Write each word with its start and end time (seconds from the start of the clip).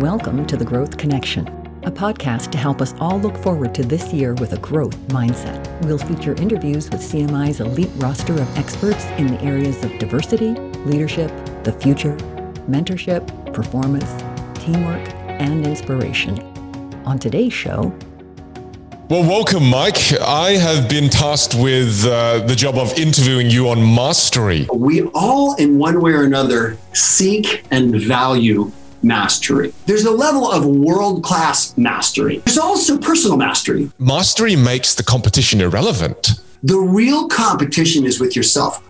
Welcome 0.00 0.46
to 0.46 0.56
The 0.56 0.64
Growth 0.64 0.96
Connection, 0.96 1.46
a 1.82 1.90
podcast 1.90 2.50
to 2.52 2.56
help 2.56 2.80
us 2.80 2.94
all 3.00 3.20
look 3.20 3.36
forward 3.36 3.74
to 3.74 3.82
this 3.82 4.14
year 4.14 4.32
with 4.32 4.54
a 4.54 4.58
growth 4.60 4.96
mindset. 5.08 5.60
We'll 5.84 5.98
feature 5.98 6.34
interviews 6.40 6.88
with 6.88 7.02
CMI's 7.02 7.60
elite 7.60 7.90
roster 7.96 8.32
of 8.32 8.56
experts 8.56 9.04
in 9.18 9.26
the 9.26 9.38
areas 9.42 9.84
of 9.84 9.98
diversity, 9.98 10.54
leadership, 10.86 11.28
the 11.64 11.72
future, 11.72 12.16
mentorship, 12.66 13.52
performance, 13.52 14.10
teamwork, 14.64 15.06
and 15.28 15.66
inspiration. 15.66 16.40
On 17.04 17.18
today's 17.18 17.52
show, 17.52 17.94
well, 19.10 19.22
welcome, 19.22 19.68
Mike. 19.68 20.18
I 20.22 20.52
have 20.52 20.88
been 20.88 21.10
tasked 21.10 21.56
with 21.56 22.06
uh, 22.06 22.38
the 22.46 22.54
job 22.54 22.76
of 22.76 22.96
interviewing 22.96 23.50
you 23.50 23.68
on 23.68 23.80
mastery. 23.80 24.66
We 24.72 25.02
all, 25.08 25.56
in 25.56 25.78
one 25.78 26.00
way 26.00 26.12
or 26.12 26.22
another, 26.22 26.78
seek 26.94 27.66
and 27.70 28.00
value 28.00 28.72
mastery. 29.02 29.72
There's 29.86 30.04
a 30.04 30.10
level 30.10 30.50
of 30.50 30.66
world 30.66 31.22
class 31.22 31.76
mastery, 31.76 32.38
there's 32.38 32.58
also 32.58 32.98
personal 32.98 33.36
mastery. 33.36 33.90
Mastery 33.98 34.56
makes 34.56 34.94
the 34.94 35.02
competition 35.02 35.60
irrelevant. 35.60 36.40
The 36.62 36.78
real 36.78 37.28
competition 37.28 38.04
is 38.04 38.20
with 38.20 38.36
yourself. 38.36 38.82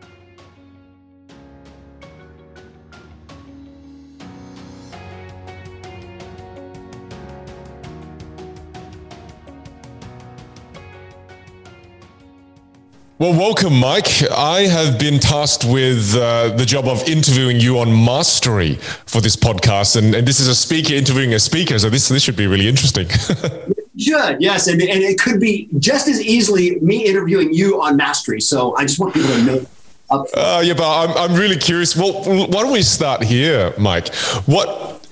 Well, 13.21 13.35
welcome, 13.35 13.79
Mike. 13.79 14.23
I 14.31 14.63
have 14.63 14.99
been 14.99 15.21
tasked 15.21 15.67
with 15.67 16.17
uh, 16.17 16.57
the 16.57 16.65
job 16.65 16.87
of 16.87 17.07
interviewing 17.07 17.61
you 17.61 17.79
on 17.79 17.93
mastery 17.93 18.77
for 19.05 19.21
this 19.21 19.37
podcast, 19.37 19.97
and, 19.97 20.15
and 20.15 20.27
this 20.27 20.41
is 20.41 20.49
a 20.49 20.55
speaker 20.55 20.95
interviewing 20.95 21.35
a 21.35 21.39
speaker, 21.39 21.79
so 21.79 21.91
this 21.91 22.09
this 22.09 22.23
should 22.23 22.35
be 22.35 22.47
really 22.47 22.67
interesting. 22.67 23.07
should 23.95 24.39
yes, 24.41 24.69
and, 24.69 24.81
and 24.81 25.03
it 25.03 25.19
could 25.21 25.39
be 25.39 25.69
just 25.79 26.09
as 26.09 26.19
easily 26.23 26.81
me 26.81 27.05
interviewing 27.05 27.53
you 27.53 27.83
on 27.83 27.95
mastery. 27.99 28.41
So 28.41 28.75
I 28.77 28.85
just 28.85 28.99
want 28.99 29.13
people 29.13 29.29
to 29.29 29.43
know. 29.43 29.67
Uh, 30.09 30.63
yeah, 30.65 30.73
but 30.73 30.89
I'm 30.91 31.31
I'm 31.31 31.39
really 31.39 31.59
curious. 31.59 31.95
Well, 31.95 32.23
why 32.25 32.63
don't 32.63 32.73
we 32.73 32.81
start 32.81 33.23
here, 33.23 33.75
Mike? 33.77 34.15
What 34.47 35.07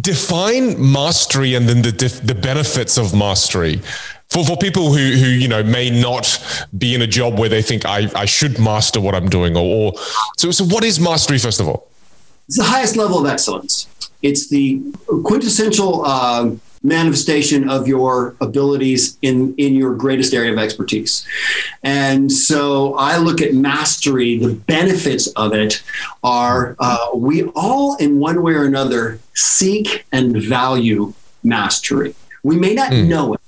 define 0.00 0.92
mastery 0.92 1.56
and 1.56 1.68
then 1.68 1.82
the 1.82 2.20
the 2.22 2.34
benefits 2.36 2.96
of 2.96 3.12
mastery 3.12 3.80
for, 4.30 4.44
for 4.44 4.56
people 4.56 4.92
who, 4.92 5.10
who, 5.16 5.26
you 5.26 5.48
know, 5.48 5.62
may 5.62 5.90
not 5.90 6.38
be 6.78 6.94
in 6.94 7.02
a 7.02 7.06
job 7.06 7.38
where 7.38 7.48
they 7.48 7.62
think 7.62 7.84
I, 7.84 8.08
I 8.14 8.24
should 8.24 8.58
master 8.58 9.00
what 9.00 9.14
I'm 9.14 9.28
doing 9.28 9.56
or, 9.56 9.92
or 9.92 9.92
so, 10.38 10.50
so 10.50 10.64
what 10.64 10.84
is 10.84 11.00
mastery, 11.00 11.38
first 11.38 11.60
of 11.60 11.68
all? 11.68 11.88
It's 12.46 12.56
the 12.56 12.64
highest 12.64 12.96
level 12.96 13.24
of 13.24 13.30
excellence. 13.30 13.88
It's 14.22 14.48
the 14.48 14.80
quintessential 15.24 16.04
uh, 16.04 16.50
manifestation 16.82 17.68
of 17.68 17.86
your 17.86 18.34
abilities 18.40 19.18
in, 19.22 19.54
in 19.56 19.74
your 19.74 19.94
greatest 19.94 20.32
area 20.32 20.52
of 20.52 20.58
expertise. 20.58 21.26
And 21.82 22.30
so 22.30 22.94
I 22.94 23.18
look 23.18 23.40
at 23.42 23.54
mastery, 23.54 24.38
the 24.38 24.54
benefits 24.54 25.26
of 25.28 25.52
it 25.52 25.82
are 26.24 26.76
uh, 26.78 27.10
we 27.14 27.44
all, 27.54 27.96
in 27.96 28.18
one 28.18 28.42
way 28.42 28.52
or 28.52 28.64
another, 28.64 29.20
seek 29.34 30.06
and 30.12 30.36
value 30.42 31.12
mastery. 31.42 32.14
We 32.42 32.56
may 32.56 32.74
not 32.74 32.92
mm. 32.92 33.06
know 33.06 33.34
it 33.34 33.39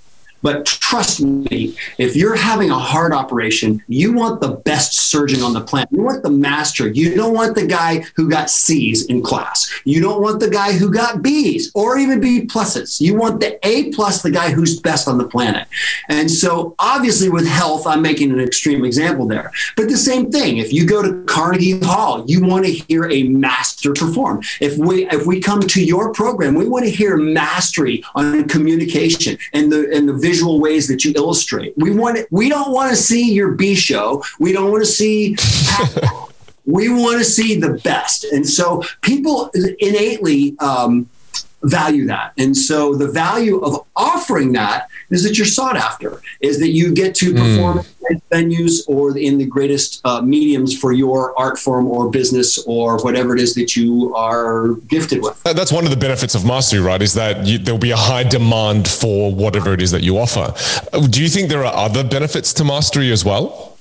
but 0.42 0.66
trust 0.66 1.20
me, 1.20 1.76
if 1.98 2.16
you're 2.16 2.36
having 2.36 2.70
a 2.70 2.78
heart 2.78 3.12
operation, 3.12 3.82
you 3.88 4.12
want 4.12 4.40
the 4.40 4.56
best 4.56 4.94
surgeon 4.94 5.42
on 5.42 5.52
the 5.52 5.60
planet. 5.60 5.88
You 5.92 6.02
want 6.02 6.22
the 6.22 6.30
master. 6.30 6.88
You 6.88 7.14
don't 7.14 7.34
want 7.34 7.54
the 7.54 7.66
guy 7.66 8.04
who 8.16 8.28
got 8.28 8.50
C's 8.50 9.06
in 9.06 9.22
class. 9.22 9.72
You 9.84 10.00
don't 10.00 10.20
want 10.20 10.40
the 10.40 10.50
guy 10.50 10.72
who 10.72 10.92
got 10.92 11.22
B's 11.22 11.70
or 11.74 11.98
even 11.98 12.20
B 12.20 12.46
pluses. 12.46 13.00
You 13.00 13.16
want 13.16 13.40
the 13.40 13.58
A 13.66 13.90
plus, 13.92 14.22
the 14.22 14.30
guy 14.30 14.50
who's 14.50 14.80
best 14.80 15.08
on 15.08 15.18
the 15.18 15.26
planet. 15.26 15.68
And 16.08 16.30
so, 16.30 16.74
obviously, 16.78 17.28
with 17.28 17.46
health, 17.46 17.86
I'm 17.86 18.02
making 18.02 18.32
an 18.32 18.40
extreme 18.40 18.84
example 18.84 19.26
there. 19.26 19.52
But 19.76 19.88
the 19.88 19.96
same 19.96 20.30
thing, 20.30 20.58
if 20.58 20.72
you 20.72 20.86
go 20.86 21.02
to 21.02 21.22
Carnegie 21.24 21.78
Hall, 21.80 22.24
you 22.26 22.44
want 22.44 22.64
to 22.66 22.72
hear 22.72 23.10
a 23.10 23.24
master 23.24 23.92
perform. 23.92 24.42
If 24.60 24.76
we 24.76 25.08
if 25.10 25.26
we 25.26 25.40
come 25.40 25.60
to 25.60 25.84
your 25.84 26.12
program, 26.12 26.54
we 26.54 26.68
want 26.68 26.84
to 26.84 26.90
hear 26.90 27.16
mastery 27.16 28.02
on 28.14 28.48
communication 28.48 29.38
and 29.52 29.70
the 29.70 29.90
and 29.92 30.08
the 30.08 30.14
visual 30.32 30.60
ways 30.60 30.88
that 30.88 31.04
you 31.04 31.12
illustrate. 31.14 31.74
We 31.76 31.90
want 31.94 32.18
we 32.30 32.48
don't 32.48 32.72
want 32.72 32.90
to 32.90 32.96
see 32.96 33.32
your 33.32 33.52
B 33.52 33.74
show. 33.74 34.22
We 34.40 34.52
don't 34.52 34.70
want 34.70 34.82
to 34.82 34.90
see 34.90 35.36
we 36.66 36.88
want 36.88 37.18
to 37.18 37.24
see 37.24 37.60
the 37.60 37.74
best. 37.84 38.24
And 38.24 38.48
so 38.48 38.82
people 39.02 39.50
innately 39.78 40.56
um, 40.58 41.08
value 41.64 42.06
that. 42.06 42.32
And 42.38 42.56
so 42.56 42.94
the 42.94 43.08
value 43.08 43.60
of 43.60 43.86
offering 43.96 44.52
that 44.52 44.88
is 45.10 45.22
that 45.24 45.36
you're 45.38 45.46
sought 45.46 45.76
after, 45.76 46.20
is 46.40 46.58
that 46.60 46.70
you 46.70 46.92
get 46.94 47.14
to 47.16 47.32
perform 47.32 47.78
mm. 47.78 47.86
in 48.10 48.22
venues 48.30 48.82
or 48.88 49.16
in 49.16 49.38
the 49.38 49.46
greatest 49.46 50.00
uh, 50.04 50.20
mediums 50.20 50.76
for 50.76 50.92
your 50.92 51.38
art 51.38 51.58
form 51.58 51.86
or 51.86 52.10
business 52.10 52.58
or 52.66 52.98
whatever 53.02 53.34
it 53.34 53.40
is 53.40 53.54
that 53.54 53.76
you 53.76 54.14
are 54.14 54.74
gifted 54.88 55.22
with. 55.22 55.40
That's 55.44 55.72
one 55.72 55.84
of 55.84 55.90
the 55.90 55.96
benefits 55.96 56.34
of 56.34 56.44
mastery, 56.44 56.80
right? 56.80 57.02
Is 57.02 57.14
that 57.14 57.46
you, 57.46 57.58
there'll 57.58 57.78
be 57.78 57.90
a 57.90 57.96
high 57.96 58.24
demand 58.24 58.88
for 58.88 59.32
whatever 59.32 59.72
it 59.72 59.82
is 59.82 59.90
that 59.90 60.02
you 60.02 60.18
offer. 60.18 60.54
Do 61.08 61.22
you 61.22 61.28
think 61.28 61.48
there 61.48 61.64
are 61.64 61.74
other 61.74 62.02
benefits 62.02 62.52
to 62.54 62.64
mastery 62.64 63.12
as 63.12 63.24
well? 63.24 63.76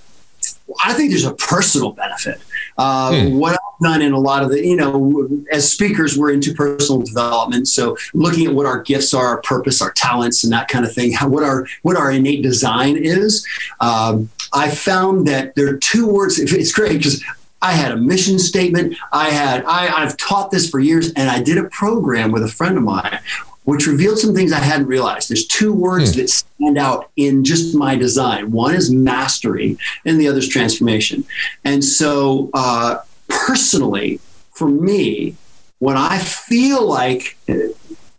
I 0.83 0.93
think 0.93 1.09
there's 1.09 1.25
a 1.25 1.33
personal 1.33 1.91
benefit. 1.91 2.39
Uh, 2.77 3.27
hmm. 3.29 3.37
What 3.37 3.53
I've 3.53 3.79
done 3.81 4.01
in 4.01 4.13
a 4.13 4.19
lot 4.19 4.43
of 4.43 4.49
the, 4.49 4.65
you 4.65 4.75
know, 4.75 5.43
as 5.51 5.71
speakers, 5.71 6.17
we're 6.17 6.31
into 6.31 6.53
personal 6.53 7.01
development. 7.01 7.67
So 7.67 7.97
looking 8.13 8.47
at 8.47 8.53
what 8.53 8.65
our 8.65 8.81
gifts 8.81 9.13
are, 9.13 9.25
our 9.25 9.41
purpose, 9.41 9.81
our 9.81 9.91
talents, 9.91 10.43
and 10.43 10.53
that 10.53 10.67
kind 10.67 10.85
of 10.85 10.93
thing, 10.93 11.11
how, 11.11 11.27
what 11.27 11.43
our 11.43 11.67
what 11.81 11.97
our 11.97 12.11
innate 12.11 12.43
design 12.43 12.97
is. 12.97 13.45
Um, 13.79 14.29
I 14.53 14.69
found 14.69 15.27
that 15.27 15.55
there 15.55 15.67
are 15.73 15.77
two 15.77 16.07
words. 16.07 16.39
It's 16.61 16.73
great 16.73 16.97
because 16.97 17.23
I 17.61 17.73
had 17.73 17.91
a 17.91 17.97
mission 17.97 18.39
statement. 18.39 18.95
I 19.11 19.29
had 19.29 19.63
I, 19.65 19.87
I've 19.87 20.17
taught 20.17 20.51
this 20.51 20.69
for 20.69 20.79
years, 20.79 21.13
and 21.13 21.29
I 21.29 21.41
did 21.41 21.57
a 21.57 21.65
program 21.69 22.31
with 22.31 22.43
a 22.43 22.47
friend 22.47 22.77
of 22.77 22.83
mine 22.83 23.19
which 23.63 23.87
revealed 23.87 24.17
some 24.17 24.33
things 24.33 24.51
I 24.51 24.59
hadn't 24.59 24.87
realized. 24.87 25.29
There's 25.29 25.45
two 25.45 25.73
words 25.73 26.13
hmm. 26.13 26.21
that 26.21 26.29
stand 26.29 26.77
out 26.77 27.09
in 27.15 27.43
just 27.43 27.75
my 27.75 27.95
design. 27.95 28.51
One 28.51 28.73
is 28.73 28.91
mastery, 28.91 29.77
and 30.05 30.19
the 30.19 30.27
other 30.27 30.39
is 30.39 30.47
transformation. 30.47 31.23
And 31.63 31.83
so, 31.83 32.49
uh, 32.53 32.99
personally, 33.27 34.19
for 34.53 34.67
me, 34.67 35.35
when 35.79 35.97
I 35.97 36.17
feel 36.19 36.87
like 36.87 37.37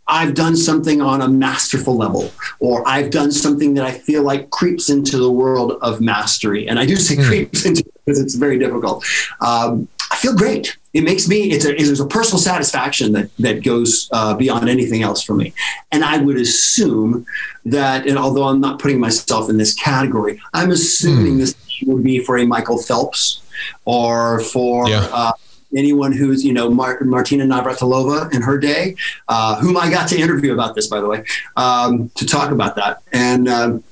I've 0.07 0.33
done 0.33 0.55
something 0.55 1.01
on 1.01 1.21
a 1.21 1.27
masterful 1.27 1.95
level, 1.95 2.31
or 2.59 2.87
I've 2.87 3.09
done 3.09 3.31
something 3.31 3.73
that 3.75 3.85
I 3.85 3.91
feel 3.91 4.23
like 4.23 4.49
creeps 4.49 4.89
into 4.89 5.17
the 5.17 5.31
world 5.31 5.77
of 5.81 6.01
mastery, 6.01 6.67
and 6.67 6.79
I 6.79 6.85
do 6.85 6.95
say 6.95 7.15
hmm. 7.15 7.23
creeps 7.23 7.65
into 7.65 7.83
because 8.05 8.19
it's 8.19 8.35
very 8.35 8.59
difficult. 8.59 9.05
Um, 9.41 9.87
I 10.11 10.15
feel 10.17 10.35
great. 10.35 10.77
It 10.93 11.03
makes 11.03 11.27
me, 11.27 11.51
it's 11.51 11.65
a, 11.65 11.73
it's 11.75 11.99
a 11.99 12.05
personal 12.05 12.39
satisfaction 12.39 13.13
that, 13.13 13.35
that 13.37 13.63
goes 13.63 14.09
uh, 14.11 14.35
beyond 14.35 14.69
anything 14.69 15.01
else 15.01 15.23
for 15.23 15.33
me. 15.33 15.53
And 15.91 16.03
I 16.03 16.17
would 16.19 16.37
assume 16.37 17.25
that, 17.65 18.07
and 18.07 18.17
although 18.17 18.43
I'm 18.43 18.61
not 18.61 18.79
putting 18.79 18.99
myself 18.99 19.49
in 19.49 19.57
this 19.57 19.73
category, 19.73 20.39
I'm 20.53 20.69
assuming 20.69 21.35
mm. 21.35 21.39
this 21.39 21.55
would 21.87 22.03
be 22.03 22.19
for 22.19 22.37
a 22.37 22.45
Michael 22.45 22.77
Phelps 22.77 23.41
or 23.85 24.39
for 24.41 24.87
yeah. 24.87 25.07
uh, 25.11 25.31
anyone 25.75 26.11
who's, 26.11 26.45
you 26.45 26.53
know, 26.53 26.69
Mar- 26.69 27.03
Martina 27.03 27.45
Navratilova 27.45 28.31
in 28.33 28.43
her 28.43 28.59
day, 28.59 28.95
uh, 29.27 29.59
whom 29.59 29.75
I 29.75 29.89
got 29.89 30.07
to 30.09 30.19
interview 30.19 30.53
about 30.53 30.75
this, 30.75 30.87
by 30.87 31.01
the 31.01 31.07
way, 31.07 31.25
um, 31.57 32.09
to 32.15 32.25
talk 32.25 32.51
about 32.51 32.75
that. 32.75 33.01
And, 33.11 33.49
um, 33.49 33.83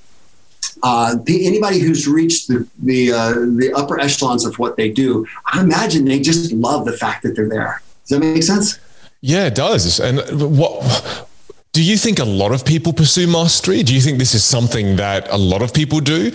uh, 0.84 1.16
the, 1.24 1.48
anybody 1.48 1.80
who's 1.80 2.08
reached 2.08 2.48
the 2.48 2.68
the, 2.80 3.12
uh, 3.12 3.34
the 3.34 3.72
upper 3.76 4.00
echelons 4.00 4.46
of 4.46 4.58
what 4.60 4.78
they 4.78 4.90
do, 4.90 5.26
I 5.46 5.62
imagine 5.62 6.06
they 6.06 6.20
just 6.20 6.52
love 6.52 6.86
the 6.86 6.94
fact 6.94 7.24
that 7.24 7.36
they're 7.36 7.50
there. 7.50 7.82
Does 8.08 8.20
that 8.20 8.26
make 8.26 8.44
sense? 8.44 8.80
Yeah, 9.22 9.46
it 9.46 9.56
does. 9.56 10.00
And 10.00 10.20
what 10.58 11.28
do 11.74 11.84
you 11.84 11.98
think 11.98 12.20
a 12.20 12.26
lot 12.26 12.52
of 12.52 12.66
people 12.66 12.92
pursue 12.92 13.28
mastery? 13.28 13.84
Do 13.84 13.94
you 13.94 14.02
think 14.02 14.18
this 14.18 14.34
is 14.34 14.44
something 14.44 14.96
that 14.96 15.28
a 15.30 15.38
lot 15.38 15.62
of 15.62 15.74
people 15.74 16.00
do? 16.00 16.32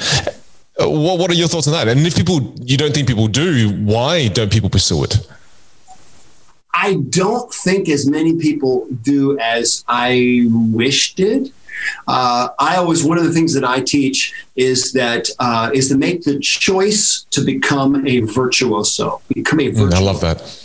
Uh, 0.78 0.88
what 0.88 1.18
What 1.18 1.30
are 1.30 1.34
your 1.34 1.48
thoughts 1.48 1.66
on 1.66 1.72
that? 1.72 1.88
And 1.88 2.06
if 2.06 2.14
people 2.14 2.54
you 2.62 2.76
don't 2.76 2.94
think 2.94 3.08
people 3.08 3.28
do, 3.28 3.70
why 3.84 4.28
don't 4.28 4.52
people 4.52 4.70
pursue 4.70 5.04
it? 5.04 5.26
I 6.72 6.98
don't 7.08 7.52
think 7.52 7.88
as 7.88 8.06
many 8.06 8.36
people 8.36 8.86
do 9.02 9.38
as 9.38 9.82
I 9.88 10.44
wish 10.72 11.14
did. 11.14 11.52
Uh, 12.06 12.48
I 12.58 12.76
always 12.76 13.04
one 13.04 13.18
of 13.18 13.24
the 13.24 13.32
things 13.32 13.54
that 13.54 13.64
I 13.64 13.80
teach 13.80 14.34
is 14.56 14.92
that 14.92 15.28
uh, 15.38 15.70
is 15.74 15.88
to 15.88 15.96
make 15.96 16.22
the 16.22 16.38
choice 16.38 17.26
to 17.30 17.40
become 17.40 18.06
a 18.06 18.20
virtuoso, 18.20 19.20
become 19.28 19.60
a 19.60 19.68
virtuoso. 19.68 19.96
Mm, 19.96 20.00
I 20.00 20.00
love 20.00 20.20
that. 20.20 20.62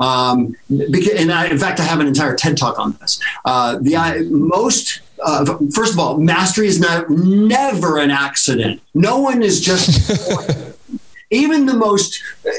Um, 0.00 0.56
because, 0.68 1.14
and 1.14 1.30
I, 1.30 1.46
in 1.46 1.58
fact, 1.58 1.78
I 1.78 1.84
have 1.84 2.00
an 2.00 2.06
entire 2.08 2.34
TED 2.34 2.56
talk 2.56 2.78
on 2.78 2.96
this. 3.00 3.20
Uh, 3.44 3.78
the 3.80 3.96
I, 3.96 4.22
most 4.30 5.00
uh, 5.22 5.44
first 5.72 5.92
of 5.92 6.00
all, 6.00 6.18
mastery 6.18 6.66
is 6.66 6.80
not 6.80 7.08
never 7.08 7.98
an 7.98 8.10
accident. 8.10 8.80
No 8.94 9.18
one 9.18 9.42
is 9.42 9.60
just 9.60 10.10
even 11.30 11.66
the 11.66 11.74
most 11.74 12.20
uh, 12.44 12.50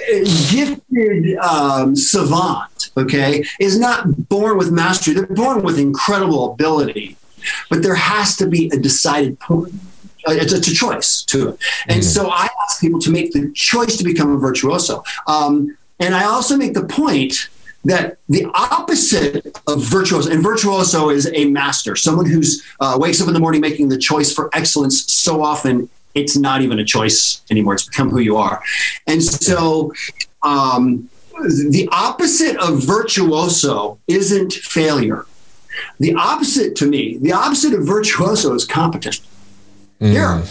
gifted 0.49 1.37
um, 1.37 1.95
savant 1.95 2.73
okay, 2.97 3.43
is 3.59 3.79
not 3.79 4.29
born 4.29 4.57
with 4.57 4.71
mastery. 4.71 5.13
They're 5.13 5.25
born 5.27 5.63
with 5.63 5.79
incredible 5.79 6.51
ability, 6.51 7.17
but 7.69 7.83
there 7.83 7.95
has 7.95 8.35
to 8.37 8.47
be 8.47 8.69
a 8.73 8.77
decided 8.77 9.39
point. 9.39 9.73
Uh, 10.27 10.31
it's, 10.33 10.53
it's 10.53 10.67
a 10.67 10.73
choice 10.73 11.21
to 11.23 11.49
it. 11.49 11.59
And 11.87 12.01
mm. 12.01 12.03
so 12.03 12.29
I 12.29 12.47
ask 12.65 12.79
people 12.79 12.99
to 13.01 13.11
make 13.11 13.33
the 13.33 13.51
choice 13.51 13.97
to 13.97 14.03
become 14.03 14.31
a 14.31 14.37
virtuoso. 14.37 15.03
Um, 15.27 15.77
and 15.99 16.15
I 16.15 16.25
also 16.25 16.55
make 16.57 16.73
the 16.73 16.85
point 16.85 17.49
that 17.85 18.17
the 18.29 18.45
opposite 18.53 19.45
of 19.67 19.83
virtuoso, 19.83 20.31
and 20.31 20.41
virtuoso 20.41 21.09
is 21.09 21.29
a 21.33 21.45
master, 21.45 21.97
someone 21.97 22.25
who's 22.25 22.63
uh, 22.79 22.97
wakes 22.99 23.21
up 23.21 23.27
in 23.27 23.33
the 23.33 23.39
morning 23.39 23.59
making 23.59 23.89
the 23.89 23.97
choice 23.97 24.33
for 24.33 24.49
excellence 24.53 25.11
so 25.11 25.43
often 25.43 25.89
it's 26.15 26.37
not 26.37 26.61
even 26.61 26.79
a 26.79 26.85
choice 26.85 27.41
anymore. 27.49 27.73
It's 27.73 27.87
become 27.87 28.09
who 28.09 28.19
you 28.19 28.37
are. 28.37 28.61
And 29.07 29.23
so 29.23 29.93
um, 30.43 31.09
the 31.41 31.89
opposite 31.91 32.57
of 32.57 32.83
virtuoso 32.83 33.99
isn't 34.07 34.53
failure. 34.53 35.25
The 35.99 36.13
opposite 36.15 36.75
to 36.77 36.85
me, 36.87 37.17
the 37.17 37.33
opposite 37.33 37.73
of 37.73 37.85
virtuoso 37.85 38.53
is 38.53 38.65
competent. 38.65 39.19
Mm. 39.99 40.13
There 40.13 40.25
are 40.25 40.43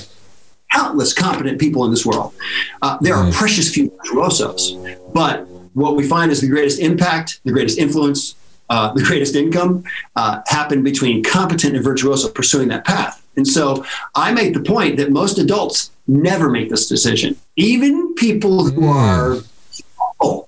countless 0.73 1.13
competent 1.13 1.61
people 1.61 1.85
in 1.85 1.91
this 1.91 2.07
world. 2.07 2.35
Uh, 2.81 2.99
there 3.01 3.15
mm. 3.15 3.29
are 3.29 3.33
precious 3.33 3.73
few 3.73 3.93
virtuosos. 3.99 4.77
But 5.13 5.47
what 5.75 5.97
we 5.97 6.07
find 6.07 6.31
is 6.31 6.41
the 6.41 6.49
greatest 6.49 6.79
impact, 6.81 7.41
the 7.45 7.53
greatest 7.53 7.79
influence, 7.79 8.35
uh, 8.71 8.93
the 8.95 9.03
greatest 9.03 9.35
income 9.35 9.85
uh, 10.17 10.41
happen 10.47 10.83
between 10.83 11.23
competent 11.23 11.75
and 11.75 11.85
virtuoso 11.85 12.29
pursuing 12.29 12.69
that 12.69 12.85
path. 12.85 13.23
And 13.37 13.47
so 13.47 13.85
I 14.15 14.33
make 14.33 14.55
the 14.55 14.61
point 14.61 14.97
that 14.99 15.11
most 15.11 15.39
adults 15.39 15.91
never 16.07 16.51
make 16.51 16.69
this 16.69 16.87
decision. 16.87 17.37
Even 17.57 18.15
people 18.15 18.65
who 18.65 18.83
mm. 18.83 18.95
are 18.95 19.43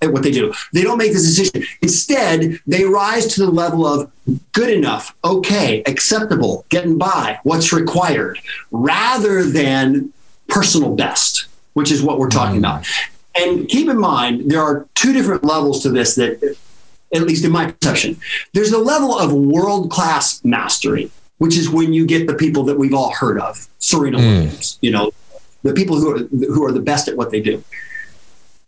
at 0.02 0.12
what 0.12 0.22
they 0.22 0.30
do. 0.30 0.52
They 0.72 0.82
don't 0.82 0.98
make 0.98 1.12
this 1.12 1.24
decision. 1.24 1.64
Instead, 1.82 2.60
they 2.66 2.84
rise 2.84 3.26
to 3.34 3.44
the 3.44 3.50
level 3.50 3.86
of 3.86 4.10
good 4.52 4.70
enough, 4.70 5.14
okay, 5.24 5.82
acceptable, 5.86 6.64
getting 6.68 6.98
by, 6.98 7.38
what's 7.42 7.72
required, 7.72 8.38
rather 8.70 9.44
than 9.44 10.12
personal 10.48 10.94
best, 10.94 11.46
which 11.74 11.90
is 11.90 12.02
what 12.02 12.18
we're 12.18 12.30
talking 12.30 12.56
mm. 12.56 12.60
about. 12.60 12.86
And 13.36 13.68
keep 13.68 13.88
in 13.88 13.98
mind, 13.98 14.50
there 14.50 14.62
are 14.62 14.86
two 14.94 15.12
different 15.12 15.44
levels 15.44 15.82
to 15.82 15.90
this 15.90 16.14
that, 16.14 16.56
at 17.12 17.22
least 17.22 17.44
in 17.44 17.52
my 17.52 17.72
perception, 17.72 18.16
there's 18.52 18.72
a 18.72 18.78
level 18.78 19.18
of 19.18 19.32
world 19.32 19.90
class 19.90 20.44
mastery, 20.44 21.10
which 21.38 21.56
is 21.56 21.68
when 21.68 21.92
you 21.92 22.06
get 22.06 22.26
the 22.26 22.34
people 22.34 22.62
that 22.64 22.78
we've 22.78 22.94
all 22.94 23.12
heard 23.12 23.40
of, 23.40 23.68
Serena 23.78 24.18
mm. 24.18 24.22
Williams, 24.22 24.78
you 24.80 24.90
know, 24.90 25.10
the 25.62 25.72
people 25.72 25.96
who 25.96 26.14
are, 26.14 26.18
who 26.52 26.64
are 26.64 26.72
the 26.72 26.80
best 26.80 27.08
at 27.08 27.16
what 27.16 27.30
they 27.30 27.40
do. 27.40 27.62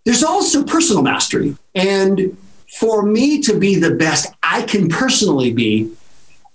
There's 0.07 0.23
also 0.23 0.63
personal 0.65 1.03
mastery. 1.03 1.57
And 1.75 2.39
for 2.79 3.03
me 3.03 3.43
to 3.43 3.59
be 3.59 3.75
the 3.75 3.91
best 3.91 4.33
I 4.43 4.63
can 4.63 4.89
personally 4.89 5.53
be 5.53 5.91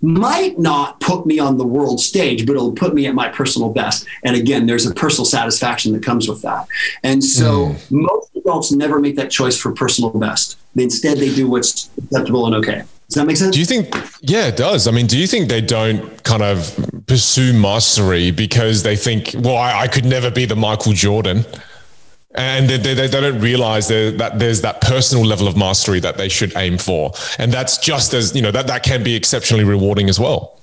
might 0.01 0.57
not 0.57 0.99
put 0.99 1.25
me 1.25 1.37
on 1.37 1.57
the 1.57 1.65
world 1.65 1.99
stage, 1.99 2.47
but 2.47 2.55
it'll 2.55 2.71
put 2.71 2.95
me 2.95 3.05
at 3.05 3.13
my 3.13 3.27
personal 3.27 3.71
best. 3.71 4.07
And 4.23 4.35
again, 4.35 4.65
there's 4.65 4.87
a 4.87 4.95
personal 4.95 5.25
satisfaction 5.25 5.91
that 5.91 6.01
comes 6.01 6.27
with 6.27 6.41
that. 6.41 6.65
And 7.03 7.23
so 7.23 7.67
mm. 7.67 7.91
most 7.91 8.31
adults 8.35 8.71
never 8.71 8.99
make 8.99 9.17
that 9.17 9.29
choice 9.29 9.57
for 9.57 9.73
personal 9.73 10.09
best. 10.11 10.57
Instead, 10.75 11.17
they 11.17 11.35
do 11.35 11.47
what's 11.47 11.89
acceptable 11.97 12.47
and 12.47 12.55
okay. 12.55 12.83
Does 13.09 13.15
that 13.15 13.27
make 13.27 13.37
sense? 13.37 13.53
Do 13.53 13.59
you 13.59 13.65
think, 13.65 13.93
yeah, 14.21 14.47
it 14.47 14.55
does. 14.55 14.87
I 14.87 14.91
mean, 14.91 15.05
do 15.05 15.17
you 15.17 15.27
think 15.27 15.49
they 15.49 15.61
don't 15.61 16.23
kind 16.23 16.41
of 16.41 17.03
pursue 17.05 17.51
mastery 17.51 18.31
because 18.31 18.83
they 18.83 18.95
think, 18.95 19.35
well, 19.35 19.57
I, 19.57 19.81
I 19.81 19.87
could 19.87 20.05
never 20.05 20.31
be 20.31 20.45
the 20.45 20.55
Michael 20.55 20.93
Jordan? 20.93 21.45
And 22.35 22.69
they, 22.69 22.77
they, 22.77 22.93
they, 22.93 23.07
don't 23.07 23.39
realize 23.39 23.87
that 23.89 24.39
there's 24.39 24.61
that 24.61 24.79
personal 24.81 25.25
level 25.25 25.47
of 25.47 25.57
mastery 25.57 25.99
that 25.99 26.17
they 26.17 26.29
should 26.29 26.53
aim 26.55 26.77
for 26.77 27.11
and 27.37 27.51
that's 27.51 27.77
just 27.77 28.13
as 28.13 28.35
you 28.35 28.41
know 28.41 28.51
that 28.51 28.67
that 28.67 28.83
can 28.83 29.03
be 29.03 29.15
exceptionally 29.15 29.63
rewarding 29.63 30.09
as 30.09 30.19
well 30.19 30.59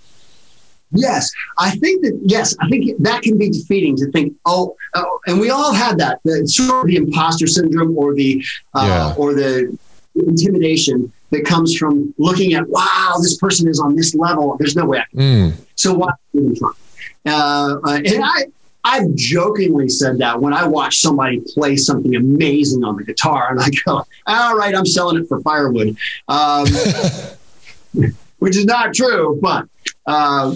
yes 0.92 1.30
i 1.58 1.70
think 1.70 2.02
that 2.02 2.18
yes 2.24 2.56
i 2.60 2.68
think 2.68 2.96
that 2.98 3.22
can 3.22 3.36
be 3.36 3.50
defeating 3.50 3.94
to 3.96 4.10
think 4.12 4.34
oh, 4.46 4.74
oh 4.94 5.20
and 5.26 5.38
we 5.38 5.50
all 5.50 5.72
had 5.72 5.98
that 5.98 6.18
the 6.24 6.46
sort 6.48 6.84
of 6.84 6.86
the 6.86 6.96
imposter 6.96 7.46
syndrome 7.46 7.96
or 7.98 8.14
the 8.14 8.42
uh, 8.74 8.86
yeah. 8.88 9.14
or 9.22 9.34
the 9.34 9.76
intimidation 10.14 11.12
that 11.30 11.44
comes 11.44 11.76
from 11.76 12.12
looking 12.16 12.54
at 12.54 12.66
wow 12.68 13.14
this 13.20 13.36
person 13.36 13.68
is 13.68 13.78
on 13.78 13.94
this 13.94 14.14
level 14.14 14.56
there's 14.58 14.74
no 14.74 14.86
way 14.86 14.98
I 14.98 15.04
can. 15.10 15.20
Mm. 15.20 15.52
so 15.74 15.92
why 15.92 16.10
uh, 17.26 17.78
and 17.84 18.24
i 18.24 18.46
I've 18.88 19.14
jokingly 19.14 19.90
said 19.90 20.16
that 20.18 20.40
when 20.40 20.54
I 20.54 20.66
watch 20.66 21.00
somebody 21.00 21.42
play 21.54 21.76
something 21.76 22.16
amazing 22.16 22.84
on 22.84 22.96
the 22.96 23.04
guitar, 23.04 23.50
and 23.50 23.60
I 23.60 23.68
go, 23.84 24.02
"All 24.26 24.56
right, 24.56 24.74
I'm 24.74 24.86
selling 24.86 25.22
it 25.22 25.28
for 25.28 25.40
firewood," 25.42 25.94
um, 26.28 26.66
which 28.38 28.56
is 28.56 28.64
not 28.64 28.94
true, 28.94 29.38
but. 29.42 29.66
Uh, 30.06 30.54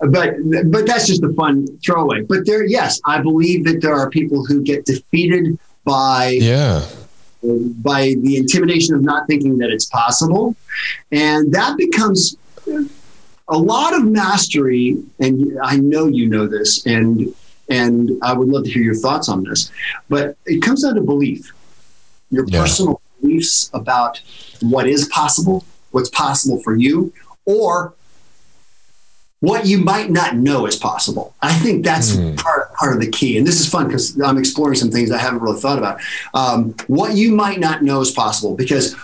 but 0.00 0.36
but 0.66 0.86
that's 0.86 1.08
just 1.08 1.24
a 1.24 1.32
fun 1.32 1.66
throwaway. 1.84 2.22
But 2.22 2.46
there, 2.46 2.64
yes, 2.64 3.00
I 3.04 3.20
believe 3.20 3.64
that 3.64 3.82
there 3.82 3.94
are 3.94 4.08
people 4.08 4.44
who 4.46 4.62
get 4.62 4.84
defeated 4.84 5.58
by 5.84 6.38
yeah 6.40 6.86
by 7.42 8.14
the 8.20 8.36
intimidation 8.36 8.94
of 8.94 9.02
not 9.02 9.26
thinking 9.26 9.58
that 9.58 9.70
it's 9.70 9.86
possible, 9.86 10.54
and 11.10 11.52
that 11.52 11.76
becomes 11.76 12.36
a 13.48 13.58
lot 13.58 13.92
of 13.92 14.04
mastery. 14.04 15.02
And 15.18 15.58
I 15.64 15.76
know 15.76 16.06
you 16.06 16.28
know 16.28 16.46
this, 16.46 16.86
and 16.86 17.34
and 17.68 18.12
I 18.22 18.32
would 18.32 18.48
love 18.48 18.64
to 18.64 18.70
hear 18.70 18.82
your 18.82 18.94
thoughts 18.94 19.28
on 19.28 19.44
this. 19.44 19.70
But 20.08 20.36
it 20.46 20.62
comes 20.62 20.82
down 20.82 20.94
to 20.94 21.00
belief, 21.00 21.52
your 22.30 22.44
yeah. 22.46 22.60
personal 22.60 23.00
beliefs 23.20 23.70
about 23.74 24.20
what 24.60 24.86
is 24.86 25.08
possible, 25.08 25.64
what's 25.90 26.08
possible 26.08 26.60
for 26.62 26.76
you, 26.76 27.12
or 27.44 27.94
what 29.40 29.66
you 29.66 29.78
might 29.78 30.10
not 30.10 30.36
know 30.36 30.66
is 30.66 30.76
possible. 30.76 31.34
I 31.42 31.52
think 31.54 31.84
that's 31.84 32.16
mm. 32.16 32.36
part, 32.36 32.74
part 32.74 32.94
of 32.94 33.00
the 33.00 33.08
key. 33.08 33.38
And 33.38 33.46
this 33.46 33.60
is 33.60 33.68
fun 33.68 33.86
because 33.86 34.20
I'm 34.20 34.36
exploring 34.36 34.74
some 34.74 34.90
things 34.90 35.10
I 35.10 35.18
haven't 35.18 35.40
really 35.40 35.60
thought 35.60 35.78
about. 35.78 36.00
Um, 36.34 36.74
what 36.88 37.14
you 37.14 37.34
might 37.34 37.60
not 37.60 37.82
know 37.82 38.00
is 38.00 38.10
possible 38.10 38.56
because 38.56 38.96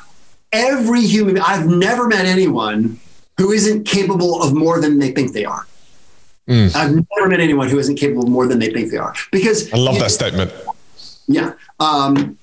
every 0.52 1.02
human, 1.02 1.38
I've 1.38 1.67
never 1.67 2.08
met 2.08 2.26
anyone 2.26 2.99
who 3.38 3.52
isn't 3.52 3.84
capable 3.84 4.43
of 4.43 4.55
more 4.55 4.81
than 4.81 4.99
they 4.99 5.12
think 5.12 5.32
they 5.32 5.44
are. 5.44 5.67
Mm. 6.49 6.75
I've 6.75 6.94
never 6.94 7.29
met 7.29 7.41
anyone 7.41 7.69
who 7.69 7.79
isn't 7.79 7.96
capable 7.96 8.25
of 8.25 8.31
more 8.31 8.46
than 8.46 8.58
they 8.58 8.70
think 8.70 8.91
they 8.91 8.99
are. 8.99 9.14
Because 9.32 9.73
I 9.73 9.79
love 9.79 9.99
that 9.99 10.11
statement. 10.11 10.52
Yeah. 11.26 11.55
Um, 11.81 12.38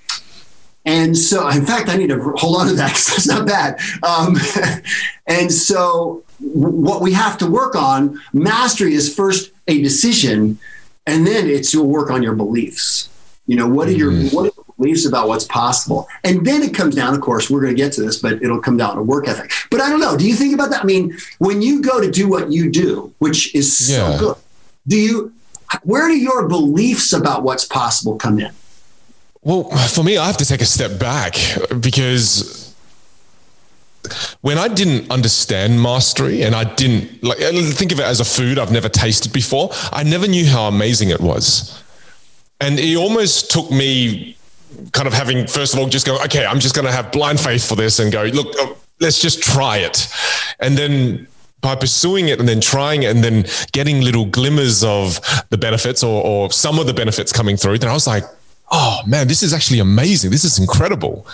and 0.86 1.16
so, 1.16 1.48
in 1.50 1.66
fact, 1.66 1.90
I 1.90 1.98
need 1.98 2.10
to 2.10 2.20
hold 2.38 2.62
on 2.62 2.68
to 2.68 2.74
that 2.74 2.90
because 2.90 3.08
that's 3.08 3.28
not 3.28 3.46
bad. 3.46 3.80
Um, 4.04 4.38
and 5.28 5.52
so, 5.52 6.24
what 6.40 7.02
we 7.02 7.14
have 7.14 7.38
to 7.40 7.46
work 7.46 7.76
on 7.76 8.20
mastery 8.34 8.96
is 8.96 9.14
first 9.14 9.52
a 9.68 9.82
decision, 9.82 10.58
and 11.06 11.26
then 11.28 11.48
it's 11.48 11.74
your 11.74 11.84
work 11.84 12.10
on 12.10 12.24
your 12.24 12.34
beliefs. 12.34 13.10
You 13.46 13.58
know, 13.58 13.68
what 13.68 13.88
are 13.88 13.94
your 13.94 14.12
mm. 14.12 14.34
what 14.34 14.48
are 14.48 14.61
beliefs 14.82 15.06
about 15.06 15.28
what's 15.28 15.46
possible. 15.46 16.08
And 16.24 16.46
then 16.46 16.64
it 16.64 16.74
comes 16.74 16.96
down, 16.96 17.14
of 17.14 17.22
course, 17.22 17.50
we're 17.50 17.62
going 17.62 17.76
to 17.76 17.82
get 17.82 17.94
to 17.94 18.02
this, 18.02 18.18
but 18.18 18.42
it'll 18.42 18.60
come 18.60 18.78
down 18.78 18.96
to 18.96 19.04
work 19.04 19.28
ethic. 19.28 19.52
But 19.70 19.82
I 19.82 19.90
don't 19.90 20.00
know. 20.00 20.18
Do 20.18 20.28
you 20.28 20.36
think 20.36 20.54
about 20.54 20.72
that? 20.72 20.82
I 20.82 20.86
mean, 20.86 21.18
when 21.40 21.62
you 21.62 21.82
go 21.82 22.02
to 22.02 22.10
do 22.10 22.28
what 22.28 22.52
you 22.52 22.72
do, 22.72 23.14
which 23.20 23.54
is 23.54 23.78
so 23.78 24.10
yeah. 24.10 24.20
good, 24.20 24.38
do 24.88 24.98
you, 24.98 25.34
where 25.84 26.08
do 26.08 26.18
your 26.18 26.48
beliefs 26.48 27.14
about 27.14 27.44
what's 27.44 27.66
possible 27.66 28.18
come 28.18 28.40
in? 28.40 28.52
Well, 29.44 29.64
for 29.88 30.04
me, 30.04 30.18
I 30.18 30.28
have 30.28 30.38
to 30.38 30.46
take 30.46 30.62
a 30.62 30.66
step 30.66 31.00
back 31.00 31.36
because 31.80 32.76
when 34.42 34.58
I 34.58 34.68
didn't 34.68 35.10
understand 35.12 35.82
mastery 35.82 36.44
and 36.44 36.56
I 36.56 36.64
didn't 36.64 37.24
like 37.24 37.38
think 37.38 37.92
of 37.92 38.00
it 38.00 38.04
as 38.04 38.20
a 38.20 38.26
food 38.26 38.60
I've 38.60 38.72
never 38.72 38.90
tasted 38.90 39.32
before, 39.32 39.70
I 39.92 40.04
never 40.04 40.28
knew 40.28 40.46
how 40.46 40.68
amazing 40.68 41.10
it 41.10 41.22
was. 41.22 41.82
And 42.60 42.80
it 42.80 42.96
almost 42.96 43.50
took 43.50 43.72
me 43.72 44.38
kind 44.94 45.08
of 45.08 45.14
having 45.14 45.48
first 45.48 45.74
of 45.74 45.80
all 45.80 45.88
just 45.88 46.06
go 46.06 46.16
okay 46.24 46.46
i'm 46.46 46.60
just 46.60 46.76
going 46.76 46.86
to 46.86 46.92
have 46.92 47.12
blind 47.12 47.40
faith 47.40 47.68
for 47.68 47.76
this 47.76 48.00
and 48.00 48.12
go 48.12 48.24
look 48.26 48.48
uh, 48.60 48.74
let's 49.00 49.20
just 49.22 49.42
try 49.42 49.78
it 49.78 50.08
and 50.60 50.78
then 50.78 51.28
by 51.62 51.76
pursuing 51.76 52.30
it 52.30 52.40
and 52.40 52.50
then 52.50 52.60
trying 52.60 53.04
it 53.04 53.16
and 53.16 53.24
then 53.24 53.46
getting 53.72 54.02
little 54.02 54.26
glimmers 54.26 54.84
of 54.84 55.20
the 55.50 55.58
benefits 55.58 56.04
or, 56.04 56.24
or 56.24 56.52
some 56.52 56.80
of 56.80 56.88
the 56.88 56.94
benefits 56.94 57.32
coming 57.32 57.58
through 57.58 57.78
then 57.78 57.90
i 57.90 57.94
was 57.94 58.08
like 58.08 58.24
oh 58.72 59.00
man 59.06 59.28
this 59.28 59.44
is 59.44 59.54
actually 59.54 59.80
amazing 59.80 60.32
this 60.32 60.44
is 60.44 60.60
incredible 60.60 61.26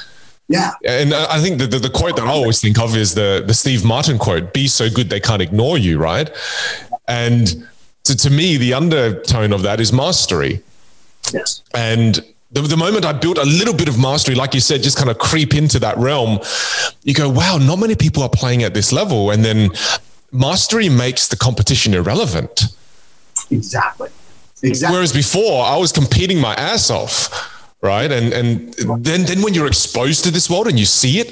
yeah. 0.49 0.71
And 0.85 1.13
I 1.13 1.41
think 1.41 1.59
the, 1.59 1.67
the, 1.67 1.79
the, 1.79 1.89
quote 1.89 2.15
that 2.15 2.25
I 2.25 2.29
always 2.29 2.61
think 2.61 2.79
of 2.79 2.95
is 2.95 3.13
the, 3.13 3.43
the 3.45 3.53
Steve 3.53 3.83
Martin 3.83 4.17
quote 4.17 4.53
be 4.53 4.69
so 4.69 4.89
good 4.89 5.09
they 5.09 5.19
can't 5.19 5.41
ignore 5.41 5.77
you, 5.77 5.97
right? 5.97 6.29
And 7.07 7.67
to, 8.05 8.15
to 8.15 8.29
me, 8.29 8.55
the 8.55 8.73
undertone 8.73 9.51
of 9.51 9.63
that 9.63 9.81
is 9.81 9.91
mastery. 9.91 10.63
Yes. 11.33 11.63
And 11.73 12.21
the, 12.61 12.67
the 12.67 12.77
moment 12.77 13.05
I 13.05 13.13
built 13.13 13.37
a 13.37 13.45
little 13.45 13.73
bit 13.73 13.87
of 13.87 13.99
mastery, 13.99 14.35
like 14.35 14.53
you 14.53 14.59
said, 14.59 14.81
just 14.83 14.97
kind 14.97 15.09
of 15.09 15.17
creep 15.17 15.53
into 15.53 15.79
that 15.79 15.97
realm, 15.97 16.39
you 17.03 17.13
go, 17.13 17.29
wow, 17.29 17.57
not 17.57 17.79
many 17.79 17.95
people 17.95 18.23
are 18.23 18.29
playing 18.29 18.63
at 18.63 18.73
this 18.73 18.91
level. 18.91 19.31
And 19.31 19.45
then 19.45 19.71
mastery 20.31 20.89
makes 20.89 21.27
the 21.27 21.35
competition 21.35 21.93
irrelevant. 21.93 22.63
Exactly. 23.51 24.09
Exactly. 24.63 24.95
Whereas 24.95 25.13
before, 25.13 25.65
I 25.65 25.77
was 25.77 25.91
competing 25.91 26.39
my 26.39 26.55
ass 26.55 26.89
off, 26.89 27.75
right? 27.81 28.11
And 28.11 28.33
and 28.33 28.73
then 29.03 29.23
then 29.25 29.43
when 29.43 29.53
you're 29.53 29.67
exposed 29.67 30.23
to 30.23 30.31
this 30.31 30.49
world 30.49 30.67
and 30.67 30.79
you 30.79 30.85
see 30.85 31.19
it, 31.19 31.29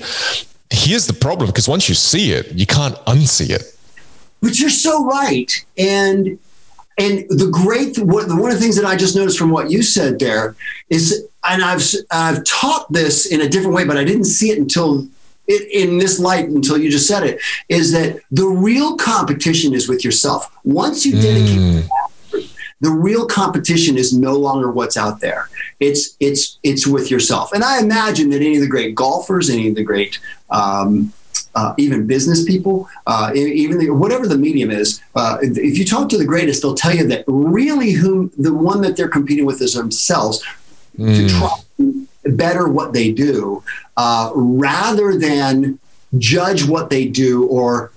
here's 0.69 1.07
the 1.07 1.13
problem 1.13 1.49
because 1.49 1.67
once 1.67 1.89
you 1.89 1.95
see 1.95 2.33
it, 2.33 2.51
you 2.53 2.67
can't 2.67 2.95
unsee 3.05 3.49
it. 3.49 3.75
But 4.41 4.59
you're 4.59 4.69
so 4.69 5.05
right. 5.05 5.51
And 5.75 6.37
and 6.97 7.25
the 7.29 7.49
great 7.51 7.97
one 7.97 8.23
of 8.23 8.29
the 8.29 8.59
things 8.59 8.75
that 8.77 8.85
I 8.85 8.95
just 8.95 9.15
noticed 9.15 9.37
from 9.37 9.49
what 9.49 9.69
you 9.69 9.83
said 9.83 10.17
there 10.19 10.55
is, 10.89 11.27
and 11.43 11.63
I've 11.63 11.83
I've 12.09 12.43
taught 12.45 12.91
this 12.91 13.25
in 13.25 13.41
a 13.41 13.49
different 13.49 13.75
way, 13.75 13.85
but 13.85 13.97
I 13.97 14.05
didn't 14.05 14.25
see 14.25 14.51
it 14.51 14.57
until 14.57 15.07
it, 15.47 15.69
in 15.71 15.97
this 15.97 16.19
light 16.19 16.47
until 16.47 16.77
you 16.77 16.89
just 16.89 17.07
said 17.07 17.23
it. 17.23 17.41
Is 17.67 17.91
that 17.91 18.19
the 18.31 18.47
real 18.47 18.95
competition 18.95 19.73
is 19.73 19.89
with 19.89 20.05
yourself. 20.05 20.49
Once 20.63 21.05
you 21.05 21.13
dedicate. 21.21 21.59
Mm. 21.59 21.89
The 22.81 22.91
real 22.91 23.25
competition 23.25 23.97
is 23.97 24.13
no 24.13 24.33
longer 24.33 24.69
what's 24.69 24.97
out 24.97 25.21
there. 25.21 25.49
It's 25.79 26.17
it's 26.19 26.59
it's 26.61 26.85
with 26.85 27.09
yourself. 27.09 27.53
And 27.53 27.63
I 27.63 27.79
imagine 27.79 28.29
that 28.31 28.41
any 28.41 28.55
of 28.55 28.61
the 28.61 28.67
great 28.67 28.95
golfers, 28.95 29.49
any 29.49 29.69
of 29.69 29.75
the 29.75 29.83
great 29.83 30.19
um, 30.49 31.13
uh, 31.55 31.73
even 31.77 32.05
business 32.05 32.43
people, 32.43 32.87
uh, 33.07 33.31
even 33.33 33.77
the, 33.77 33.89
whatever 33.89 34.27
the 34.27 34.37
medium 34.37 34.69
is. 34.69 35.01
Uh, 35.15 35.37
if 35.41 35.77
you 35.77 35.85
talk 35.85 36.09
to 36.09 36.17
the 36.17 36.25
greatest, 36.25 36.61
they'll 36.61 36.75
tell 36.75 36.95
you 36.95 37.07
that 37.07 37.23
really 37.27 37.91
whom 37.91 38.31
the 38.37 38.53
one 38.53 38.81
that 38.81 38.95
they're 38.97 39.07
competing 39.07 39.45
with 39.45 39.61
is 39.61 39.73
themselves 39.73 40.43
mm. 40.97 41.15
to 41.15 41.21
hmm. 41.21 41.39
try 41.39 41.49
to 41.77 42.07
better 42.31 42.67
what 42.67 42.93
they 42.93 43.11
do, 43.11 43.63
uh, 43.97 44.31
rather 44.35 45.17
than 45.17 45.79
judge 46.17 46.67
what 46.67 46.89
they 46.89 47.07
do 47.07 47.45
or 47.47 47.91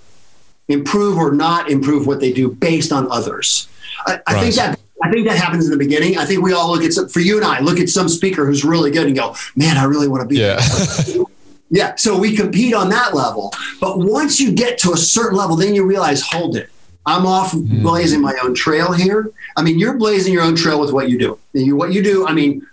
improve 0.67 1.17
or 1.17 1.31
not 1.31 1.69
improve 1.69 2.05
what 2.05 2.19
they 2.19 2.31
do 2.31 2.49
based 2.49 2.91
on 2.91 3.11
others. 3.11 3.67
I, 4.05 4.19
I 4.27 4.39
think 4.39 4.55
that 4.55 4.79
I 5.01 5.09
think 5.11 5.27
that 5.27 5.37
happens 5.37 5.65
in 5.65 5.71
the 5.71 5.77
beginning. 5.77 6.17
I 6.17 6.25
think 6.25 6.43
we 6.43 6.53
all 6.53 6.69
look 6.71 6.83
at 6.83 6.91
some, 6.93 7.07
for 7.07 7.21
you 7.21 7.37
and 7.37 7.45
I 7.45 7.59
look 7.61 7.79
at 7.79 7.89
some 7.89 8.09
speaker 8.09 8.45
who's 8.45 8.65
really 8.65 8.91
good 8.91 9.07
and 9.07 9.15
go, 9.15 9.33
man, 9.55 9.77
I 9.77 9.85
really 9.85 10.09
want 10.09 10.21
to 10.23 10.27
be. 10.27 10.39
Yeah. 10.39 10.59
Yeah. 11.69 11.95
So 11.95 12.17
we 12.17 12.35
compete 12.35 12.73
on 12.73 12.89
that 12.89 13.13
level. 13.13 13.53
But 13.79 13.99
once 13.99 14.39
you 14.39 14.51
get 14.51 14.77
to 14.79 14.93
a 14.93 14.97
certain 14.97 15.37
level, 15.37 15.55
then 15.55 15.75
you 15.75 15.85
realize, 15.85 16.21
hold 16.21 16.55
it. 16.55 16.69
I'm 17.05 17.25
off 17.25 17.51
mm. 17.53 17.81
blazing 17.81 18.21
my 18.21 18.37
own 18.43 18.53
trail 18.53 18.91
here. 18.91 19.31
I 19.55 19.61
mean, 19.61 19.79
you're 19.79 19.97
blazing 19.97 20.33
your 20.33 20.43
own 20.43 20.55
trail 20.55 20.79
with 20.79 20.91
what 20.91 21.09
you 21.09 21.17
do. 21.17 21.39
You, 21.53 21.75
what 21.75 21.93
you 21.93 22.03
do, 22.03 22.27
I 22.27 22.33
mean, 22.33 22.65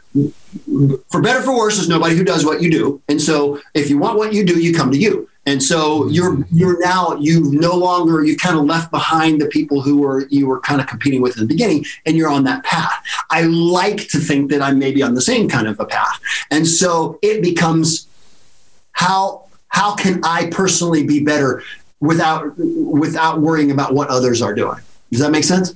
for 1.10 1.20
better 1.20 1.42
for 1.42 1.56
worse, 1.56 1.76
there's 1.76 1.88
nobody 1.88 2.16
who 2.16 2.24
does 2.24 2.44
what 2.44 2.62
you 2.62 2.70
do. 2.70 3.02
And 3.08 3.20
so 3.20 3.60
if 3.74 3.90
you 3.90 3.98
want 3.98 4.18
what 4.18 4.32
you 4.32 4.44
do, 4.44 4.60
you 4.60 4.74
come 4.74 4.90
to 4.90 4.98
you. 4.98 5.28
And 5.46 5.62
so 5.62 6.02
hmm. 6.02 6.08
you're 6.10 6.38
you're 6.52 6.80
now 6.80 7.16
you've 7.20 7.52
no 7.52 7.74
longer 7.76 8.24
you've 8.24 8.40
kind 8.40 8.58
of 8.58 8.64
left 8.64 8.90
behind 8.90 9.40
the 9.40 9.46
people 9.46 9.80
who 9.80 9.98
were 9.98 10.26
you 10.28 10.46
were 10.46 10.60
kind 10.60 10.80
of 10.80 10.86
competing 10.88 11.22
with 11.22 11.36
in 11.36 11.42
the 11.42 11.46
beginning, 11.46 11.84
and 12.04 12.16
you're 12.16 12.28
on 12.28 12.44
that 12.44 12.64
path. 12.64 12.92
I 13.30 13.42
like 13.42 14.08
to 14.08 14.18
think 14.18 14.50
that 14.50 14.60
I'm 14.60 14.78
maybe 14.78 15.02
on 15.02 15.14
the 15.14 15.20
same 15.20 15.48
kind 15.48 15.68
of 15.68 15.78
a 15.78 15.86
path, 15.86 16.20
and 16.50 16.66
so 16.66 17.18
it 17.22 17.42
becomes 17.42 18.05
how 18.96 19.44
how 19.68 19.94
can 19.94 20.24
I 20.24 20.48
personally 20.50 21.04
be 21.06 21.22
better 21.22 21.62
without 22.00 22.56
without 22.56 23.40
worrying 23.40 23.70
about 23.70 23.92
what 23.92 24.08
others 24.08 24.40
are 24.40 24.54
doing? 24.54 24.78
Does 25.10 25.20
that 25.20 25.30
make 25.30 25.44
sense? 25.44 25.74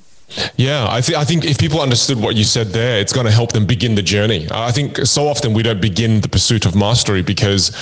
Yeah, 0.56 0.86
I 0.88 1.00
think 1.00 1.18
I 1.18 1.24
think 1.24 1.44
if 1.44 1.58
people 1.58 1.80
understood 1.80 2.20
what 2.20 2.36
you 2.36 2.44
said 2.44 2.68
there, 2.68 3.00
it's 3.00 3.12
going 3.12 3.26
to 3.26 3.32
help 3.32 3.52
them 3.52 3.66
begin 3.66 3.94
the 3.94 4.02
journey. 4.02 4.46
I 4.50 4.70
think 4.70 4.98
so 4.98 5.26
often 5.26 5.52
we 5.52 5.62
don't 5.62 5.80
begin 5.80 6.20
the 6.20 6.28
pursuit 6.28 6.66
of 6.66 6.76
mastery 6.76 7.22
because 7.22 7.72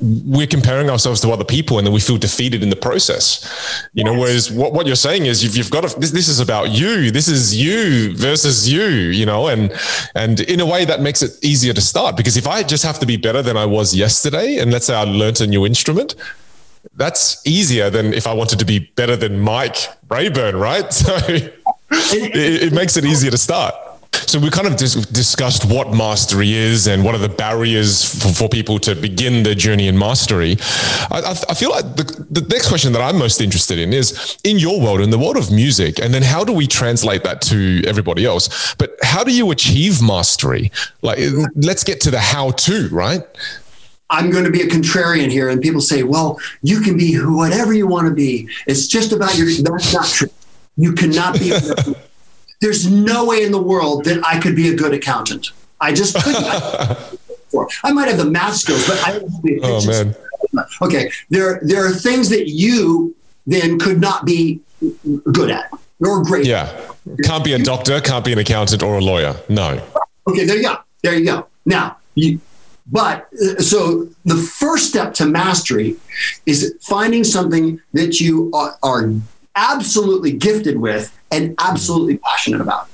we're 0.00 0.46
comparing 0.46 0.90
ourselves 0.90 1.22
to 1.22 1.30
other 1.30 1.44
people, 1.44 1.78
and 1.78 1.86
then 1.86 1.94
we 1.94 2.00
feel 2.00 2.18
defeated 2.18 2.62
in 2.62 2.68
the 2.68 2.76
process. 2.76 3.44
You 3.94 4.04
yes. 4.04 4.06
know, 4.06 4.20
whereas 4.20 4.52
what, 4.52 4.74
what 4.74 4.86
you're 4.86 4.94
saying 4.94 5.24
is 5.24 5.42
you've, 5.42 5.56
you've 5.56 5.70
got 5.70 5.88
to 5.88 5.98
this, 5.98 6.10
this 6.10 6.28
is 6.28 6.38
about 6.38 6.70
you. 6.70 7.10
This 7.10 7.28
is 7.28 7.56
you 7.56 8.14
versus 8.16 8.70
you. 8.70 8.84
You 8.84 9.24
know, 9.24 9.48
and 9.48 9.72
and 10.14 10.40
in 10.40 10.60
a 10.60 10.66
way 10.66 10.84
that 10.84 11.00
makes 11.00 11.22
it 11.22 11.42
easier 11.42 11.72
to 11.72 11.80
start 11.80 12.16
because 12.16 12.36
if 12.36 12.46
I 12.46 12.62
just 12.62 12.84
have 12.84 12.98
to 12.98 13.06
be 13.06 13.16
better 13.16 13.40
than 13.40 13.56
I 13.56 13.64
was 13.64 13.94
yesterday, 13.94 14.58
and 14.58 14.70
let's 14.70 14.86
say 14.86 14.94
I 14.94 15.04
learned 15.04 15.40
a 15.40 15.46
new 15.46 15.64
instrument, 15.64 16.14
that's 16.94 17.46
easier 17.46 17.90
than 17.90 18.12
if 18.12 18.26
I 18.26 18.32
wanted 18.32 18.58
to 18.58 18.64
be 18.64 18.78
better 18.78 19.16
than 19.16 19.40
Mike 19.40 19.76
Rayburn, 20.08 20.56
right? 20.56 20.86
So 20.92 21.50
it, 21.90 22.62
it 22.64 22.72
makes 22.72 22.96
it 22.96 23.04
easier 23.04 23.30
to 23.30 23.38
start. 23.38 23.74
So 24.12 24.40
we 24.40 24.50
kind 24.50 24.66
of 24.66 24.76
dis- 24.76 25.06
discussed 25.06 25.64
what 25.64 25.92
mastery 25.92 26.52
is 26.52 26.88
and 26.88 27.04
what 27.04 27.14
are 27.14 27.18
the 27.18 27.28
barriers 27.28 28.04
for, 28.04 28.28
for 28.32 28.48
people 28.48 28.78
to 28.80 28.94
begin 28.94 29.42
their 29.42 29.54
journey 29.54 29.88
in 29.88 29.96
mastery. 29.96 30.56
I, 31.10 31.20
I, 31.20 31.30
I 31.50 31.54
feel 31.54 31.70
like 31.70 31.84
the, 31.96 32.26
the, 32.30 32.40
next 32.48 32.68
question 32.68 32.92
that 32.94 33.02
I'm 33.02 33.18
most 33.18 33.40
interested 33.40 33.78
in 33.78 33.92
is 33.92 34.36
in 34.42 34.58
your 34.58 34.80
world, 34.80 35.00
in 35.00 35.10
the 35.10 35.18
world 35.18 35.36
of 35.36 35.52
music, 35.52 36.00
and 36.00 36.12
then 36.12 36.22
how 36.22 36.44
do 36.44 36.52
we 36.52 36.66
translate 36.66 37.22
that 37.24 37.40
to 37.42 37.82
everybody 37.86 38.24
else? 38.24 38.74
But 38.74 38.96
how 39.02 39.22
do 39.22 39.32
you 39.32 39.50
achieve 39.50 40.02
mastery? 40.02 40.72
Like, 41.02 41.18
let's 41.54 41.84
get 41.84 42.00
to 42.02 42.10
the 42.10 42.20
how 42.20 42.50
to, 42.50 42.88
right? 42.88 43.22
I'm 44.10 44.30
going 44.30 44.44
to 44.44 44.50
be 44.50 44.62
a 44.62 44.66
contrarian 44.66 45.30
here, 45.30 45.48
and 45.48 45.60
people 45.60 45.80
say, 45.80 46.04
"Well, 46.04 46.38
you 46.62 46.80
can 46.80 46.96
be 46.96 47.16
whatever 47.16 47.72
you 47.72 47.88
want 47.88 48.06
to 48.06 48.14
be. 48.14 48.48
It's 48.68 48.86
just 48.86 49.12
about 49.12 49.36
your." 49.36 49.48
That's 49.62 49.92
not 49.92 50.06
true. 50.06 50.28
You 50.76 50.92
cannot 50.92 51.38
be. 51.38 51.52
There's 52.60 52.90
no 52.90 53.26
way 53.26 53.44
in 53.44 53.52
the 53.52 53.62
world 53.62 54.04
that 54.04 54.24
I 54.24 54.40
could 54.40 54.56
be 54.56 54.68
a 54.70 54.74
good 54.74 54.94
accountant. 54.94 55.50
I 55.80 55.92
just 55.92 56.16
couldn't. 56.16 56.44
I 57.84 57.92
might 57.92 58.08
have 58.08 58.18
the 58.18 58.24
math 58.24 58.56
skills, 58.56 58.86
but 58.86 58.98
I 59.06 59.18
don't 59.18 59.42
be. 59.42 59.60
Oh 59.62 59.86
man. 59.86 60.14
Okay, 60.80 61.10
there 61.30 61.60
there 61.62 61.84
are 61.86 61.90
things 61.90 62.28
that 62.30 62.48
you 62.48 63.14
then 63.46 63.78
could 63.78 64.00
not 64.00 64.24
be 64.24 64.60
good 65.32 65.50
at 65.50 65.70
or 66.00 66.22
great. 66.22 66.46
Yeah, 66.46 66.68
can't 67.24 67.44
be 67.44 67.52
a 67.52 67.58
doctor, 67.58 68.00
can't 68.00 68.24
be 68.24 68.32
an 68.32 68.38
accountant 68.38 68.82
or 68.82 68.98
a 68.98 69.00
lawyer. 69.00 69.36
No. 69.48 69.82
Okay, 70.28 70.44
there 70.44 70.56
you 70.56 70.62
go. 70.62 70.76
There 71.02 71.14
you 71.14 71.24
go. 71.24 71.46
Now 71.64 71.98
you. 72.14 72.40
But 72.88 73.28
uh, 73.34 73.60
so 73.60 74.08
the 74.24 74.36
first 74.36 74.88
step 74.88 75.12
to 75.14 75.26
mastery 75.26 75.96
is 76.46 76.76
finding 76.82 77.24
something 77.24 77.80
that 77.94 78.20
you 78.20 78.50
are, 78.54 78.78
are 78.82 79.12
absolutely 79.56 80.32
gifted 80.32 80.78
with 80.78 81.18
and 81.30 81.54
absolutely 81.58 82.18
passionate 82.18 82.60
about. 82.60 82.88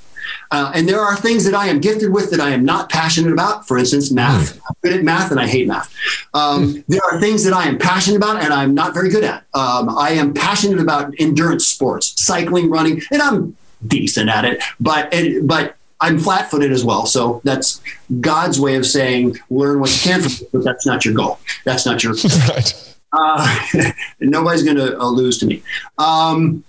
Uh, 0.50 0.70
and 0.74 0.88
there 0.88 1.00
are 1.00 1.16
things 1.16 1.44
that 1.44 1.54
I 1.54 1.66
am 1.66 1.80
gifted 1.80 2.12
with 2.12 2.30
that 2.30 2.40
I 2.40 2.50
am 2.50 2.64
not 2.64 2.90
passionate 2.90 3.32
about. 3.32 3.66
For 3.66 3.78
instance, 3.78 4.10
math. 4.10 4.60
I'm 4.68 4.76
good 4.82 4.92
at 4.92 5.02
math 5.02 5.30
and 5.30 5.40
I 5.40 5.46
hate 5.46 5.66
math. 5.66 5.94
Um, 6.34 6.74
hmm. 6.74 6.80
there 6.88 7.00
are 7.10 7.20
things 7.20 7.44
that 7.44 7.54
I 7.54 7.64
am 7.64 7.78
passionate 7.78 8.18
about 8.18 8.42
and 8.42 8.52
I'm 8.52 8.74
not 8.74 8.94
very 8.94 9.08
good 9.08 9.24
at. 9.24 9.44
Um, 9.54 9.88
I 9.96 10.10
am 10.10 10.34
passionate 10.34 10.78
about 10.78 11.14
endurance 11.18 11.66
sports, 11.66 12.14
cycling, 12.22 12.70
running, 12.70 13.00
and 13.10 13.22
I'm 13.22 13.56
decent 13.86 14.28
at 14.28 14.44
it. 14.44 14.62
But 14.78 15.12
it, 15.12 15.46
but 15.46 15.76
I'm 16.00 16.18
flat-footed 16.18 16.70
as 16.70 16.84
well. 16.84 17.06
So 17.06 17.40
that's 17.44 17.80
God's 18.20 18.60
way 18.60 18.76
of 18.76 18.84
saying 18.84 19.38
learn 19.50 19.80
what 19.80 19.90
you 19.90 20.10
can 20.10 20.20
from 20.20 20.32
it, 20.32 20.52
but 20.52 20.64
that's 20.64 20.84
not 20.84 21.04
your 21.04 21.14
goal. 21.14 21.38
That's 21.64 21.86
not 21.86 22.02
your 22.02 22.12
right. 22.48 22.91
Uh, 23.12 23.60
nobody's 24.20 24.62
going 24.62 24.76
to 24.76 24.98
uh, 24.98 25.04
lose 25.04 25.38
to 25.38 25.46
me 25.46 25.62
um, 25.98 26.64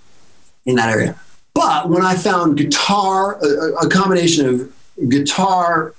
in 0.66 0.76
that 0.76 0.90
area. 0.90 1.16
But 1.54 1.90
when 1.90 2.04
I 2.04 2.16
found 2.16 2.58
guitar, 2.58 3.40
a, 3.44 3.86
a 3.86 3.90
combination 3.90 4.48
of 4.48 5.10
guitar 5.10 5.94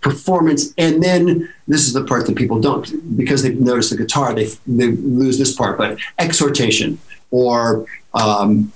performance, 0.00 0.72
and 0.78 1.02
then 1.02 1.52
this 1.66 1.86
is 1.86 1.92
the 1.92 2.04
part 2.04 2.26
that 2.26 2.36
people 2.36 2.60
don't 2.60 3.16
because 3.16 3.42
they 3.42 3.54
notice 3.54 3.90
the 3.90 3.96
guitar, 3.96 4.34
they, 4.34 4.46
they 4.66 4.88
lose 4.88 5.38
this 5.38 5.54
part, 5.54 5.78
but 5.78 5.98
exhortation 6.18 6.98
or 7.30 7.86
um, 8.12 8.72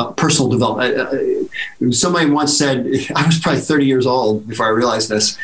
uh, 0.00 0.12
personal 0.12 0.50
development. 0.50 0.96
Uh, 0.96 1.86
uh, 1.86 1.90
somebody 1.90 2.30
once 2.30 2.56
said, 2.56 2.86
I 3.16 3.26
was 3.26 3.38
probably 3.38 3.60
30 3.60 3.86
years 3.86 4.06
old 4.06 4.48
before 4.48 4.66
I 4.66 4.70
realized 4.70 5.08
this 5.08 5.38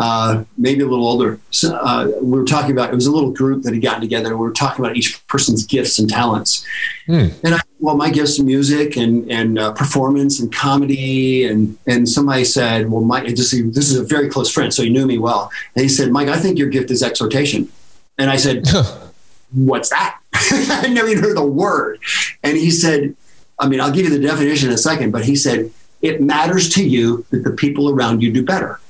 uh, 0.00 0.44
maybe 0.56 0.80
a 0.82 0.86
little 0.86 1.06
older. 1.06 1.38
So, 1.50 1.76
uh, 1.76 2.10
we 2.22 2.38
were 2.38 2.46
talking 2.46 2.72
about 2.72 2.90
it 2.90 2.94
was 2.94 3.06
a 3.06 3.12
little 3.12 3.32
group 3.32 3.64
that 3.64 3.74
had 3.74 3.82
gotten 3.82 4.00
together. 4.00 4.30
We 4.30 4.46
were 4.46 4.52
talking 4.52 4.82
about 4.82 4.96
each 4.96 5.24
person's 5.26 5.66
gifts 5.66 5.98
and 5.98 6.08
talents. 6.08 6.64
Hmm. 7.06 7.28
And 7.44 7.54
I, 7.56 7.60
well, 7.80 7.96
my 7.96 8.10
gifts 8.10 8.40
are 8.40 8.44
music 8.44 8.96
and 8.96 9.30
and 9.30 9.58
uh, 9.58 9.72
performance 9.72 10.40
and 10.40 10.50
comedy. 10.52 11.44
And 11.44 11.76
and 11.86 12.08
somebody 12.08 12.44
said, 12.44 12.90
well, 12.90 13.02
Mike, 13.02 13.26
just 13.26 13.50
this 13.50 13.90
is 13.90 13.98
a 13.98 14.04
very 14.04 14.30
close 14.30 14.50
friend, 14.50 14.72
so 14.72 14.82
he 14.82 14.88
knew 14.88 15.06
me 15.06 15.18
well. 15.18 15.50
And 15.76 15.82
he 15.82 15.88
said, 15.88 16.10
Mike, 16.10 16.28
I 16.28 16.38
think 16.38 16.58
your 16.58 16.68
gift 16.68 16.90
is 16.90 17.02
exhortation. 17.02 17.70
And 18.16 18.30
I 18.30 18.36
said, 18.36 18.66
what's 19.52 19.90
that? 19.90 20.18
I 20.32 20.88
never 20.88 21.08
even 21.08 21.22
heard 21.22 21.36
the 21.36 21.44
word. 21.44 21.98
And 22.42 22.56
he 22.56 22.70
said, 22.70 23.16
I 23.60 23.68
mean, 23.68 23.80
I'll 23.80 23.92
give 23.92 24.06
you 24.06 24.10
the 24.10 24.26
definition 24.26 24.68
in 24.68 24.74
a 24.74 24.78
second, 24.78 25.12
but 25.12 25.24
he 25.24 25.36
said, 25.36 25.70
it 26.02 26.20
matters 26.20 26.68
to 26.70 26.88
you 26.88 27.26
that 27.30 27.44
the 27.44 27.50
people 27.50 27.90
around 27.90 28.22
you 28.22 28.32
do 28.32 28.42
better. 28.42 28.80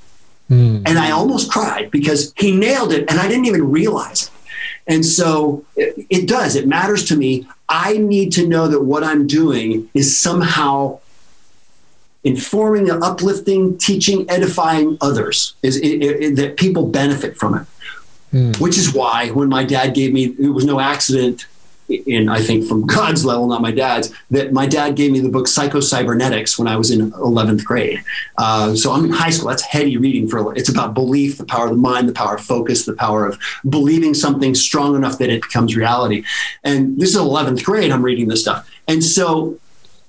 Mm. 0.48 0.82
And 0.86 0.98
I 0.98 1.10
almost 1.10 1.50
cried 1.50 1.90
because 1.90 2.32
he 2.36 2.56
nailed 2.56 2.92
it 2.92 3.10
and 3.10 3.18
I 3.18 3.28
didn't 3.28 3.46
even 3.46 3.70
realize 3.70 4.24
it. 4.24 4.30
And 4.86 5.04
so 5.04 5.64
it, 5.76 6.06
it 6.08 6.28
does, 6.28 6.56
it 6.56 6.66
matters 6.66 7.04
to 7.06 7.16
me. 7.16 7.46
I 7.68 7.98
need 7.98 8.32
to 8.32 8.46
know 8.46 8.68
that 8.68 8.82
what 8.82 9.04
I'm 9.04 9.26
doing 9.26 9.88
is 9.94 10.18
somehow 10.18 11.00
informing, 12.24 12.90
uplifting, 12.90 13.78
teaching, 13.78 14.28
edifying 14.28 14.98
others, 15.00 15.54
is 15.62 15.76
it, 15.76 16.02
it, 16.02 16.36
that 16.36 16.56
people 16.56 16.86
benefit 16.86 17.36
from 17.36 17.54
it. 17.54 17.66
Mm. 18.32 18.60
Which 18.60 18.78
is 18.78 18.94
why 18.94 19.30
when 19.30 19.48
my 19.48 19.64
dad 19.64 19.94
gave 19.94 20.12
me, 20.12 20.26
it 20.38 20.50
was 20.50 20.64
no 20.64 20.78
accident 20.78 21.46
in 21.90 22.28
I 22.28 22.40
think 22.40 22.66
from 22.66 22.86
God's 22.86 23.24
level, 23.24 23.46
not 23.46 23.62
my 23.62 23.70
dad's, 23.70 24.12
that 24.30 24.52
my 24.52 24.66
dad 24.66 24.96
gave 24.96 25.12
me 25.12 25.20
the 25.20 25.28
book 25.28 25.48
Psycho-Cybernetics 25.48 26.58
when 26.58 26.68
I 26.68 26.76
was 26.76 26.90
in 26.90 27.10
11th 27.12 27.64
grade. 27.64 28.02
Uh, 28.38 28.74
so 28.74 28.92
I'm 28.92 29.04
in 29.04 29.12
high 29.12 29.30
school. 29.30 29.48
That's 29.48 29.62
heady 29.62 29.96
reading 29.96 30.28
for 30.28 30.54
it's 30.56 30.68
about 30.68 30.94
belief, 30.94 31.38
the 31.38 31.44
power 31.44 31.64
of 31.64 31.70
the 31.70 31.76
mind, 31.76 32.08
the 32.08 32.12
power 32.12 32.36
of 32.36 32.40
focus, 32.40 32.84
the 32.84 32.94
power 32.94 33.26
of 33.26 33.38
believing 33.68 34.14
something 34.14 34.54
strong 34.54 34.94
enough 34.94 35.18
that 35.18 35.30
it 35.30 35.42
becomes 35.42 35.76
reality. 35.76 36.24
And 36.64 36.98
this 37.00 37.10
is 37.10 37.16
11th 37.16 37.64
grade. 37.64 37.90
I'm 37.90 38.02
reading 38.02 38.28
this 38.28 38.40
stuff, 38.40 38.68
and 38.88 39.02
so 39.02 39.58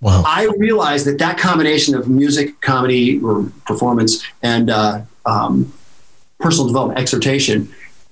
Wow. 0.02 0.24
I 0.26 0.50
realized 0.58 1.06
that 1.06 1.20
that 1.20 1.38
combination 1.38 1.94
of 1.94 2.10
music, 2.10 2.60
comedy, 2.62 3.20
or 3.22 3.44
performance, 3.68 4.24
and 4.42 4.72
uh, 4.72 5.02
um, 5.28 5.72
personal 6.40 6.68
development 6.68 7.00
exhortation 7.00 7.72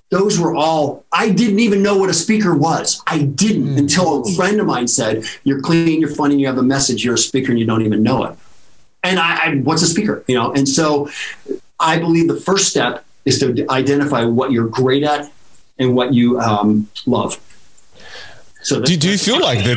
those 0.10 0.40
were 0.40 0.56
all 0.56 1.06
i 1.12 1.30
didn't 1.30 1.60
even 1.60 1.82
know 1.82 1.98
what 1.98 2.10
a 2.10 2.14
speaker 2.14 2.56
was. 2.56 3.02
I 3.08 3.20
didn't 3.24 3.76
mm. 3.76 3.78
until 3.78 4.24
a 4.24 4.32
friend 4.34 4.60
of 4.60 4.68
mine 4.68 4.88
said 4.88 5.24
you're 5.44 5.62
clean 5.62 6.02
you're 6.02 6.10
funny 6.10 6.38
you 6.38 6.48
have 6.48 6.58
a 6.58 6.64
message 6.64 7.04
you're 7.04 7.16
a 7.16 7.18
speaker 7.18 7.52
and 7.52 7.60
you 7.60 7.66
don't 7.66 7.86
even 7.86 8.04
know 8.04 8.24
it. 8.26 8.38
And 9.04 9.18
I, 9.18 9.46
I, 9.46 9.56
what's 9.58 9.82
a 9.82 9.88
speaker 9.88 10.24
you 10.28 10.36
know? 10.36 10.52
And 10.54 10.68
so 10.68 11.10
i 11.80 11.98
believe 11.98 12.28
the 12.28 12.40
first 12.40 12.70
step 12.70 13.06
is 13.26 13.40
to 13.40 13.66
identify 13.70 14.26
what 14.26 14.52
you're 14.52 14.68
great 14.68 15.04
at 15.04 15.32
and 15.78 15.96
what 15.96 16.14
you 16.14 16.40
um, 16.40 16.90
love. 17.06 17.40
So 18.62 18.82
do, 18.82 18.98
do 18.98 19.10
you 19.10 19.18
feel 19.18 19.40
like 19.40 19.64
the, 19.64 19.76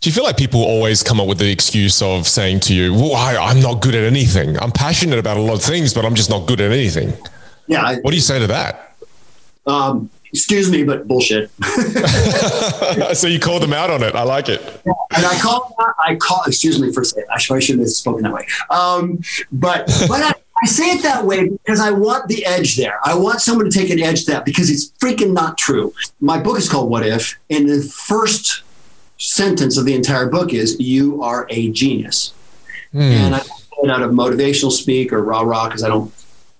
do 0.00 0.08
you 0.08 0.14
feel 0.14 0.22
like 0.22 0.36
people 0.36 0.62
always 0.62 1.02
come 1.02 1.20
up 1.20 1.26
with 1.26 1.38
the 1.38 1.50
excuse 1.50 2.00
of 2.02 2.28
saying 2.28 2.60
to 2.60 2.74
you 2.74 2.94
well 2.94 3.16
I, 3.16 3.36
i'm 3.36 3.60
not 3.60 3.82
good 3.82 3.94
at 3.94 4.04
anything. 4.04 4.56
I'm 4.60 4.70
passionate 4.70 5.18
about 5.18 5.36
a 5.36 5.40
lot 5.40 5.54
of 5.54 5.62
things 5.62 5.92
but 5.92 6.04
i'm 6.04 6.14
just 6.14 6.30
not 6.30 6.46
good 6.46 6.60
at 6.60 6.70
anything. 6.70 7.12
Yeah 7.66 7.82
I, 7.82 7.96
what 7.96 8.10
do 8.10 8.16
you 8.16 8.22
say 8.22 8.38
to 8.38 8.46
that 8.46 8.85
um, 9.66 10.10
excuse 10.32 10.70
me, 10.70 10.84
but 10.84 11.08
bullshit. 11.08 11.50
so 13.14 13.26
you 13.26 13.40
called 13.40 13.62
them 13.62 13.72
out 13.72 13.90
on 13.90 14.02
it. 14.02 14.14
I 14.14 14.22
like 14.22 14.48
it. 14.48 14.60
Yeah, 14.86 14.92
and 15.16 15.26
I 15.26 15.38
call, 15.40 15.74
I 16.04 16.16
call, 16.16 16.42
excuse 16.46 16.80
me 16.80 16.92
for 16.92 17.04
saying, 17.04 17.26
I 17.30 17.38
shouldn't 17.38 17.80
have 17.80 17.88
spoken 17.88 18.22
that 18.22 18.32
way. 18.32 18.46
Um, 18.70 19.20
but, 19.52 19.86
but 20.08 20.22
I, 20.22 20.32
I 20.62 20.66
say 20.66 20.84
it 20.84 21.02
that 21.02 21.24
way 21.24 21.48
because 21.48 21.80
I 21.80 21.90
want 21.90 22.28
the 22.28 22.44
edge 22.46 22.76
there. 22.76 22.98
I 23.04 23.16
want 23.16 23.40
someone 23.40 23.68
to 23.68 23.70
take 23.70 23.90
an 23.90 24.00
edge 24.00 24.24
to 24.24 24.32
that 24.32 24.44
because 24.44 24.70
it's 24.70 24.90
freaking 24.92 25.32
not 25.32 25.58
true. 25.58 25.92
My 26.20 26.40
book 26.40 26.58
is 26.58 26.68
called 26.68 26.90
What 26.90 27.06
If, 27.06 27.38
and 27.50 27.68
the 27.68 27.82
first 27.82 28.62
sentence 29.18 29.76
of 29.76 29.84
the 29.84 29.94
entire 29.94 30.28
book 30.28 30.52
is 30.52 30.78
You 30.78 31.22
are 31.22 31.46
a 31.50 31.70
genius. 31.72 32.32
Mm. 32.94 33.00
And 33.00 33.34
I 33.34 33.40
it 33.82 33.90
out 33.90 34.02
of 34.02 34.10
motivational 34.10 34.72
speak 34.72 35.12
or 35.12 35.22
rah 35.22 35.42
rah 35.42 35.68
because 35.68 35.84
I 35.84 35.88
don't 35.88 36.12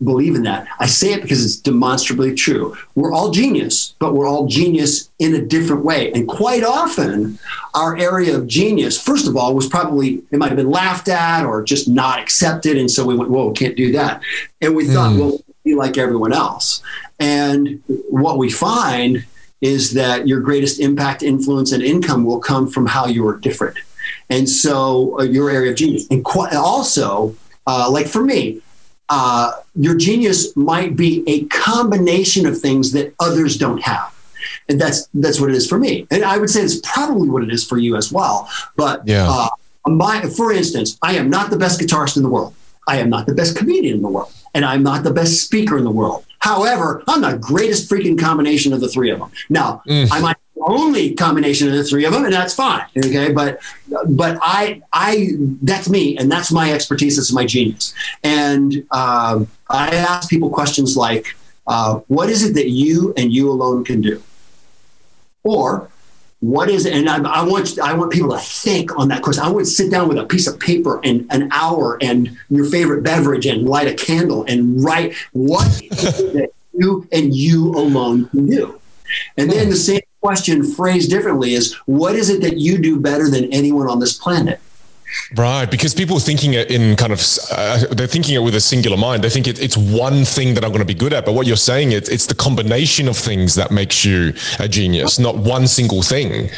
believe 0.03 0.35
in 0.35 0.43
that. 0.43 0.69
I 0.79 0.87
say 0.87 1.13
it 1.13 1.23
because 1.23 1.45
it's 1.45 1.57
demonstrably 1.57 2.35
true. 2.35 2.77
We're 2.95 3.13
all 3.13 3.31
genius, 3.31 3.95
but 3.99 4.15
we're 4.15 4.29
all 4.29 4.47
genius 4.47 5.11
in 5.19 5.35
a 5.35 5.41
different 5.41 5.85
way. 5.85 6.13
And 6.13 6.29
quite 6.29 6.65
often, 6.65 7.39
our 7.75 7.97
area 7.97 8.37
of 8.37 8.47
genius, 8.47 9.01
first 9.01 9.27
of 9.27 9.37
all, 9.37 9.55
was 9.55 9.67
probably, 9.67 10.23
it 10.31 10.39
might 10.39 10.49
have 10.49 10.57
been 10.57 10.71
laughed 10.71 11.09
at 11.09 11.45
or 11.45 11.63
just 11.63 11.89
not 11.89 12.19
accepted. 12.19 12.77
And 12.77 12.91
so 12.91 13.05
we 13.05 13.17
went, 13.17 13.31
whoa, 13.31 13.53
can't 13.53 13.77
do 13.77 13.93
that. 13.93 14.23
And 14.61 14.77
we 14.77 14.87
thought, 14.87 15.13
mm. 15.13 15.21
well, 15.21 15.41
be 15.65 15.75
like 15.75 15.99
everyone 15.99 16.33
else. 16.33 16.83
And 17.19 17.83
what 17.87 18.39
we 18.39 18.51
find 18.51 19.25
is 19.61 19.95
that 19.95 20.29
your 20.29 20.41
greatest 20.41 20.81
impact, 20.81 21.23
influence, 21.23 21.73
and 21.73 21.83
income 21.83 22.25
will 22.25 22.41
come 22.41 22.69
from 22.69 22.87
how 22.87 23.07
you 23.07 23.27
are 23.27 23.37
different. 23.37 23.79
And 24.29 24.49
so 24.49 25.19
uh, 25.19 25.23
your 25.25 25.51
area 25.51 25.71
of 25.71 25.77
genius. 25.77 26.07
And 26.11 26.25
quite 26.25 26.55
also, 26.55 27.35
uh, 27.67 27.91
like 27.91 28.07
for 28.07 28.23
me, 28.23 28.61
uh, 29.09 29.53
your 29.75 29.97
genius 29.97 30.57
might 30.57 30.97
be 30.97 31.23
a 31.27 31.45
combination 31.47 32.47
of 32.47 32.59
things 32.59 32.93
that 32.93 33.15
others 33.21 33.57
don't 33.57 33.83
have. 33.83 34.13
And 34.69 34.81
that's 34.81 35.09
that's 35.15 35.41
what 35.41 35.51
it 35.51 35.57
is 35.57 35.69
for 35.69 35.79
me. 35.79 36.07
And 36.11 36.25
I 36.25 36.39
would 36.39 36.51
say 36.51 36.63
it's 36.63 36.81
probably 36.81 37.29
what 37.29 37.43
it 37.43 37.53
is 37.53 37.65
for 37.65 37.79
you 37.79 37.97
as 37.97 38.13
well. 38.13 38.49
But 38.77 39.07
yeah. 39.07 39.29
Uh, 39.29 39.49
my, 39.89 40.23
for 40.23 40.53
instance, 40.53 40.99
I 41.01 41.17
am 41.17 41.31
not 41.31 41.51
the 41.51 41.57
best 41.57 41.81
guitarist 41.81 42.17
in 42.17 42.25
the 42.25 42.29
world. 42.29 42.55
I 42.89 42.99
am 42.99 43.09
not 43.09 43.27
the 43.27 43.35
best 43.35 43.57
comedian 43.57 43.97
in 43.97 44.03
the 44.03 44.09
world. 44.09 44.33
And 44.55 44.65
I'm 44.65 44.83
not 44.83 45.05
the 45.05 45.13
best 45.13 45.43
speaker 45.43 45.79
in 45.79 45.85
the 45.85 45.91
world. 45.91 46.25
However, 46.41 47.03
I'm 47.09 47.21
the 47.21 47.39
greatest 47.39 47.91
freaking 47.91 48.19
combination 48.19 48.73
of 48.73 48.81
the 48.81 48.89
three 48.89 49.11
of 49.11 49.19
them. 49.19 49.31
Now, 49.49 49.83
mm. 49.87 50.09
I 50.11 50.21
might 50.21 50.37
only 50.67 51.15
combination 51.15 51.69
of 51.69 51.75
the 51.75 51.85
three 51.85 52.05
of 52.05 52.13
them, 52.13 52.25
and 52.25 52.33
that's 52.33 52.55
fine. 52.55 52.85
Okay, 52.97 53.33
but 53.33 53.61
but 54.09 54.39
I 54.43 54.83
I 54.93 55.33
that's 55.63 55.89
me, 55.89 56.17
and 56.19 56.31
that's 56.31 56.53
my 56.53 56.73
expertise. 56.73 57.17
That's 57.17 57.33
my 57.33 57.47
genius. 57.47 57.95
And 58.23 58.87
um, 58.91 59.49
I 59.71 59.89
ask 59.95 60.29
people 60.29 60.51
questions 60.51 60.97
like, 60.97 61.37
uh, 61.67 62.01
"What 62.09 62.29
is 62.29 62.43
it 62.43 62.55
that 62.55 62.69
you 62.69 63.15
and 63.17 63.33
you 63.33 63.51
alone 63.51 63.85
can 63.85 64.01
do?" 64.01 64.23
Or 65.45 65.89
what 66.41 66.69
is 66.69 66.85
it? 66.85 66.93
And 66.95 67.09
I, 67.09 67.17
I, 67.23 67.43
want 67.45 67.79
I 67.79 67.95
want 67.95 68.13
people 68.13 68.31
to 68.31 68.39
think 68.39 68.97
on 68.99 69.09
that 69.09 69.23
question. 69.23 69.43
I 69.43 69.51
to 69.53 69.65
sit 69.65 69.91
down 69.91 70.09
with 70.09 70.19
a 70.19 70.27
piece 70.27 70.47
of 70.47 70.61
paper 70.61 71.01
and 71.03 71.27
an 71.31 71.49
hour 71.53 71.99
and 72.03 72.37
your 72.51 72.67
favorite 72.67 73.03
beverage 73.03 73.47
and 73.47 73.67
light 73.67 73.89
a 73.89 73.95
candle 73.95 74.45
and 74.47 74.83
write 74.85 75.15
what 75.33 75.67
that 75.91 76.51
you 76.75 77.09
and 77.13 77.35
you 77.35 77.71
alone 77.71 78.29
can 78.29 78.47
do. 78.47 78.81
And 79.37 79.51
then 79.51 79.71
the 79.71 79.77
same 79.77 80.01
question 80.27 80.65
phrased 80.65 81.09
differently 81.09 81.55
is 81.55 81.75
what 81.87 82.17
is 82.17 82.31
it 82.31 82.41
that 82.41 82.57
you 82.59 82.79
do 82.79 82.99
better 82.99 83.31
than 83.31 83.45
anyone 83.53 83.89
on 83.89 84.01
this 84.01 84.15
planet? 84.19 84.59
Right, 85.37 85.71
because 85.71 85.95
people 85.95 86.17
are 86.17 86.27
thinking 86.31 86.55
it 86.55 86.69
in 86.69 86.97
kind 86.97 87.13
of, 87.13 87.23
uh, 87.53 87.85
they're 87.93 88.09
thinking 88.09 88.35
it 88.35 88.41
with 88.41 88.57
a 88.57 88.61
singular 88.61 88.97
mind. 88.97 89.23
They 89.23 89.31
think 89.31 89.47
it, 89.47 89.63
it's 89.63 89.77
one 89.77 90.25
thing 90.25 90.55
that 90.55 90.65
I'm 90.65 90.71
going 90.71 90.81
to 90.81 90.93
be 90.95 90.95
good 90.95 91.13
at. 91.13 91.25
But 91.25 91.35
what 91.35 91.47
you're 91.47 91.57
saying, 91.57 91.93
it's, 91.93 92.09
it's 92.09 92.27
the 92.27 92.35
combination 92.35 93.07
of 93.07 93.17
things 93.17 93.55
that 93.55 93.71
makes 93.71 94.05
you 94.05 94.35
a 94.59 94.67
genius, 94.67 95.21
not 95.21 95.37
one 95.37 95.69
single 95.69 96.03
thing. 96.03 96.51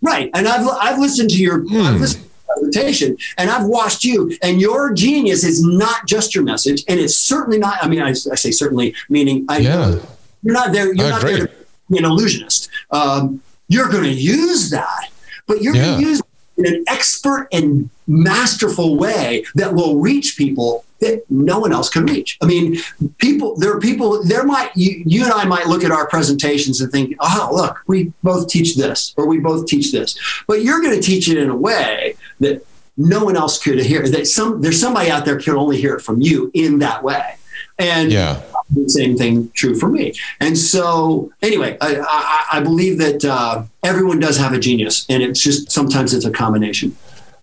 Right. 0.00 0.30
And 0.32 0.46
I've, 0.46 0.68
I've 0.80 1.00
listened 1.00 1.30
to 1.30 1.42
your, 1.42 1.62
hmm. 1.62 1.82
I've 1.82 2.00
listened 2.00 2.22
to 2.22 2.30
presentation 2.46 3.16
and 3.36 3.50
I've 3.50 3.66
watched 3.66 4.04
you 4.04 4.38
and 4.42 4.60
your 4.60 4.92
genius 4.92 5.42
is 5.42 5.60
not 5.60 6.06
just 6.06 6.36
your 6.36 6.44
message. 6.44 6.84
And 6.86 7.00
it's 7.00 7.18
certainly 7.18 7.58
not, 7.58 7.82
I 7.82 7.88
mean, 7.88 8.00
I, 8.00 8.10
I 8.10 8.12
say 8.12 8.52
certainly 8.52 8.94
meaning 9.08 9.44
I, 9.48 9.58
yeah. 9.58 9.98
you're 10.44 10.54
not 10.54 10.72
there. 10.72 10.94
You're 10.94 11.10
not 11.10 11.22
there 11.22 11.48
to 11.48 11.48
be 11.48 11.57
an 11.90 12.04
illusionist. 12.04 12.68
Um, 12.90 13.42
you're 13.68 13.88
going 13.88 14.04
to 14.04 14.12
use 14.12 14.70
that, 14.70 15.10
but 15.46 15.62
you're 15.62 15.74
yeah. 15.74 15.86
going 15.86 16.00
to 16.00 16.06
use 16.08 16.22
in 16.56 16.66
an 16.66 16.84
expert 16.88 17.48
and 17.52 17.88
masterful 18.06 18.96
way 18.96 19.44
that 19.54 19.74
will 19.74 20.00
reach 20.00 20.36
people 20.36 20.84
that 21.00 21.22
no 21.30 21.60
one 21.60 21.72
else 21.72 21.88
can 21.88 22.04
reach. 22.04 22.36
I 22.42 22.46
mean, 22.46 22.78
people, 23.18 23.56
there 23.56 23.72
are 23.72 23.78
people, 23.78 24.24
there 24.24 24.44
might, 24.44 24.70
you, 24.74 25.02
you 25.06 25.22
and 25.22 25.32
I 25.32 25.44
might 25.44 25.66
look 25.66 25.84
at 25.84 25.92
our 25.92 26.08
presentations 26.08 26.80
and 26.80 26.90
think, 26.90 27.14
oh, 27.20 27.50
look, 27.52 27.84
we 27.86 28.12
both 28.24 28.48
teach 28.48 28.74
this 28.74 29.14
or 29.16 29.26
we 29.26 29.38
both 29.38 29.66
teach 29.66 29.92
this. 29.92 30.18
But 30.48 30.62
you're 30.62 30.80
going 30.80 30.96
to 30.96 31.00
teach 31.00 31.28
it 31.28 31.38
in 31.38 31.50
a 31.50 31.56
way 31.56 32.16
that 32.40 32.66
no 32.96 33.24
one 33.24 33.36
else 33.36 33.62
could 33.62 33.78
hear, 33.78 34.08
that 34.08 34.26
some, 34.26 34.60
there's 34.60 34.80
somebody 34.80 35.08
out 35.08 35.24
there 35.24 35.38
can 35.38 35.54
only 35.54 35.80
hear 35.80 35.94
it 35.94 36.00
from 36.00 36.20
you 36.20 36.50
in 36.52 36.80
that 36.80 37.04
way. 37.04 37.36
And 37.78 38.10
yeah. 38.10 38.42
The 38.70 38.88
same 38.88 39.16
thing 39.16 39.50
true 39.54 39.74
for 39.74 39.88
me. 39.88 40.14
And 40.40 40.56
so, 40.56 41.32
anyway, 41.42 41.76
I, 41.80 41.96
I, 42.00 42.58
I 42.58 42.60
believe 42.60 42.98
that 42.98 43.24
uh, 43.24 43.64
everyone 43.82 44.18
does 44.18 44.36
have 44.36 44.52
a 44.52 44.58
genius, 44.58 45.06
and 45.08 45.22
it's 45.22 45.40
just 45.40 45.70
sometimes 45.70 46.14
it's 46.14 46.24
a 46.24 46.30
combination. 46.30 46.96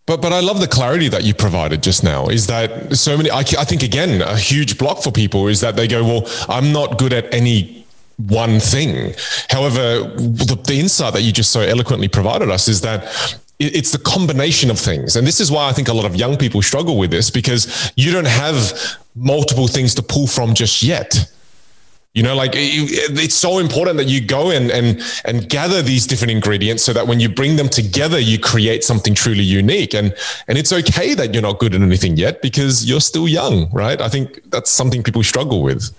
But 0.05 0.21
but 0.21 0.31
I 0.33 0.39
love 0.39 0.59
the 0.59 0.67
clarity 0.67 1.07
that 1.09 1.23
you 1.23 1.33
provided 1.33 1.81
just 1.81 2.03
now. 2.03 2.27
Is 2.27 2.45
that 2.47 2.95
so 2.95 3.17
many? 3.17 3.31
I, 3.31 3.39
I 3.39 3.65
think 3.65 3.81
again 3.81 4.21
a 4.21 4.37
huge 4.37 4.77
block 4.77 5.01
for 5.01 5.11
people 5.11 5.47
is 5.47 5.61
that 5.61 5.75
they 5.75 5.87
go, 5.87 6.03
well, 6.03 6.29
I'm 6.47 6.71
not 6.71 6.99
good 6.99 7.11
at 7.11 7.33
any 7.33 7.85
one 8.17 8.59
thing. 8.59 9.13
However, 9.49 10.03
the, 10.15 10.61
the 10.63 10.79
insight 10.79 11.13
that 11.13 11.23
you 11.23 11.31
just 11.31 11.51
so 11.51 11.61
eloquently 11.61 12.07
provided 12.07 12.49
us 12.49 12.67
is 12.67 12.81
that 12.81 13.03
it's 13.59 13.91
the 13.91 13.99
combination 13.99 14.69
of 14.69 14.77
things. 14.77 15.15
And 15.15 15.25
this 15.25 15.39
is 15.39 15.49
why 15.49 15.69
I 15.69 15.73
think 15.73 15.87
a 15.87 15.93
lot 15.93 16.05
of 16.05 16.15
young 16.15 16.37
people 16.37 16.61
struggle 16.61 16.97
with 16.97 17.11
this 17.11 17.29
because 17.29 17.91
you 17.95 18.11
don't 18.11 18.27
have 18.27 18.97
multiple 19.15 19.67
things 19.67 19.95
to 19.95 20.03
pull 20.03 20.27
from 20.27 20.53
just 20.53 20.83
yet. 20.83 21.31
You 22.13 22.23
know, 22.23 22.33
like 22.33 22.51
it's 22.55 23.35
so 23.35 23.59
important 23.59 23.97
that 23.97 24.07
you 24.07 24.25
go 24.25 24.49
and 24.49 24.71
and 24.71 25.01
and 25.25 25.49
gather 25.49 25.81
these 25.81 26.07
different 26.07 26.31
ingredients 26.31 26.81
so 26.81 26.93
that 26.93 27.07
when 27.07 27.19
you 27.19 27.27
bring 27.27 27.57
them 27.57 27.67
together, 27.67 28.17
you 28.17 28.39
create 28.39 28.85
something 28.85 29.13
truly 29.13 29.43
unique. 29.43 29.93
And 29.93 30.15
and 30.47 30.57
it's 30.57 30.71
okay 30.71 31.13
that 31.13 31.33
you're 31.33 31.43
not 31.43 31.59
good 31.59 31.75
at 31.75 31.81
anything 31.81 32.15
yet 32.15 32.41
because 32.41 32.85
you're 32.85 33.01
still 33.01 33.27
young, 33.27 33.69
right? 33.73 33.99
I 33.99 34.07
think 34.07 34.49
that's 34.49 34.71
something 34.71 35.03
people 35.03 35.23
struggle 35.23 35.61
with. 35.61 35.93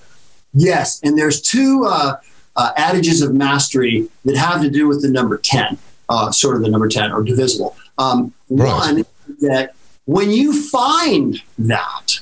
Yes, 0.54 1.00
and 1.02 1.18
there's 1.18 1.42
two 1.42 1.84
uh, 1.86 2.16
uh, 2.56 2.72
adages 2.78 3.20
of 3.20 3.34
mastery 3.34 4.08
that 4.24 4.36
have 4.36 4.62
to 4.62 4.70
do 4.70 4.88
with 4.88 5.02
the 5.02 5.10
number 5.10 5.36
ten, 5.36 5.76
uh, 6.08 6.30
sort 6.30 6.56
of 6.56 6.62
the 6.62 6.68
number 6.68 6.88
ten 6.88 7.12
or 7.12 7.22
divisible. 7.22 7.76
Um, 7.98 8.32
right. 8.50 8.68
One 8.68 9.04
that 9.40 9.74
when 10.04 10.30
you 10.30 10.62
find 10.68 11.42
that 11.58 12.20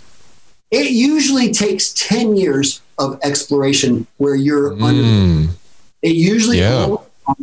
it 0.74 0.90
usually 0.90 1.52
takes 1.52 1.92
10 1.92 2.36
years 2.36 2.82
of 2.98 3.18
exploration 3.22 4.06
where 4.16 4.34
you're 4.34 4.72
mm. 4.72 4.82
under. 4.82 5.52
It 6.02 6.16
usually 6.16 6.58
yeah. 6.58 6.96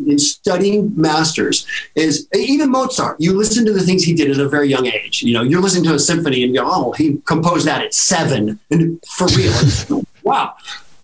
in 0.06 0.20
studying 0.20 0.94
masters 1.00 1.66
is 1.96 2.28
even 2.36 2.70
Mozart. 2.70 3.20
You 3.20 3.38
listen 3.38 3.66
to 3.66 3.74
the 3.74 3.82
things 3.82 4.04
he 4.04 4.14
did 4.14 4.30
at 4.30 4.38
a 4.38 4.50
very 4.50 4.68
young 4.68 4.86
age. 4.86 5.24
You 5.24 5.34
know, 5.34 5.44
you're 5.44 5.62
listening 5.62 5.86
to 5.86 5.96
a 5.96 6.00
symphony 6.00 6.44
and 6.44 6.54
you 6.54 6.62
go, 6.62 6.70
oh, 6.70 6.92
he 6.92 7.18
composed 7.26 7.66
that 7.68 7.82
at 7.82 7.94
seven, 7.94 8.60
and 8.70 9.02
for 9.18 9.28
real. 9.28 10.04
wow. 10.24 10.54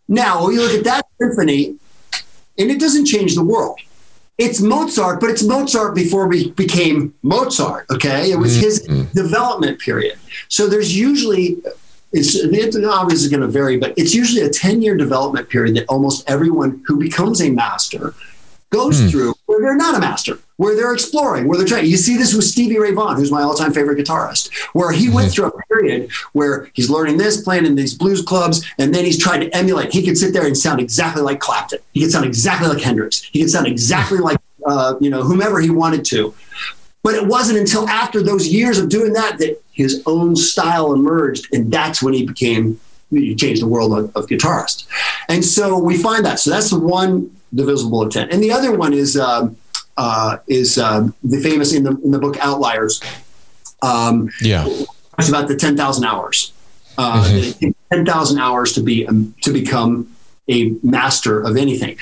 Now 0.07 0.49
you 0.49 0.61
look 0.61 0.73
at 0.73 0.83
that 0.83 1.07
symphony, 1.19 1.77
and 2.59 2.69
it 2.69 2.79
doesn't 2.79 3.05
change 3.05 3.35
the 3.35 3.43
world. 3.43 3.79
It's 4.37 4.61
Mozart, 4.61 5.19
but 5.19 5.29
it's 5.29 5.43
Mozart 5.43 5.95
before 5.95 6.27
we 6.27 6.51
became 6.51 7.13
Mozart. 7.23 7.85
Okay, 7.89 8.31
it 8.31 8.37
was 8.37 8.55
his 8.55 8.81
development 9.13 9.79
period. 9.79 10.19
So 10.47 10.67
there's 10.67 10.95
usually 10.97 11.57
it's, 12.13 12.35
it's 12.35 12.77
obviously 12.85 13.29
going 13.29 13.41
to 13.41 13.47
vary, 13.47 13.77
but 13.77 13.93
it's 13.97 14.13
usually 14.13 14.43
a 14.45 14.49
10 14.49 14.81
year 14.81 14.95
development 14.95 15.49
period 15.49 15.75
that 15.75 15.85
almost 15.89 16.29
everyone 16.29 16.81
who 16.85 16.97
becomes 16.97 17.41
a 17.41 17.49
master 17.49 18.13
goes 18.69 19.01
Mm. 19.01 19.09
through 19.11 19.33
where 19.45 19.61
they're 19.61 19.75
not 19.75 19.95
a 19.95 19.99
master, 19.99 20.39
where 20.57 20.75
they're 20.75 20.93
exploring, 20.93 21.47
where 21.47 21.57
they're 21.57 21.67
trying. 21.67 21.85
You 21.85 21.97
see 21.97 22.17
this 22.17 22.33
with 22.33 22.45
Stevie 22.45 22.79
Ray 22.79 22.91
Vaughan, 22.91 23.15
who's 23.15 23.31
my 23.31 23.41
all 23.41 23.53
time 23.53 23.71
favorite 23.71 23.97
guitarist, 23.97 24.53
where 24.73 24.91
he 24.91 25.09
went 25.09 25.31
through 25.31 25.45
a 25.45 25.63
period 25.65 26.11
where 26.33 26.69
he's 26.73 26.89
learning 26.89 27.17
this, 27.17 27.41
playing 27.41 27.65
in 27.65 27.75
these 27.75 27.95
blues 27.95 28.21
clubs, 28.21 28.65
and 28.77 28.93
then 28.93 29.05
he's 29.05 29.17
trying 29.17 29.41
to 29.41 29.55
emulate. 29.55 29.93
He 29.93 30.03
could 30.03 30.17
sit 30.17 30.33
there 30.33 30.45
and 30.45 30.57
sound 30.57 30.79
exactly 30.79 31.21
like 31.21 31.39
Clapton. 31.39 31.79
He 31.93 32.01
could 32.01 32.11
sound 32.11 32.25
exactly 32.25 32.67
like 32.67 32.81
Hendrix. 32.81 33.23
He 33.23 33.39
could 33.39 33.49
sound 33.49 33.67
exactly 33.67 34.17
like, 34.17 34.37
uh, 34.65 34.95
you 34.99 35.09
know, 35.09 35.21
whomever 35.21 35.59
he 35.59 35.69
wanted 35.69 36.03
to. 36.05 36.33
But 37.03 37.15
it 37.15 37.25
wasn't 37.25 37.59
until 37.59 37.87
after 37.87 38.21
those 38.21 38.47
years 38.47 38.79
of 38.79 38.89
doing 38.89 39.13
that 39.13 39.37
that 39.37 39.61
his 39.71 40.03
own 40.07 40.35
style 40.35 40.91
emerged, 40.91 41.47
and 41.53 41.71
that's 41.71 42.01
when 42.01 42.13
he 42.13 42.25
became 42.25 42.79
he 43.11 43.35
changed 43.35 43.61
the 43.61 43.67
world 43.67 43.97
of, 43.97 44.13
of 44.17 44.27
guitarists. 44.27 44.85
And 45.29 45.45
so 45.45 45.77
we 45.77 45.97
find 45.97 46.25
that. 46.25 46.39
So 46.39 46.49
that's 46.49 46.71
the 46.71 46.79
one 46.79 47.31
divisible 47.53 48.01
of 48.01 48.11
ten, 48.11 48.29
and 48.29 48.43
the 48.43 48.51
other 48.51 48.75
one 48.75 48.93
is 48.93 49.15
um, 49.17 49.55
uh, 49.97 50.37
is 50.47 50.77
um, 50.77 51.13
the 51.23 51.39
famous 51.39 51.73
in 51.73 51.83
the 51.83 51.91
in 52.03 52.11
the 52.11 52.19
book 52.19 52.37
Outliers. 52.39 53.01
Um, 53.81 54.29
Yeah. 54.41 54.65
it's 55.19 55.29
about 55.29 55.47
the 55.47 55.55
ten 55.55 55.75
thousand 55.75 56.05
hours. 56.05 56.53
Uh, 56.97 57.27
takes 57.59 57.77
ten 57.91 58.05
thousand 58.05 58.39
hours 58.39 58.73
to 58.73 58.81
be 58.81 59.07
um, 59.07 59.35
to 59.41 59.51
become 59.51 60.09
a 60.49 60.73
master 60.83 61.41
of 61.41 61.57
anything. 61.57 61.97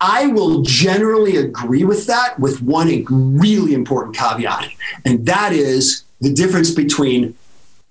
I 0.00 0.26
will 0.26 0.62
generally 0.62 1.36
agree 1.36 1.84
with 1.84 2.06
that, 2.08 2.38
with 2.40 2.60
one 2.60 3.04
really 3.08 3.72
important 3.72 4.16
caveat, 4.16 4.68
and 5.04 5.24
that 5.26 5.52
is 5.52 6.02
the 6.20 6.32
difference 6.32 6.72
between 6.72 7.36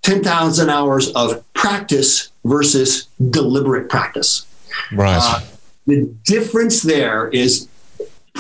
10,000 0.02 0.70
hours 0.70 1.10
of 1.14 1.42
practice 1.54 2.30
versus 2.44 3.08
deliberate 3.30 3.90
practice. 3.90 4.46
Right. 4.92 5.20
Uh, 5.22 5.42
the 5.88 6.14
difference 6.26 6.82
there 6.82 7.30
is 7.30 7.68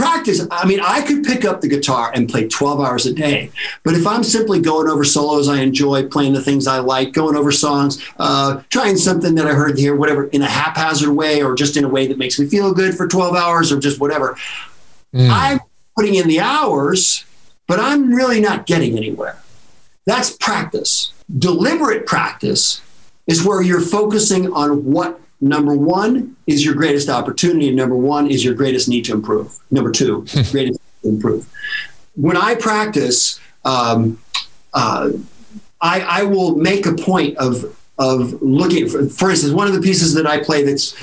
practice. 0.02 0.42
I 0.50 0.66
mean, 0.66 0.80
I 0.80 1.02
could 1.02 1.24
pick 1.24 1.46
up 1.46 1.62
the 1.62 1.68
guitar 1.68 2.12
and 2.14 2.28
play 2.28 2.48
12 2.48 2.82
hours 2.82 3.06
a 3.06 3.14
day, 3.14 3.52
but 3.84 3.94
if 3.94 4.08
I'm 4.08 4.24
simply 4.24 4.60
going 4.60 4.88
over 4.88 5.04
solos 5.04 5.48
I 5.48 5.62
enjoy, 5.62 6.08
playing 6.08 6.34
the 6.34 6.42
things 6.42 6.66
I 6.66 6.80
like, 6.80 7.14
going 7.14 7.36
over 7.36 7.52
songs, 7.52 8.04
uh, 8.18 8.64
trying 8.70 8.98
something 8.98 9.36
that 9.36 9.46
I 9.46 9.54
heard 9.54 9.78
here, 9.78 9.96
whatever, 9.96 10.26
in 10.28 10.42
a 10.42 10.48
haphazard 10.48 11.10
way 11.10 11.44
or 11.44 11.54
just 11.54 11.78
in 11.78 11.84
a 11.84 11.88
way 11.88 12.08
that 12.08 12.18
makes 12.18 12.40
me 12.40 12.48
feel 12.48 12.74
good 12.74 12.96
for 12.96 13.08
12 13.08 13.36
hours 13.36 13.72
or 13.72 13.80
just 13.80 14.00
whatever, 14.00 14.36
Mm. 15.14 15.30
I'm 15.30 15.60
putting 15.98 16.16
in 16.16 16.28
the 16.30 16.40
hours, 16.40 17.26
but 17.68 17.80
I'm 17.80 18.14
really 18.14 18.40
not 18.40 18.66
getting 18.66 18.96
anywhere. 18.96 19.38
That's 20.06 20.32
practice. 20.38 21.12
Deliberate 21.38 22.06
practice 22.06 22.82
is 23.28 23.46
where 23.46 23.62
you're 23.62 23.82
focusing 23.82 24.52
on 24.54 24.86
what 24.86 25.20
number 25.42 25.76
one 25.76 26.36
is 26.48 26.64
your 26.64 26.76
greatest 26.76 27.10
opportunity, 27.10 27.68
and 27.68 27.76
number 27.76 27.96
one 27.96 28.30
is 28.30 28.46
your 28.46 28.54
greatest 28.54 28.88
need 28.88 29.06
to 29.06 29.14
improve. 29.14 29.58
Number 29.72 29.92
two, 29.92 30.22
greatest 30.52 30.56
need 30.56 30.80
to 31.04 31.10
improve. 31.10 31.48
When 32.16 32.38
I 32.38 32.56
practice, 32.56 33.40
um, 33.66 34.20
uh, 34.74 35.10
I, 35.82 36.02
I 36.02 36.24
will 36.24 36.56
make 36.56 36.86
a 36.86 36.94
point 36.94 37.38
of 37.38 37.78
of 37.98 38.42
looking. 38.42 38.88
For, 38.88 39.08
for 39.08 39.30
instance, 39.32 39.54
one 39.54 39.68
of 39.68 39.74
the 39.74 39.82
pieces 39.82 40.14
that 40.14 40.26
I 40.26 40.42
play 40.44 40.64
that's 40.64 40.96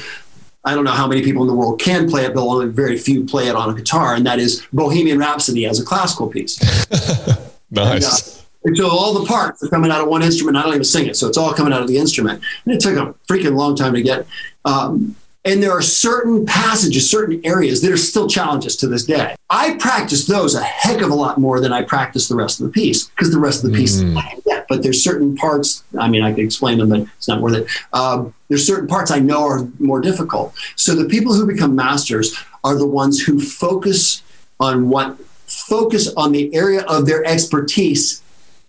I 0.65 0.75
don't 0.75 0.85
know 0.85 0.93
how 0.93 1.07
many 1.07 1.23
people 1.23 1.43
in 1.43 1.49
the 1.49 1.55
world 1.55 1.81
can 1.81 2.09
play 2.09 2.25
it, 2.25 2.35
but 2.35 2.43
only 2.43 2.67
very 2.67 2.99
few 2.99 3.25
play 3.25 3.49
it 3.49 3.57
on 3.57 3.71
a 3.71 3.75
guitar, 3.75 4.15
and 4.15 4.27
that 4.27 4.39
is 4.39 4.67
Bohemian 4.73 5.19
Rhapsody 5.19 5.67
as 5.67 5.81
a 5.81 5.85
classical 5.85 6.29
piece. 6.29 6.61
nice. 7.71 8.37
And 8.37 8.38
so 8.77 8.89
all 8.89 9.15
the 9.15 9.27
parts 9.27 9.63
are 9.63 9.69
coming 9.69 9.91
out 9.91 10.01
of 10.01 10.09
one 10.09 10.23
instrument. 10.23 10.57
I 10.57 10.63
don't 10.63 10.73
even 10.73 10.85
sing 10.85 11.07
it, 11.07 11.17
so 11.17 11.29
it's 11.29 11.39
all 11.39 11.53
coming 11.55 11.73
out 11.73 11.83
of 11.83 11.89
the 11.89 11.99
instrument. 11.99 12.43
And 12.65 12.75
it 12.75 12.81
took 12.81 12.97
a 12.97 13.15
freaking 13.33 13.57
long 13.57 13.77
time 13.77 13.95
to 13.95 14.03
get. 14.03 14.27
Um, 14.65 15.17
and 15.45 15.63
there 15.63 15.71
are 15.71 15.81
certain 15.83 16.45
passages, 16.45 17.09
certain 17.09 17.41
areas 17.45 17.81
that 17.81 17.91
are 17.91 17.97
still 17.97 18.29
challenges 18.29 18.77
to 18.77 18.89
this 18.89 19.05
day. 19.05 19.35
I 19.49 19.77
practice 19.77 20.27
those 20.27 20.55
a 20.55 20.63
heck 20.63 21.01
of 21.01 21.11
a 21.11 21.15
lot 21.15 21.39
more 21.39 21.61
than 21.61 21.73
I 21.73 21.83
practice 21.83 22.29
the 22.29 22.35
rest 22.35 22.61
of 22.61 22.67
the 22.67 22.73
piece 22.73 23.07
because 23.07 23.31
the 23.31 23.39
rest 23.39 23.65
of 23.65 23.71
the 23.71 23.77
piece, 23.77 23.99
Mm. 24.03 24.19
I 24.19 24.39
get. 24.45 24.67
But 24.69 24.83
there's 24.83 25.03
certain 25.03 25.37
parts. 25.37 25.85
I 25.99 26.09
mean, 26.09 26.23
I 26.23 26.33
could 26.33 26.45
explain 26.45 26.79
them, 26.79 26.91
but 26.91 27.01
it's 27.17 27.29
not 27.29 27.41
worth 27.41 27.55
it. 27.55 27.67
Um, 27.95 28.35
there's 28.49 28.67
certain 28.67 28.89
parts 28.89 29.11
I 29.11 29.21
know 29.21 29.47
are 29.47 29.67
more 29.79 30.01
difficult. 30.01 30.55
So 30.77 30.95
the 30.95 31.07
people 31.07 31.33
who 31.33 31.47
become 31.47 31.75
masters 31.75 32.37
are 32.65 32.75
the 32.75 32.87
ones 32.87 33.21
who 33.21 33.41
focus 33.41 34.23
on 34.61 34.91
what 34.91 35.17
focus 35.47 36.13
on 36.15 36.33
the 36.33 36.55
area 36.55 36.83
of 36.83 37.07
their 37.07 37.25
expertise 37.25 38.23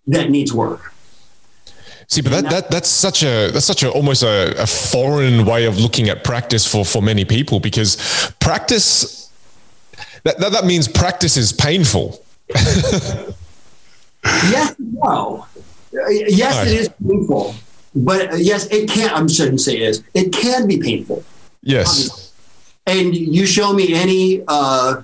that 0.10 0.30
needs 0.30 0.54
work. 0.54 0.94
See, 2.08 2.22
but 2.22 2.32
that, 2.32 2.50
that 2.50 2.72
that's 2.72 2.90
such 2.90 3.24
a 3.24 3.52
that's 3.52 3.66
such 3.66 3.84
a 3.84 3.92
almost 3.92 4.24
a, 4.24 4.60
a 4.62 4.66
foreign 4.66 5.46
way 5.46 5.66
of 5.66 5.78
looking 5.80 6.10
at 6.10 6.24
practice 6.24 6.66
for 6.66 6.84
for 6.84 7.02
many 7.02 7.24
people 7.24 7.60
because 7.60 7.98
practice 8.40 9.30
that 10.24 10.40
that, 10.40 10.52
that 10.52 10.66
means 10.66 10.88
practice 10.88 11.38
is 11.38 11.54
painful. 11.54 12.22
Yes, 14.52 14.76
no. 14.80 15.46
Yes, 15.92 16.56
Right. 16.58 16.68
it 16.68 16.74
is 16.82 16.90
painful, 17.08 17.56
but 17.96 18.38
yes, 18.40 18.68
it 18.68 18.90
can. 18.90 19.10
I'm 19.14 19.28
shouldn't 19.30 19.62
say 19.62 19.78
it 19.78 19.82
is. 19.82 20.04
It 20.14 20.34
can 20.34 20.68
be 20.68 20.78
painful. 20.78 21.24
Yes. 21.64 22.34
And 22.86 23.16
you 23.16 23.46
show 23.46 23.72
me 23.74 23.94
any 23.94 24.44
uh, 24.48 25.02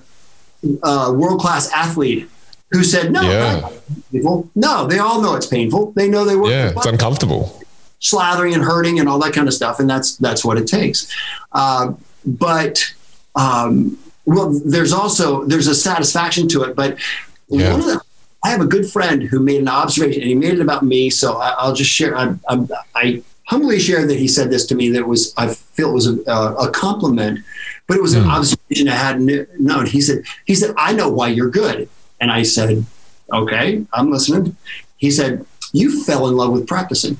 uh, 0.82 1.12
world 1.16 1.40
class 1.40 1.72
athlete 1.72 2.28
who 2.72 2.82
said 2.84 3.12
no, 3.12 3.22
Yeah. 3.22 3.68
painful. 4.12 4.50
No, 4.54 4.86
they 4.86 4.98
all 4.98 5.20
know 5.20 5.34
it's 5.34 5.46
painful. 5.46 5.92
They 5.96 6.08
know 6.08 6.24
they 6.24 6.36
work 6.36 6.50
Yeah, 6.50 6.72
it's 6.76 6.86
uncomfortable. 6.86 7.60
slathering 8.00 8.54
and 8.54 8.62
hurting 8.62 8.98
and 9.00 9.08
all 9.08 9.18
that 9.20 9.32
kind 9.32 9.48
of 9.48 9.54
stuff, 9.54 9.80
and 9.80 9.88
that's 9.88 10.16
that's 10.16 10.44
what 10.44 10.58
it 10.58 10.66
takes. 10.66 11.06
Uh, 11.52 11.92
but 12.24 12.84
um, 13.34 13.96
well, 14.24 14.50
there's 14.64 14.92
also 14.92 15.44
there's 15.44 15.66
a 15.68 15.74
satisfaction 15.74 16.48
to 16.48 16.62
it. 16.64 16.74
But 16.76 16.98
Yeah. 17.48 17.70
one 17.72 17.80
of 17.80 17.86
the 17.86 18.00
I 18.44 18.50
have 18.50 18.60
a 18.60 18.66
good 18.66 18.88
friend 18.90 19.22
who 19.24 19.40
made 19.40 19.60
an 19.60 19.68
observation, 19.68 20.20
and 20.22 20.28
he 20.28 20.34
made 20.34 20.54
it 20.54 20.60
about 20.60 20.84
me. 20.84 21.10
So 21.10 21.36
I, 21.38 21.50
I'll 21.58 21.74
just 21.74 21.90
share. 21.90 22.16
I, 22.16 22.34
I, 22.48 22.66
I 22.94 23.22
humbly 23.44 23.78
share 23.80 24.06
that 24.06 24.18
he 24.18 24.28
said 24.28 24.50
this 24.50 24.66
to 24.66 24.74
me. 24.74 24.88
That 24.90 25.06
was 25.08 25.32
I 25.36 25.48
feel 25.48 25.90
it 25.90 25.94
was 25.94 26.06
a, 26.06 26.20
a 26.66 26.70
compliment, 26.70 27.40
but 27.86 27.96
it 27.96 28.02
was 28.02 28.14
an 28.14 28.24
Hmm. 28.24 28.30
observation 28.30 28.88
I 28.88 28.94
hadn't 28.96 29.60
known. 29.60 29.86
He 29.86 30.00
said 30.00 30.22
he 30.44 30.54
said 30.54 30.74
I 30.76 30.92
know 30.92 31.08
why 31.08 31.28
you're 31.28 31.50
good, 31.50 31.88
and 32.20 32.30
I 32.30 32.42
said, 32.42 32.84
okay, 33.32 33.84
I'm 33.92 34.10
listening. 34.10 34.56
He 34.96 35.10
said 35.10 35.46
you 35.72 36.04
fell 36.04 36.28
in 36.28 36.36
love 36.36 36.52
with 36.52 36.66
practicing. 36.66 37.18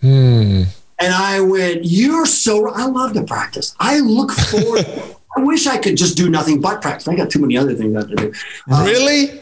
Hmm. 0.00 0.62
And 1.00 1.12
I 1.12 1.40
went, 1.40 1.80
You're 1.84 2.26
so, 2.26 2.68
I 2.70 2.86
love 2.86 3.14
to 3.14 3.24
practice. 3.24 3.74
I 3.80 4.00
look 4.00 4.32
forward. 4.32 4.86
I 5.36 5.40
wish 5.40 5.66
I 5.66 5.78
could 5.78 5.96
just 5.96 6.16
do 6.16 6.30
nothing 6.30 6.60
but 6.60 6.80
practice. 6.80 7.08
I 7.08 7.16
got 7.16 7.28
too 7.30 7.40
many 7.40 7.56
other 7.56 7.74
things 7.74 7.96
I 7.96 8.00
have 8.00 8.08
to 8.10 8.16
do. 8.16 8.32
Um, 8.70 8.84
really? 8.84 9.40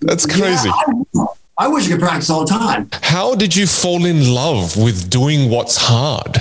That's 0.00 0.26
crazy. 0.26 0.68
Yeah, 0.68 1.24
I, 1.58 1.66
I 1.66 1.68
wish 1.68 1.86
I 1.86 1.90
could 1.90 2.00
practice 2.00 2.28
all 2.28 2.40
the 2.44 2.50
time. 2.50 2.88
How 3.02 3.36
did 3.36 3.54
you 3.54 3.66
fall 3.66 4.04
in 4.04 4.34
love 4.34 4.76
with 4.76 5.08
doing 5.08 5.48
what's 5.48 5.76
hard? 5.76 6.36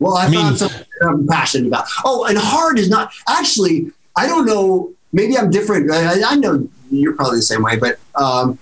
Well, 0.00 0.16
I, 0.16 0.26
I 0.26 0.28
mean- 0.28 0.40
found 0.40 0.58
something 0.58 0.84
that 1.00 1.08
I'm 1.08 1.26
passionate 1.26 1.68
about. 1.68 1.86
Oh, 2.04 2.24
and 2.24 2.36
hard 2.36 2.78
is 2.78 2.90
not, 2.90 3.12
actually, 3.28 3.92
I 4.16 4.26
don't 4.26 4.46
know. 4.46 4.92
Maybe 5.12 5.36
I'm 5.38 5.50
different. 5.50 5.90
I, 5.90 6.32
I 6.32 6.36
know 6.36 6.68
you're 6.90 7.14
probably 7.14 7.38
the 7.38 7.42
same 7.42 7.62
way, 7.62 7.76
but 7.76 7.98
um, 8.14 8.58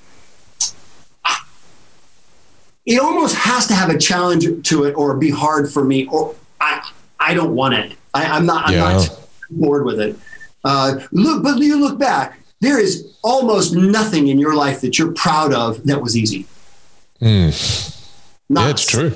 it 2.87 3.01
almost 3.01 3.35
has 3.37 3.67
to 3.69 3.75
have 3.75 3.91
a 3.91 3.99
challenge 3.99 4.47
to 4.69 4.85
it 4.85 4.93
or 4.93 5.17
be 5.17 5.31
hard 5.31 5.71
for 5.73 5.85
me 5.85 6.07
or 6.07 6.35
I, 6.61 6.87
I 7.19 7.35
don't 7.35 7.55
want 7.55 7.75
it. 7.75 7.97
I, 8.13 8.25
I'm 8.27 8.47
not, 8.47 8.67
I'm 8.67 8.75
Yeah. 8.75 8.93
not 8.97 9.19
bored 9.51 9.85
with 9.85 10.01
it. 10.01 10.17
Uh, 10.65 11.01
look, 11.13 11.43
but 11.43 11.59
you 11.59 11.79
look 11.81 11.99
back, 11.99 12.39
there 12.61 12.79
is 12.79 13.13
almost 13.23 13.75
nothing 13.75 14.29
in 14.29 14.39
your 14.39 14.55
life 14.55 14.81
that 14.83 14.99
you're 14.99 15.13
proud 15.13 15.53
of 15.53 15.85
that 15.85 16.01
was 16.01 16.17
easy. 16.17 16.47
Hmm. 17.21 17.51
Not 18.49 18.65
Yeah, 18.65 18.71
it's 18.71 18.87
true. 18.87 19.13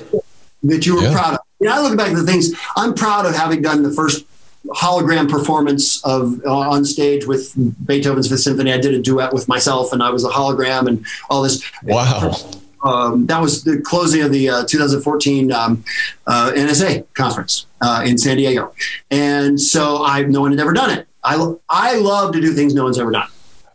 that 0.63 0.85
you 0.85 0.95
were 0.95 1.03
Yeah. 1.03 1.13
proud 1.13 1.33
of. 1.35 1.39
You 1.59 1.67
know, 1.67 1.73
I 1.75 1.81
look 1.81 1.97
back 1.97 2.09
at 2.09 2.15
the 2.15 2.23
things 2.23 2.51
I'm 2.75 2.93
proud 2.93 3.25
of 3.25 3.35
having 3.35 3.61
done 3.61 3.83
the 3.83 3.91
first 3.91 4.25
hologram 4.67 5.29
performance 5.29 6.03
of 6.05 6.41
uh, 6.45 6.69
on 6.69 6.85
stage 6.85 7.25
with 7.25 7.53
Beethoven's 7.85 8.27
Fifth 8.27 8.41
Symphony. 8.41 8.73
I 8.73 8.77
did 8.77 8.93
a 8.93 9.01
duet 9.01 9.33
with 9.33 9.47
myself, 9.47 9.93
and 9.93 10.03
I 10.03 10.09
was 10.09 10.23
a 10.23 10.29
hologram, 10.29 10.87
and 10.87 11.05
all 11.29 11.41
this. 11.41 11.63
Wow. 11.83 12.35
Um, 12.83 13.25
that 13.25 13.41
was 13.41 13.63
the 13.65 13.81
closing 13.81 14.21
of 14.21 14.31
the 14.31 14.49
uh, 14.49 14.65
2014 14.65 15.51
um, 15.51 15.83
uh, 16.27 16.51
NSA 16.55 17.05
conference 17.13 17.65
uh, 17.81 18.03
in 18.05 18.17
San 18.17 18.37
Diego, 18.37 18.73
and 19.11 19.59
so 19.59 20.03
I 20.05 20.23
no 20.23 20.41
one 20.41 20.51
had 20.51 20.59
ever 20.59 20.73
done 20.73 20.91
it. 20.91 21.07
I 21.23 21.55
I 21.67 21.97
love 21.97 22.33
to 22.33 22.41
do 22.41 22.53
things 22.53 22.73
no 22.73 22.85
one's 22.85 22.99
ever 22.99 23.11
done. 23.11 23.27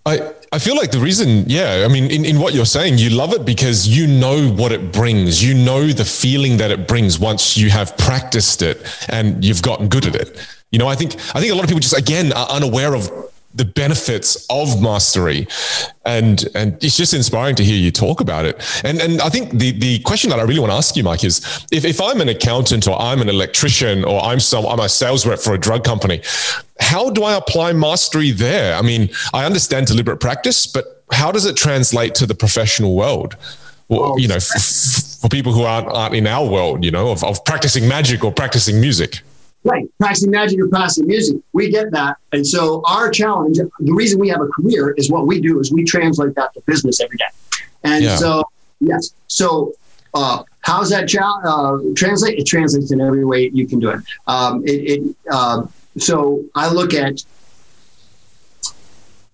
I, 0.06 0.34
I 0.52 0.58
feel 0.58 0.76
like 0.76 0.90
the 0.90 0.98
reason, 0.98 1.44
yeah, 1.48 1.86
I 1.88 1.88
mean, 1.90 2.10
in, 2.10 2.26
in 2.26 2.38
what 2.38 2.52
you're 2.52 2.66
saying, 2.66 2.98
you 2.98 3.08
love 3.08 3.32
it 3.32 3.46
because 3.46 3.88
you 3.88 4.06
know 4.06 4.50
what 4.50 4.70
it 4.70 4.92
brings. 4.92 5.42
You 5.42 5.54
know 5.54 5.86
the 5.86 6.04
feeling 6.04 6.58
that 6.58 6.70
it 6.70 6.86
brings 6.86 7.18
once 7.18 7.56
you 7.56 7.70
have 7.70 7.96
practiced 7.96 8.60
it 8.60 8.86
and 9.08 9.42
you've 9.42 9.62
gotten 9.62 9.88
good 9.88 10.06
at 10.06 10.14
it. 10.14 10.46
You 10.74 10.78
know, 10.78 10.88
I 10.88 10.96
think 10.96 11.14
I 11.36 11.40
think 11.40 11.52
a 11.52 11.54
lot 11.54 11.62
of 11.62 11.68
people 11.68 11.78
just 11.78 11.96
again 11.96 12.32
are 12.32 12.48
unaware 12.48 12.96
of 12.96 13.08
the 13.54 13.64
benefits 13.64 14.44
of 14.50 14.82
mastery. 14.82 15.46
And 16.04 16.44
and 16.56 16.82
it's 16.82 16.96
just 16.96 17.14
inspiring 17.14 17.54
to 17.54 17.64
hear 17.64 17.76
you 17.76 17.92
talk 17.92 18.20
about 18.20 18.44
it. 18.44 18.56
And 18.82 19.00
and 19.00 19.20
i 19.20 19.28
think 19.28 19.52
the 19.52 19.70
the 19.70 20.00
question 20.00 20.30
that 20.30 20.40
i 20.40 20.42
really 20.42 20.58
want 20.58 20.72
to 20.72 20.76
ask 20.76 20.96
you 20.96 21.04
mike 21.04 21.22
is 21.22 21.36
if, 21.70 21.84
if 21.84 22.00
i'm 22.00 22.20
an 22.20 22.28
accountant 22.28 22.88
or 22.88 23.00
i'm 23.00 23.20
an 23.20 23.28
electrician 23.28 24.04
or 24.04 24.20
i'm 24.24 24.40
some 24.40 24.66
i'm 24.66 24.80
a 24.80 24.88
sales 24.88 25.24
rep 25.24 25.38
for 25.38 25.54
a 25.54 25.58
drug 25.58 25.84
company 25.84 26.20
how 26.80 27.08
do 27.08 27.22
i 27.22 27.34
apply 27.34 27.72
mastery 27.72 28.32
there? 28.32 28.74
I 28.74 28.82
mean 28.82 29.10
i 29.32 29.44
understand 29.44 29.86
deliberate 29.86 30.18
practice 30.18 30.66
but 30.66 30.84
how 31.12 31.30
does 31.30 31.46
it 31.46 31.56
translate 31.56 32.16
to 32.16 32.26
the 32.26 32.34
professional 32.34 32.96
world? 32.96 33.36
Well, 33.88 34.18
you 34.18 34.26
know 34.26 34.40
f- 34.48 34.56
f- 34.56 35.20
for 35.20 35.28
people 35.28 35.52
who 35.52 35.62
aren't, 35.62 35.88
aren't 36.00 36.16
in 36.16 36.26
our 36.26 36.46
world 36.56 36.84
you 36.84 36.90
know 36.90 37.12
of, 37.12 37.22
of 37.22 37.44
practicing 37.44 37.86
magic 37.86 38.24
or 38.24 38.32
practicing 38.32 38.80
music 38.80 39.22
Right. 39.64 39.90
Practicing 39.98 40.30
magic 40.30 40.60
or 40.60 40.68
practicing 40.68 41.06
music. 41.06 41.38
We 41.54 41.70
get 41.70 41.90
that. 41.92 42.18
And 42.32 42.46
so 42.46 42.82
our 42.86 43.10
challenge, 43.10 43.56
the 43.56 43.92
reason 43.92 44.20
we 44.20 44.28
have 44.28 44.42
a 44.42 44.48
career 44.48 44.90
is 44.92 45.10
what 45.10 45.26
we 45.26 45.40
do 45.40 45.58
is 45.58 45.72
we 45.72 45.84
translate 45.84 46.34
that 46.34 46.52
to 46.54 46.60
business 46.66 47.00
every 47.00 47.16
day. 47.16 47.24
And 47.82 48.04
yeah. 48.04 48.16
so, 48.16 48.44
yes. 48.80 49.14
So, 49.26 49.72
uh, 50.12 50.44
how's 50.60 50.90
that 50.90 51.08
cha- 51.08 51.40
uh, 51.44 51.78
translate? 51.96 52.38
It 52.38 52.46
translates 52.46 52.92
in 52.92 53.00
every 53.00 53.24
way 53.24 53.50
you 53.52 53.66
can 53.66 53.80
do 53.80 53.88
it. 53.88 54.00
Um, 54.26 54.62
it, 54.64 54.70
it 54.70 55.16
uh, 55.30 55.66
so 55.96 56.44
I 56.54 56.70
look 56.70 56.92
at, 56.92 57.24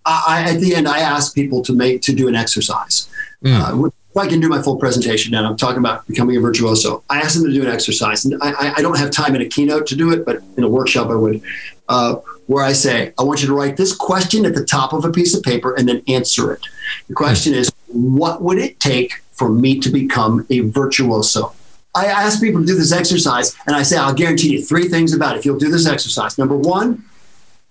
I, 0.07 0.45
at 0.49 0.61
the 0.61 0.75
end, 0.77 0.87
I 0.89 1.01
ask 1.01 1.35
people 1.35 1.61
to 1.63 1.75
make, 1.75 2.03
to 2.03 2.13
do 2.15 2.29
an 2.29 2.35
exercise. 2.35 3.09
Mm 3.45 3.93
I 4.17 4.27
can 4.27 4.41
do 4.41 4.49
my 4.49 4.61
full 4.61 4.77
presentation 4.77 5.33
now. 5.33 5.49
I'm 5.49 5.57
talking 5.57 5.79
about 5.79 6.07
becoming 6.07 6.37
a 6.37 6.41
virtuoso, 6.41 7.05
I 7.09 7.21
ask 7.21 7.35
them 7.37 7.47
to 7.47 7.53
do 7.53 7.63
an 7.63 7.69
exercise. 7.69 8.25
And 8.25 8.41
I, 8.43 8.75
I 8.77 8.83
don't 8.83 8.99
have 8.99 9.11
time 9.11 9.35
in 9.37 9.41
a 9.41 9.47
keynote 9.47 9.87
to 9.89 9.97
do 9.97 10.13
it, 10.13 10.25
but 10.25 10.43
in 10.57 10.65
a 10.65 10.69
workshop 10.69 11.11
I 11.11 11.15
would, 11.15 11.41
uh, 11.89 12.17
where 12.47 12.65
I 12.65 12.73
say, 12.73 13.13
I 13.19 13.23
want 13.23 13.41
you 13.41 13.47
to 13.49 13.55
write 13.55 13.77
this 13.77 13.95
question 13.95 14.45
at 14.45 14.55
the 14.55 14.65
top 14.65 14.93
of 14.93 15.05
a 15.05 15.13
piece 15.13 15.35
of 15.35 15.43
paper 15.43 15.75
and 15.75 15.89
then 15.89 16.03
answer 16.09 16.53
it. 16.53 16.61
The 17.09 17.15
question 17.15 17.55
is, 17.55 17.71
what 17.87 18.43
would 18.43 18.59
it 18.59 18.81
take 18.81 19.23
for 19.33 19.49
me 19.49 19.79
to 19.79 19.89
become 19.89 20.47
a 20.51 20.61
virtuoso? 20.61 21.55
I 21.95 22.07
ask 22.07 22.41
people 22.41 22.61
to 22.61 22.67
do 22.67 22.77
this 22.77 22.93
exercise 22.93 23.57
and 23.67 23.77
I 23.77 23.83
say, 23.83 23.97
I'll 23.97 24.15
guarantee 24.15 24.51
you 24.51 24.63
three 24.63 24.89
things 24.89 25.13
about 25.13 25.37
it 25.37 25.41
if 25.41 25.45
you'll 25.45 25.59
do 25.59 25.71
this 25.71 25.87
exercise. 25.87 26.39
Number 26.39 26.57
one, 26.57 27.05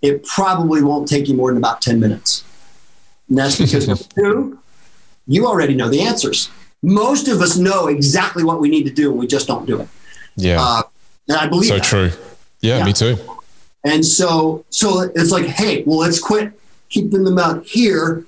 it 0.01 0.25
probably 0.25 0.81
won't 0.81 1.07
take 1.07 1.27
you 1.27 1.35
more 1.35 1.49
than 1.49 1.57
about 1.57 1.81
10 1.81 1.99
minutes. 1.99 2.43
And 3.27 3.37
that's 3.37 3.57
because 3.57 3.87
number 3.87 4.03
two, 4.15 4.59
you 5.29 5.45
already 5.45 5.75
know 5.75 5.87
the 5.87 6.01
answers. 6.01 6.49
Most 6.81 7.27
of 7.27 7.41
us 7.41 7.55
know 7.55 7.87
exactly 7.87 8.43
what 8.43 8.59
we 8.59 8.69
need 8.69 8.83
to 8.83 8.91
do, 8.91 9.11
and 9.11 9.19
we 9.19 9.27
just 9.27 9.47
don't 9.47 9.65
do 9.65 9.79
it. 9.79 9.87
Yeah, 10.35 10.57
uh, 10.59 10.83
and 11.27 11.37
I 11.37 11.47
believe 11.47 11.69
so 11.69 11.75
that. 11.75 11.83
true. 11.83 12.11
Yeah, 12.61 12.79
yeah, 12.79 12.85
me 12.85 12.93
too. 12.93 13.17
And 13.85 14.05
so, 14.05 14.65
so 14.69 15.01
it's 15.15 15.31
like, 15.31 15.45
hey, 15.45 15.83
well, 15.83 15.99
let's 15.99 16.19
quit 16.19 16.51
keeping 16.89 17.23
them 17.23 17.37
out 17.37 17.65
here, 17.65 18.25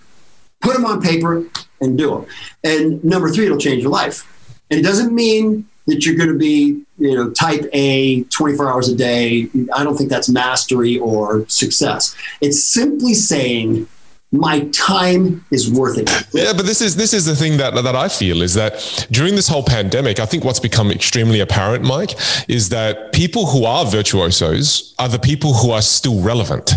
put 0.61 0.73
them 0.73 0.85
on 0.85 1.01
paper, 1.01 1.43
and 1.81 1.97
do 1.97 2.11
them. 2.11 2.25
And 2.63 3.03
number 3.03 3.29
three, 3.29 3.45
it'll 3.45 3.57
change 3.57 3.81
your 3.81 3.91
life. 3.91 4.27
And 4.69 4.79
it 4.79 4.83
doesn't 4.83 5.13
mean 5.13 5.67
that 5.87 6.05
you're 6.05 6.15
going 6.15 6.29
to 6.29 6.37
be, 6.37 6.83
you 6.99 7.15
know, 7.15 7.31
type 7.31 7.65
A 7.73 8.23
24 8.25 8.71
hours 8.71 8.87
a 8.87 8.95
day. 8.95 9.49
I 9.73 9.83
don't 9.83 9.97
think 9.97 10.09
that's 10.09 10.29
mastery 10.29 10.99
or 10.99 11.45
success. 11.49 12.15
It's 12.39 12.63
simply 12.63 13.13
saying 13.13 13.87
my 14.31 14.61
time 14.69 15.43
is 15.51 15.69
worth 15.69 15.97
it. 15.97 16.09
Yeah, 16.31 16.53
but 16.53 16.65
this 16.65 16.81
is 16.81 16.95
this 16.95 17.13
is 17.13 17.25
the 17.25 17.35
thing 17.35 17.57
that 17.57 17.73
that 17.75 17.95
I 17.95 18.07
feel 18.07 18.41
is 18.41 18.53
that 18.53 19.07
during 19.11 19.35
this 19.35 19.47
whole 19.47 19.63
pandemic, 19.63 20.19
I 20.19 20.25
think 20.25 20.45
what's 20.45 20.59
become 20.59 20.89
extremely 20.89 21.41
apparent, 21.41 21.83
Mike, 21.83 22.11
is 22.47 22.69
that 22.69 23.11
people 23.11 23.47
who 23.47 23.65
are 23.65 23.85
virtuosos 23.85 24.95
are 24.99 25.09
the 25.09 25.19
people 25.19 25.53
who 25.53 25.71
are 25.71 25.81
still 25.81 26.21
relevant. 26.21 26.73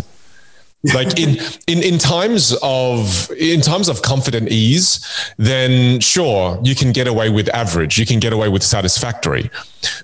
like 0.93 1.19
in, 1.19 1.39
in 1.67 1.83
in 1.83 1.99
times 1.99 2.55
of 2.63 3.31
in 3.39 3.63
times 3.63 3.89
of 3.89 4.03
comfort 4.03 4.35
and 4.35 4.51
ease 4.51 5.01
then 5.39 5.99
sure 5.99 6.61
you 6.63 6.75
can 6.75 6.93
get 6.93 7.07
away 7.07 7.31
with 7.31 7.49
average 7.55 7.97
you 7.97 8.05
can 8.05 8.21
get 8.21 8.35
away 8.35 8.51
with 8.51 8.63
satisfactory 8.63 9.51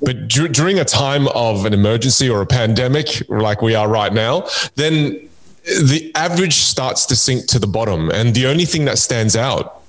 but 0.01 0.27
d- 0.29 0.49
during 0.49 0.79
a 0.79 0.85
time 0.85 1.29
of 1.29 1.67
an 1.67 1.75
emergency 1.75 2.31
or 2.31 2.41
a 2.41 2.47
pandemic 2.47 3.23
like 3.29 3.61
we 3.61 3.75
are 3.75 3.89
right 3.89 4.15
now 4.15 4.47
then 4.77 5.29
the 5.65 6.11
average 6.15 6.55
starts 6.55 7.07
to 7.07 7.17
sink 7.17 7.47
to 7.49 7.59
the 7.59 7.67
bottom, 7.67 8.11
and 8.11 8.35
the 8.35 8.47
only 8.47 8.65
thing 8.65 8.85
that 8.87 8.99
stands 8.99 9.37
out 9.37 9.83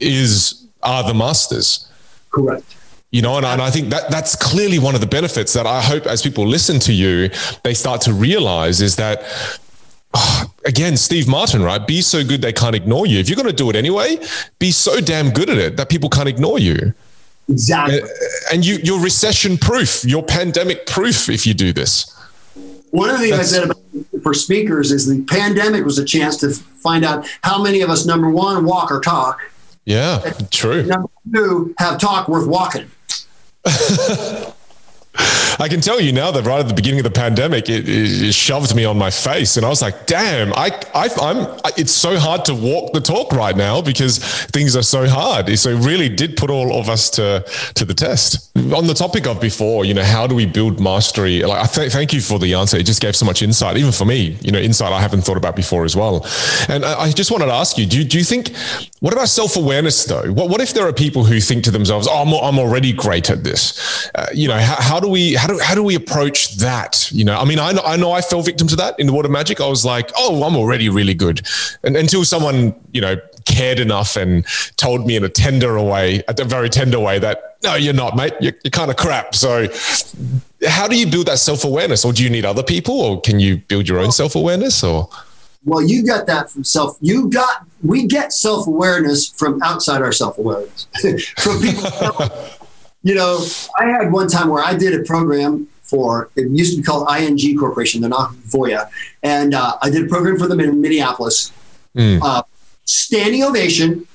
is 0.00 0.66
are 0.82 1.02
the 1.02 1.14
masters. 1.14 1.88
Correct. 2.30 2.76
You 3.10 3.22
know, 3.22 3.36
and, 3.36 3.46
and 3.46 3.62
I 3.62 3.70
think 3.70 3.88
that 3.88 4.10
that's 4.10 4.36
clearly 4.36 4.78
one 4.78 4.94
of 4.94 5.00
the 5.00 5.06
benefits 5.06 5.54
that 5.54 5.66
I 5.66 5.80
hope 5.80 6.06
as 6.06 6.22
people 6.22 6.46
listen 6.46 6.78
to 6.80 6.92
you, 6.92 7.30
they 7.64 7.72
start 7.72 8.02
to 8.02 8.12
realize 8.12 8.80
is 8.80 8.96
that 8.96 9.22
again, 10.64 10.96
Steve 10.96 11.26
Martin, 11.26 11.62
right? 11.62 11.84
Be 11.84 12.02
so 12.02 12.24
good 12.24 12.42
they 12.42 12.52
can't 12.52 12.76
ignore 12.76 13.06
you. 13.06 13.18
If 13.18 13.28
you're 13.28 13.36
going 13.36 13.48
to 13.48 13.52
do 13.52 13.70
it 13.70 13.76
anyway, 13.76 14.18
be 14.58 14.70
so 14.70 15.00
damn 15.00 15.30
good 15.30 15.48
at 15.48 15.58
it 15.58 15.76
that 15.76 15.88
people 15.88 16.10
can't 16.10 16.28
ignore 16.28 16.58
you. 16.58 16.94
Exactly. 17.48 18.00
And, 18.00 18.10
and 18.52 18.66
you, 18.66 18.78
you're 18.82 19.00
recession 19.00 19.56
proof, 19.56 20.04
you're 20.04 20.22
pandemic 20.22 20.86
proof 20.86 21.28
if 21.30 21.46
you 21.46 21.54
do 21.54 21.72
this. 21.72 22.14
One 22.90 23.10
of 23.10 23.18
the 23.18 23.28
things 23.28 23.38
I 23.38 23.42
said 23.42 23.64
about 23.64 23.78
for 24.22 24.34
speakers 24.34 24.90
is 24.92 25.06
the 25.06 25.22
pandemic 25.24 25.84
was 25.84 25.98
a 25.98 26.04
chance 26.04 26.36
to 26.38 26.50
find 26.50 27.04
out 27.04 27.28
how 27.42 27.62
many 27.62 27.80
of 27.80 27.90
us, 27.90 28.06
number 28.06 28.30
one, 28.30 28.64
walk 28.64 28.90
or 28.90 29.00
talk. 29.00 29.40
Yeah, 29.84 30.32
true. 30.50 30.84
Number 30.84 31.08
two, 31.32 31.74
have 31.78 31.98
talk 31.98 32.28
worth 32.28 32.46
walking. 32.46 32.90
I 35.60 35.66
can 35.68 35.80
tell 35.80 36.00
you 36.00 36.12
now 36.12 36.30
that 36.30 36.44
right 36.44 36.60
at 36.60 36.68
the 36.68 36.74
beginning 36.74 37.00
of 37.00 37.04
the 37.04 37.10
pandemic, 37.10 37.68
it, 37.68 37.88
it, 37.88 38.32
shoved 38.32 38.76
me 38.76 38.84
on 38.84 38.96
my 38.96 39.10
face, 39.10 39.56
and 39.56 39.66
I 39.66 39.68
was 39.68 39.82
like, 39.82 40.06
"Damn, 40.06 40.52
I, 40.54 40.70
I, 40.94 41.08
am 41.20 41.58
It's 41.76 41.90
so 41.90 42.16
hard 42.16 42.44
to 42.44 42.54
walk 42.54 42.92
the 42.92 43.00
talk 43.00 43.32
right 43.32 43.56
now 43.56 43.82
because 43.82 44.18
things 44.18 44.76
are 44.76 44.82
so 44.82 45.08
hard." 45.08 45.58
So 45.58 45.70
it 45.70 45.84
really 45.84 46.08
did 46.08 46.36
put 46.36 46.50
all 46.50 46.78
of 46.78 46.88
us 46.88 47.10
to 47.10 47.44
to 47.74 47.84
the 47.84 47.94
test. 47.94 48.56
On 48.56 48.86
the 48.86 48.94
topic 48.94 49.26
of 49.26 49.40
before, 49.40 49.84
you 49.84 49.94
know, 49.94 50.04
how 50.04 50.28
do 50.28 50.34
we 50.34 50.46
build 50.46 50.80
mastery? 50.80 51.42
Like, 51.42 51.64
I 51.64 51.66
th- 51.66 51.92
thank 51.92 52.12
you 52.12 52.20
for 52.20 52.38
the 52.38 52.54
answer. 52.54 52.76
It 52.76 52.86
just 52.86 53.00
gave 53.00 53.16
so 53.16 53.26
much 53.26 53.42
insight, 53.42 53.76
even 53.76 53.92
for 53.92 54.04
me. 54.04 54.38
You 54.40 54.52
know, 54.52 54.60
insight 54.60 54.92
I 54.92 55.00
haven't 55.00 55.22
thought 55.22 55.36
about 55.36 55.56
before 55.56 55.84
as 55.84 55.96
well. 55.96 56.24
And 56.68 56.84
I, 56.84 57.00
I 57.00 57.10
just 57.10 57.32
wanted 57.32 57.46
to 57.46 57.54
ask 57.54 57.76
you: 57.78 57.86
Do 57.86 58.04
do 58.04 58.18
you 58.18 58.24
think? 58.24 58.54
What 59.00 59.12
about 59.12 59.28
self 59.28 59.56
awareness 59.56 60.04
though? 60.04 60.30
What 60.32 60.50
what 60.50 60.60
if 60.60 60.72
there 60.72 60.86
are 60.86 60.92
people 60.92 61.24
who 61.24 61.40
think 61.40 61.64
to 61.64 61.72
themselves, 61.72 62.06
"Oh, 62.08 62.22
I'm, 62.22 62.32
I'm 62.32 62.60
already 62.60 62.92
great 62.92 63.28
at 63.28 63.42
this." 63.42 64.08
Uh, 64.14 64.26
you 64.32 64.46
know, 64.46 64.58
how, 64.58 64.76
how 64.76 65.00
do 65.00 65.07
we 65.08 65.34
how 65.34 65.46
do 65.48 65.58
how 65.58 65.74
do 65.74 65.82
we 65.82 65.94
approach 65.94 66.56
that? 66.56 67.10
You 67.10 67.24
know, 67.24 67.38
I 67.38 67.44
mean, 67.44 67.58
I 67.58 67.72
know, 67.72 67.82
I 67.84 67.96
know 67.96 68.12
I 68.12 68.20
fell 68.20 68.42
victim 68.42 68.68
to 68.68 68.76
that 68.76 68.98
in 68.98 69.06
the 69.06 69.12
world 69.12 69.24
of 69.24 69.30
magic. 69.30 69.60
I 69.60 69.66
was 69.66 69.84
like, 69.84 70.10
oh, 70.16 70.42
I'm 70.44 70.56
already 70.56 70.88
really 70.88 71.14
good, 71.14 71.46
and 71.82 71.96
until 71.96 72.24
someone 72.24 72.74
you 72.92 73.00
know 73.00 73.16
cared 73.44 73.80
enough 73.80 74.16
and 74.16 74.44
told 74.76 75.06
me 75.06 75.16
in 75.16 75.24
a 75.24 75.28
tender 75.28 75.80
way, 75.82 76.22
a 76.28 76.44
very 76.44 76.68
tender 76.68 77.00
way, 77.00 77.18
that 77.18 77.56
no, 77.62 77.74
you're 77.74 77.94
not, 77.94 78.16
mate. 78.16 78.34
You're, 78.40 78.54
you're 78.62 78.70
kind 78.70 78.90
of 78.90 78.96
crap. 78.96 79.34
So, 79.34 79.66
how 80.66 80.86
do 80.86 80.96
you 80.98 81.06
build 81.06 81.26
that 81.26 81.38
self 81.38 81.64
awareness, 81.64 82.04
or 82.04 82.12
do 82.12 82.22
you 82.22 82.30
need 82.30 82.44
other 82.44 82.62
people, 82.62 83.00
or 83.00 83.20
can 83.20 83.40
you 83.40 83.58
build 83.58 83.88
your 83.88 83.98
own 83.98 84.12
self 84.12 84.36
awareness, 84.36 84.84
or? 84.84 85.08
Well, 85.64 85.82
you 85.82 86.06
got 86.06 86.26
that 86.26 86.50
from 86.50 86.62
self. 86.64 86.96
You 87.00 87.28
got 87.28 87.66
we 87.82 88.06
get 88.06 88.32
self 88.32 88.66
awareness 88.66 89.28
from 89.28 89.60
outside 89.62 90.02
our 90.02 90.12
self 90.12 90.38
awareness 90.38 90.86
from 91.38 91.60
people. 91.60 91.90
you 93.02 93.14
know, 93.14 93.44
I 93.78 93.86
had 93.86 94.12
one 94.12 94.28
time 94.28 94.48
where 94.48 94.62
I 94.62 94.74
did 94.74 94.98
a 94.98 95.04
program 95.04 95.68
for 95.82 96.30
it 96.36 96.48
used 96.50 96.72
to 96.72 96.78
be 96.78 96.82
called 96.82 97.08
ING 97.10 97.58
Corporation. 97.58 98.00
They're 98.00 98.10
not 98.10 98.32
Voya, 98.34 98.90
and 99.22 99.54
uh, 99.54 99.78
I 99.80 99.88
did 99.88 100.04
a 100.04 100.08
program 100.08 100.38
for 100.38 100.46
them 100.46 100.60
in 100.60 100.80
Minneapolis. 100.80 101.50
Mm. 101.96 102.20
Uh, 102.22 102.42
standing 102.84 103.42
ovation, 103.42 104.06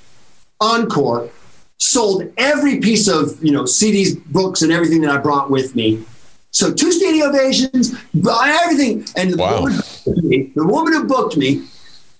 encore, 0.61 1.29
sold 1.77 2.31
every 2.37 2.79
piece 2.79 3.07
of 3.07 3.43
you 3.43 3.51
know 3.51 3.63
CDs, 3.63 4.23
books, 4.25 4.61
and 4.61 4.71
everything 4.71 5.01
that 5.01 5.11
I 5.11 5.17
brought 5.17 5.49
with 5.49 5.75
me. 5.75 6.03
So 6.51 6.71
two 6.71 6.91
standing 6.91 7.23
ovations, 7.23 7.95
everything, 8.15 9.05
and 9.15 9.33
the, 9.33 9.37
wow. 9.37 9.61
woman, 9.61 9.79
me, 10.23 10.51
the 10.55 10.67
woman 10.67 10.93
who 10.93 11.05
booked 11.05 11.35
me 11.35 11.65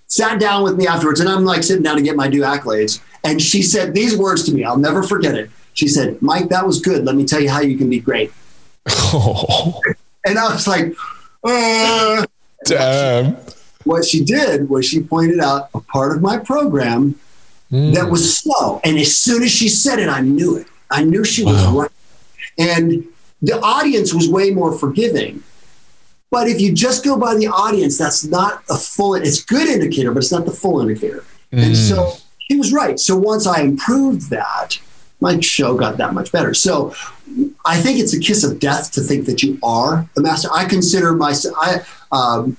sat 0.08 0.39
down 0.39 0.63
with 0.63 0.76
me 0.76 0.88
afterwards, 0.88 1.19
and 1.19 1.30
I'm 1.30 1.45
like 1.45 1.62
sitting 1.62 1.84
down 1.84 1.97
to 1.97 2.02
get 2.02 2.15
my 2.15 2.28
due 2.28 2.41
accolades, 2.41 2.99
and 3.23 3.39
she 3.39 3.62
said 3.62 3.93
these 3.93 4.17
words 4.17 4.43
to 4.45 4.54
me. 4.54 4.63
I'll 4.63 4.78
never 4.78 5.04
forget 5.04 5.36
it. 5.36 5.52
She 5.74 5.88
said, 5.88 6.22
Mike, 6.22 6.50
that 6.50 6.66
was 6.66 6.80
good. 6.80 7.06
Let 7.06 7.16
me 7.16 7.26
tell 7.26 7.42
you 7.42 7.50
how 7.50 7.62
you 7.62 7.78
can 7.78 7.90
be 7.90 8.00
great. 8.00 8.32
Oh. 8.88 9.80
And 10.26 10.40
I 10.40 10.54
was 10.54 10.70
like, 10.70 10.96
uh. 11.44 12.26
damn. 12.64 13.36
What 13.84 14.06
she 14.06 14.24
did 14.24 14.70
was 14.70 14.86
she 14.86 15.02
pointed 15.02 15.42
out 15.42 15.70
a 15.74 15.82
part 15.82 16.16
of 16.16 16.22
my 16.22 16.38
program 16.38 17.20
mm. 17.70 17.94
that 17.94 18.10
was 18.10 18.38
slow. 18.38 18.80
And 18.86 18.98
as 18.98 19.18
soon 19.18 19.44
as 19.44 19.52
she 19.52 19.68
said 19.68 20.00
it, 20.00 20.08
I 20.08 20.22
knew 20.22 20.56
it. 20.56 20.68
I 20.90 21.04
knew 21.04 21.26
she 21.26 21.44
was 21.44 21.62
wow. 21.66 21.82
right. 21.82 21.92
And 22.58 23.06
the 23.42 23.60
audience 23.60 24.14
was 24.14 24.30
way 24.30 24.52
more 24.52 24.72
forgiving. 24.72 25.44
But 26.32 26.48
if 26.48 26.62
you 26.62 26.74
just 26.74 27.04
go 27.04 27.18
by 27.18 27.36
the 27.36 27.48
audience, 27.48 27.98
that's 27.98 28.24
not 28.24 28.64
a 28.70 28.78
full, 28.78 29.16
it's 29.16 29.44
good 29.44 29.68
indicator, 29.68 30.12
but 30.12 30.20
it's 30.20 30.32
not 30.32 30.46
the 30.46 30.52
full 30.52 30.80
indicator. 30.80 31.26
Mm. 31.52 31.66
And 31.66 31.78
so 31.78 32.14
she 32.40 32.56
was 32.56 32.72
right. 32.74 33.00
So 33.00 33.18
once 33.18 33.46
I 33.46 33.62
improved 33.62 34.30
that, 34.30 34.80
my 35.24 35.40
show 35.40 35.76
got 35.76 35.98
that 35.98 36.14
much 36.14 36.32
better. 36.32 36.54
So 36.54 36.94
I 37.66 37.78
think 37.82 38.00
it's 38.00 38.14
a 38.14 38.20
kiss 38.20 38.44
of 38.44 38.60
death 38.60 38.92
to 38.92 39.02
think 39.02 39.26
that 39.26 39.42
you 39.42 39.58
are 39.64 40.08
a 40.18 40.22
master. 40.22 40.50
I 40.54 40.66
consider 40.66 41.14
myself, 41.14 41.56
I, 41.58 41.70
um, 42.12 42.58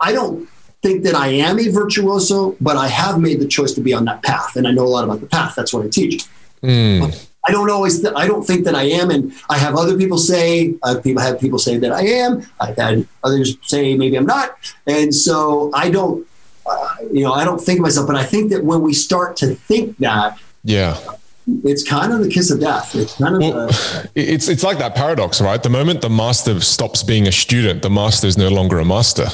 I 0.00 0.12
don't 0.12 0.48
think 0.82 1.04
that 1.04 1.14
I 1.14 1.28
am 1.28 1.60
a 1.60 1.68
virtuoso, 1.68 2.56
but 2.60 2.76
I 2.76 2.88
have 2.88 3.20
made 3.20 3.38
the 3.40 3.46
choice 3.46 3.72
to 3.74 3.80
be 3.80 3.92
on 3.92 4.04
that 4.06 4.22
path. 4.22 4.56
And 4.56 4.66
I 4.66 4.72
know 4.72 4.84
a 4.84 4.92
lot 4.96 5.04
about 5.04 5.20
the 5.20 5.26
path. 5.26 5.54
That's 5.54 5.72
what 5.72 5.84
I 5.86 5.88
teach. 5.88 6.24
Mm. 6.62 7.28
I 7.46 7.52
don't 7.52 7.70
always, 7.70 8.00
th- 8.00 8.14
I 8.16 8.26
don't 8.26 8.44
think 8.44 8.64
that 8.64 8.74
I 8.74 8.84
am. 9.00 9.10
And 9.10 9.32
I 9.48 9.58
have 9.58 9.76
other 9.76 9.96
people 9.96 10.18
say, 10.18 10.74
uh, 10.82 10.98
people 11.00 11.22
have 11.22 11.38
people 11.38 11.58
say 11.58 11.78
that 11.78 11.92
I 11.92 12.02
am. 12.02 12.44
I've 12.58 12.76
had 12.76 13.06
others 13.22 13.56
say 13.62 13.96
maybe 13.96 14.16
I'm 14.16 14.26
not. 14.26 14.56
And 14.86 15.14
so 15.14 15.70
I 15.72 15.90
don't, 15.90 16.26
uh, 16.66 16.94
you 17.12 17.22
know, 17.22 17.32
I 17.32 17.44
don't 17.44 17.60
think 17.60 17.78
of 17.78 17.84
myself, 17.84 18.06
but 18.06 18.16
I 18.16 18.24
think 18.24 18.50
that 18.50 18.64
when 18.64 18.80
we 18.82 18.92
start 18.92 19.36
to 19.36 19.54
think 19.54 19.96
that, 19.98 20.38
yeah, 20.64 20.98
it's 21.64 21.84
kind 21.84 22.12
of 22.12 22.20
the 22.20 22.28
kiss 22.28 22.50
of 22.50 22.60
death. 22.60 22.94
It's 22.94 23.16
kind 23.16 23.36
of 23.36 23.40
well, 23.40 23.66
the, 23.68 24.10
it's 24.14 24.48
it's 24.48 24.62
like 24.62 24.78
that 24.78 24.94
paradox, 24.94 25.40
right? 25.40 25.62
The 25.62 25.68
moment 25.68 26.00
the 26.00 26.10
master 26.10 26.60
stops 26.60 27.02
being 27.02 27.26
a 27.28 27.32
student, 27.32 27.82
the 27.82 27.90
master 27.90 28.26
is 28.26 28.36
no 28.36 28.48
longer 28.48 28.78
a 28.78 28.84
master. 28.84 29.26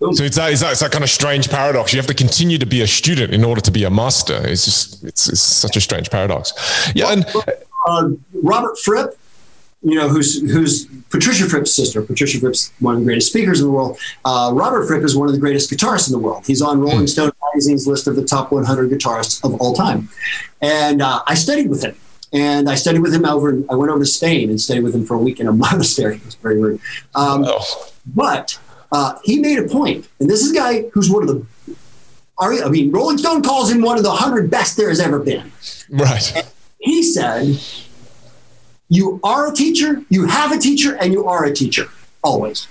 So 0.00 0.24
it's 0.24 0.36
that, 0.36 0.50
it's 0.50 0.62
that, 0.62 0.72
it's 0.72 0.80
that 0.80 0.92
kind 0.92 1.04
of 1.04 1.10
strange 1.10 1.50
paradox. 1.50 1.92
You 1.92 1.98
have 1.98 2.06
to 2.06 2.14
continue 2.14 2.56
to 2.56 2.64
be 2.64 2.80
a 2.80 2.86
student 2.86 3.34
in 3.34 3.44
order 3.44 3.60
to 3.60 3.70
be 3.70 3.84
a 3.84 3.90
master. 3.90 4.40
It's 4.46 4.64
just 4.64 5.04
it's, 5.04 5.28
it's 5.28 5.42
such 5.42 5.76
a 5.76 5.80
strange 5.80 6.10
paradox. 6.10 6.54
Yeah, 6.94 7.12
and 7.12 7.26
uh, 7.86 8.08
Robert 8.32 8.78
Fripp, 8.78 9.18
you 9.82 9.96
know, 9.96 10.08
who's 10.08 10.40
who's 10.40 10.86
Patricia 11.10 11.44
Fripp's 11.44 11.74
sister. 11.74 12.00
Patricia 12.00 12.40
Fripp's 12.40 12.72
one 12.80 12.94
of 12.94 13.00
the 13.00 13.04
greatest 13.04 13.28
speakers 13.28 13.60
in 13.60 13.66
the 13.66 13.72
world. 13.72 13.98
Uh, 14.24 14.52
Robert 14.54 14.86
Fripp 14.86 15.04
is 15.04 15.14
one 15.14 15.28
of 15.28 15.34
the 15.34 15.40
greatest 15.40 15.70
guitarists 15.70 16.08
in 16.08 16.12
the 16.12 16.18
world. 16.18 16.46
He's 16.46 16.62
on 16.62 16.80
Rolling 16.80 17.00
hmm. 17.00 17.06
Stone 17.06 17.32
magazine's 17.52 17.86
list 17.86 18.06
of 18.06 18.16
the 18.16 18.24
top 18.24 18.52
100 18.52 18.90
guitarists 18.90 19.44
of 19.44 19.60
all 19.60 19.74
time. 19.74 20.08
And 20.60 21.02
uh, 21.02 21.22
I 21.26 21.34
studied 21.34 21.68
with 21.68 21.84
him. 21.84 21.96
And 22.32 22.70
I 22.70 22.76
studied 22.76 23.00
with 23.00 23.12
him 23.12 23.24
over. 23.24 23.60
I 23.68 23.74
went 23.74 23.90
over 23.90 24.00
to 24.00 24.06
Spain 24.06 24.50
and 24.50 24.60
stayed 24.60 24.84
with 24.84 24.94
him 24.94 25.04
for 25.04 25.14
a 25.14 25.18
week 25.18 25.40
in 25.40 25.48
a 25.48 25.52
monastery. 25.66 26.16
It 26.16 26.24
was 26.24 26.34
very 26.36 26.58
weird. 26.60 26.80
Um, 27.14 27.44
oh. 27.46 27.90
But 28.06 28.58
uh, 28.92 29.18
he 29.24 29.40
made 29.40 29.58
a 29.58 29.68
point, 29.68 30.08
and 30.20 30.30
this 30.30 30.42
is 30.42 30.52
a 30.52 30.54
guy 30.54 30.82
who's 30.92 31.10
one 31.10 31.22
of 31.22 31.28
the. 31.28 31.46
I 32.38 32.70
mean, 32.70 32.90
Rolling 32.90 33.18
Stone 33.18 33.42
calls 33.42 33.70
him 33.70 33.82
one 33.82 33.98
of 33.98 34.02
the 34.02 34.12
hundred 34.12 34.50
best 34.50 34.78
there 34.78 34.88
has 34.88 34.98
ever 34.98 35.18
been. 35.18 35.52
Right. 35.90 36.34
And 36.34 36.46
he 36.78 37.02
said, 37.02 37.60
"You 38.88 39.20
are 39.22 39.52
a 39.52 39.54
teacher. 39.54 40.02
You 40.08 40.26
have 40.26 40.50
a 40.50 40.58
teacher, 40.58 40.96
and 40.96 41.12
you 41.12 41.26
are 41.26 41.44
a 41.44 41.52
teacher 41.52 41.88
always. 42.24 42.66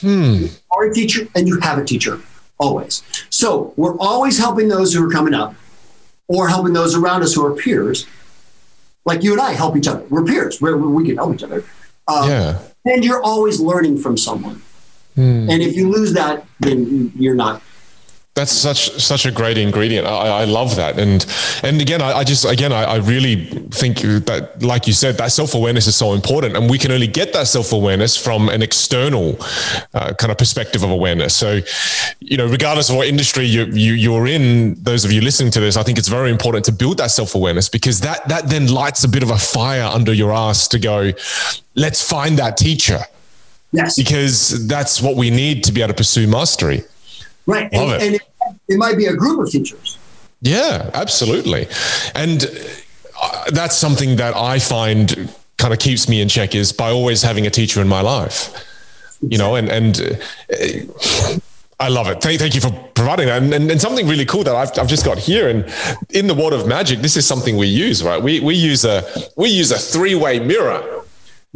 Hmm. 0.00 0.34
You 0.34 0.50
are 0.72 0.84
a 0.84 0.92
teacher, 0.92 1.28
and 1.34 1.48
you 1.48 1.58
have 1.60 1.78
a 1.78 1.84
teacher 1.84 2.20
always. 2.58 3.02
So 3.30 3.72
we're 3.76 3.98
always 3.98 4.38
helping 4.38 4.68
those 4.68 4.94
who 4.94 5.06
are 5.06 5.10
coming 5.10 5.34
up 5.34 5.54
or 6.28 6.48
helping 6.48 6.72
those 6.72 6.94
around 6.94 7.22
us 7.22 7.34
who 7.34 7.44
are 7.44 7.54
peers. 7.54 8.06
Like 9.04 9.22
you 9.22 9.32
and 9.32 9.40
I 9.40 9.52
help 9.52 9.76
each 9.76 9.86
other. 9.86 10.04
We're 10.10 10.24
peers. 10.24 10.60
We're, 10.60 10.76
we 10.76 11.04
can 11.04 11.16
help 11.16 11.34
each 11.34 11.42
other. 11.42 11.64
Um, 12.08 12.28
yeah. 12.28 12.58
And 12.84 13.04
you're 13.04 13.22
always 13.22 13.60
learning 13.60 13.98
from 13.98 14.16
someone. 14.16 14.62
Hmm. 15.14 15.48
And 15.50 15.62
if 15.62 15.76
you 15.76 15.90
lose 15.90 16.12
that, 16.14 16.44
then 16.60 17.12
you're 17.16 17.34
not 17.34 17.62
that's 18.36 18.52
such 18.52 18.90
such 19.00 19.24
a 19.24 19.30
great 19.30 19.56
ingredient. 19.56 20.06
I, 20.06 20.42
I 20.42 20.44
love 20.44 20.76
that, 20.76 20.98
and 20.98 21.24
and 21.62 21.80
again, 21.80 22.02
I, 22.02 22.18
I 22.18 22.24
just 22.24 22.44
again, 22.44 22.70
I, 22.70 22.84
I, 22.84 22.96
really 22.96 23.46
think 23.70 24.00
that, 24.26 24.62
like 24.62 24.86
you 24.86 24.92
said, 24.92 25.16
that 25.16 25.32
self 25.32 25.54
awareness 25.54 25.86
is 25.86 25.96
so 25.96 26.12
important, 26.12 26.54
and 26.54 26.68
we 26.68 26.76
can 26.76 26.92
only 26.92 27.06
get 27.06 27.32
that 27.32 27.46
self 27.46 27.72
awareness 27.72 28.14
from 28.14 28.50
an 28.50 28.60
external 28.60 29.38
uh, 29.94 30.12
kind 30.12 30.30
of 30.30 30.36
perspective 30.36 30.82
of 30.82 30.90
awareness. 30.90 31.34
So, 31.34 31.60
you 32.20 32.36
know, 32.36 32.46
regardless 32.46 32.90
of 32.90 32.96
what 32.96 33.08
industry 33.08 33.46
you, 33.46 33.64
you 33.72 33.94
you're 33.94 34.26
in, 34.26 34.74
those 34.82 35.06
of 35.06 35.12
you 35.12 35.22
listening 35.22 35.50
to 35.52 35.60
this, 35.60 35.78
I 35.78 35.82
think 35.82 35.96
it's 35.96 36.08
very 36.08 36.30
important 36.30 36.66
to 36.66 36.72
build 36.72 36.98
that 36.98 37.12
self 37.12 37.34
awareness 37.34 37.70
because 37.70 38.02
that 38.02 38.28
that 38.28 38.50
then 38.50 38.66
lights 38.66 39.02
a 39.02 39.08
bit 39.08 39.22
of 39.22 39.30
a 39.30 39.38
fire 39.38 39.84
under 39.84 40.12
your 40.12 40.30
ass 40.30 40.68
to 40.68 40.78
go. 40.78 41.12
Let's 41.74 42.06
find 42.06 42.38
that 42.38 42.58
teacher. 42.58 43.00
Yes, 43.72 43.96
because 43.96 44.68
that's 44.68 45.00
what 45.00 45.16
we 45.16 45.30
need 45.30 45.64
to 45.64 45.72
be 45.72 45.80
able 45.80 45.88
to 45.88 45.96
pursue 45.96 46.28
mastery. 46.28 46.84
Right. 47.46 47.72
Love 47.72 47.92
and, 47.92 48.02
it. 48.02 48.06
and 48.06 48.14
it, 48.16 48.22
it 48.68 48.76
might 48.76 48.96
be 48.96 49.06
a 49.06 49.14
group 49.14 49.40
of 49.40 49.50
teachers. 49.50 49.98
Yeah, 50.42 50.90
absolutely. 50.94 51.68
And 52.14 52.44
uh, 53.20 53.50
that's 53.50 53.76
something 53.76 54.16
that 54.16 54.36
I 54.36 54.58
find 54.58 55.32
kind 55.58 55.72
of 55.72 55.78
keeps 55.78 56.08
me 56.08 56.20
in 56.20 56.28
check 56.28 56.54
is 56.54 56.72
by 56.72 56.90
always 56.90 57.22
having 57.22 57.46
a 57.46 57.50
teacher 57.50 57.80
in 57.80 57.88
my 57.88 58.00
life. 58.00 58.54
You 59.22 59.38
know, 59.38 59.54
and 59.54 59.68
and 59.68 60.18
uh, 60.52 61.38
I 61.78 61.88
love 61.88 62.08
it. 62.08 62.22
Thank, 62.22 62.38
thank 62.40 62.54
you 62.54 62.60
for 62.60 62.70
providing 62.94 63.26
that. 63.26 63.42
And, 63.42 63.52
and, 63.52 63.70
and, 63.70 63.80
something 63.80 64.08
really 64.08 64.24
cool 64.24 64.44
that 64.44 64.54
I've, 64.54 64.78
I've 64.78 64.88
just 64.88 65.04
got 65.04 65.18
here. 65.18 65.48
And 65.48 65.70
in 66.10 66.26
the 66.26 66.34
world 66.34 66.54
of 66.54 66.66
magic, 66.66 67.00
this 67.00 67.18
is 67.18 67.26
something 67.26 67.56
we 67.56 67.66
use, 67.66 68.02
right? 68.02 68.22
We, 68.22 68.40
we 68.40 68.54
use 68.54 68.84
a 68.84 69.04
we 69.36 69.50
use 69.50 69.70
a 69.72 69.78
three 69.78 70.14
way 70.14 70.38
mirror 70.38 70.95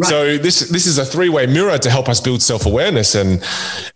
Right. 0.01 0.09
So 0.09 0.39
this 0.39 0.61
this 0.71 0.87
is 0.87 0.97
a 0.97 1.05
three 1.05 1.29
way 1.29 1.45
mirror 1.47 1.77
to 1.77 1.91
help 1.91 2.09
us 2.09 2.23
build 2.23 2.41
self 2.41 2.65
awareness, 2.65 3.15
and 3.15 3.45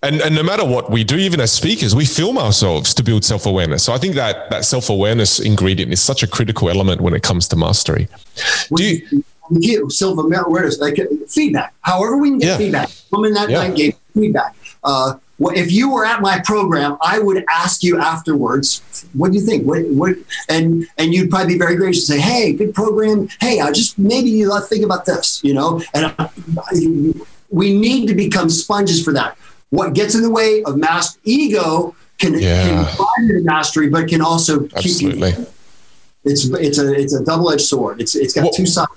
and 0.02 0.20
and 0.20 0.34
no 0.34 0.42
matter 0.42 0.62
what 0.62 0.90
we 0.90 1.02
do, 1.02 1.16
even 1.16 1.40
as 1.40 1.50
speakers, 1.50 1.94
we 1.94 2.04
film 2.04 2.36
ourselves 2.36 2.92
to 2.94 3.02
build 3.02 3.24
self 3.24 3.46
awareness. 3.46 3.84
So 3.84 3.94
I 3.94 3.96
think 3.96 4.14
that 4.16 4.50
that 4.50 4.66
self 4.66 4.90
awareness 4.90 5.40
ingredient 5.40 5.94
is 5.94 6.02
such 6.02 6.22
a 6.22 6.26
critical 6.26 6.68
element 6.68 7.00
when 7.00 7.14
it 7.14 7.22
comes 7.22 7.48
to 7.48 7.56
mastery. 7.56 8.06
do 8.76 8.84
you, 8.84 9.24
give 9.62 9.90
self 9.92 10.18
awareness 10.18 10.78
like 10.78 10.98
feedback? 11.26 11.72
However, 11.80 12.18
we 12.18 12.28
can 12.28 12.38
get 12.38 12.46
yeah. 12.48 12.58
feedback. 12.58 12.90
Woman 13.10 13.32
that 13.32 13.48
yeah. 13.48 13.66
night 13.66 13.74
gave 13.74 13.96
feedback. 14.12 14.54
Uh, 14.82 15.14
if 15.38 15.72
you 15.72 15.90
were 15.90 16.04
at 16.04 16.20
my 16.20 16.40
program, 16.44 16.96
I 17.00 17.18
would 17.18 17.44
ask 17.50 17.82
you 17.82 17.98
afterwards, 17.98 19.06
what 19.14 19.32
do 19.32 19.38
you 19.38 19.44
think? 19.44 19.66
What, 19.66 19.84
what, 19.88 20.16
and, 20.48 20.86
and 20.96 21.12
you'd 21.12 21.30
probably 21.30 21.54
be 21.54 21.58
very 21.58 21.76
gracious 21.76 22.08
and 22.08 22.20
say, 22.20 22.26
Hey, 22.26 22.52
good 22.52 22.74
program. 22.74 23.28
Hey, 23.40 23.60
I 23.60 23.72
just, 23.72 23.98
maybe 23.98 24.30
you 24.30 24.48
to 24.48 24.60
think 24.60 24.84
about 24.84 25.06
this, 25.06 25.42
you 25.42 25.54
know, 25.54 25.82
and 25.92 26.14
I, 26.18 26.30
we 27.50 27.76
need 27.78 28.06
to 28.08 28.14
become 28.14 28.48
sponges 28.48 29.04
for 29.04 29.12
that. 29.12 29.36
What 29.70 29.94
gets 29.94 30.14
in 30.14 30.22
the 30.22 30.30
way 30.30 30.62
of 30.64 30.76
mass 30.76 31.18
ego 31.24 31.96
can, 32.18 32.38
yeah. 32.38 32.94
can 32.96 33.44
mastery, 33.44 33.88
but 33.88 34.08
can 34.08 34.20
also 34.20 34.64
Absolutely. 34.76 35.30
keep 35.32 35.38
you. 35.38 35.46
It's, 36.24 36.46
it's 36.46 36.78
a, 36.78 36.94
it's 36.94 37.14
a 37.14 37.24
double-edged 37.24 37.60
sword. 37.60 38.00
It's, 38.00 38.14
it's 38.14 38.32
got 38.32 38.44
well, 38.44 38.52
two 38.52 38.66
sides. 38.66 38.90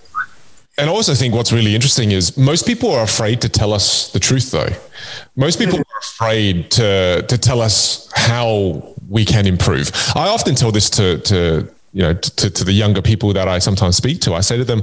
And 0.80 0.90
I 0.90 0.94
also 0.94 1.16
think 1.16 1.34
what's 1.34 1.52
really 1.52 1.74
interesting 1.74 2.12
is 2.12 2.38
most 2.38 2.68
people 2.68 2.92
are 2.92 3.04
afraid 3.04 3.42
to 3.42 3.50
tell 3.50 3.74
us 3.74 4.12
the 4.12 4.20
truth, 4.20 4.52
though. 4.52 4.70
Most 5.36 5.58
hmm. 5.58 5.66
people 5.66 5.80
are 5.80 6.00
afraid 6.00 6.70
to 6.72 7.26
to 7.28 7.38
tell 7.38 7.62
us 7.62 8.10
how 8.16 8.96
we 9.10 9.26
can 9.26 9.48
improve. 9.48 9.92
I 10.16 10.28
often 10.30 10.56
tell 10.56 10.72
this 10.72 10.90
to 10.92 11.18
to 11.20 11.68
you 11.94 12.04
know 12.04 12.14
to, 12.14 12.50
to 12.50 12.64
the 12.64 12.74
younger 12.74 13.02
people 13.02 13.34
that 13.34 13.48
I 13.48 13.60
sometimes 13.60 13.98
speak 13.98 14.22
to. 14.22 14.36
I 14.36 14.42
say 14.42 14.58
to 14.58 14.64
them, 14.64 14.82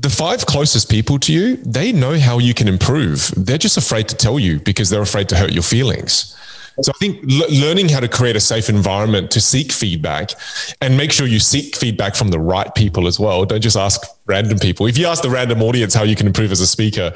the 0.00 0.10
five 0.10 0.46
closest 0.46 0.90
people 0.90 1.18
to 1.20 1.32
you, 1.32 1.56
they 1.56 1.92
know 1.92 2.18
how 2.18 2.38
you 2.38 2.54
can 2.54 2.68
improve. 2.68 3.32
They're 3.36 3.58
just 3.58 3.76
afraid 3.76 4.08
to 4.08 4.16
tell 4.16 4.38
you 4.38 4.60
because 4.60 4.90
they're 4.90 5.02
afraid 5.02 5.28
to 5.28 5.36
hurt 5.36 5.52
your 5.52 5.62
feelings. 5.62 6.36
So 6.82 6.92
I 6.92 6.98
think 6.98 7.24
l- 7.30 7.50
learning 7.50 7.88
how 7.88 8.00
to 8.00 8.08
create 8.08 8.36
a 8.36 8.40
safe 8.40 8.68
environment 8.68 9.30
to 9.32 9.40
seek 9.40 9.72
feedback 9.72 10.32
and 10.80 10.96
make 10.96 11.12
sure 11.12 11.26
you 11.26 11.38
seek 11.38 11.76
feedback 11.76 12.14
from 12.14 12.28
the 12.28 12.38
right 12.38 12.74
people 12.74 13.06
as 13.06 13.20
well. 13.20 13.44
Don't 13.44 13.60
just 13.60 13.76
ask 13.76 14.02
random 14.26 14.58
people. 14.58 14.86
If 14.86 14.98
you 14.98 15.06
ask 15.06 15.22
the 15.22 15.30
random 15.30 15.62
audience 15.62 15.94
how 15.94 16.02
you 16.02 16.16
can 16.16 16.26
improve 16.26 16.50
as 16.50 16.60
a 16.60 16.66
speaker, 16.66 17.12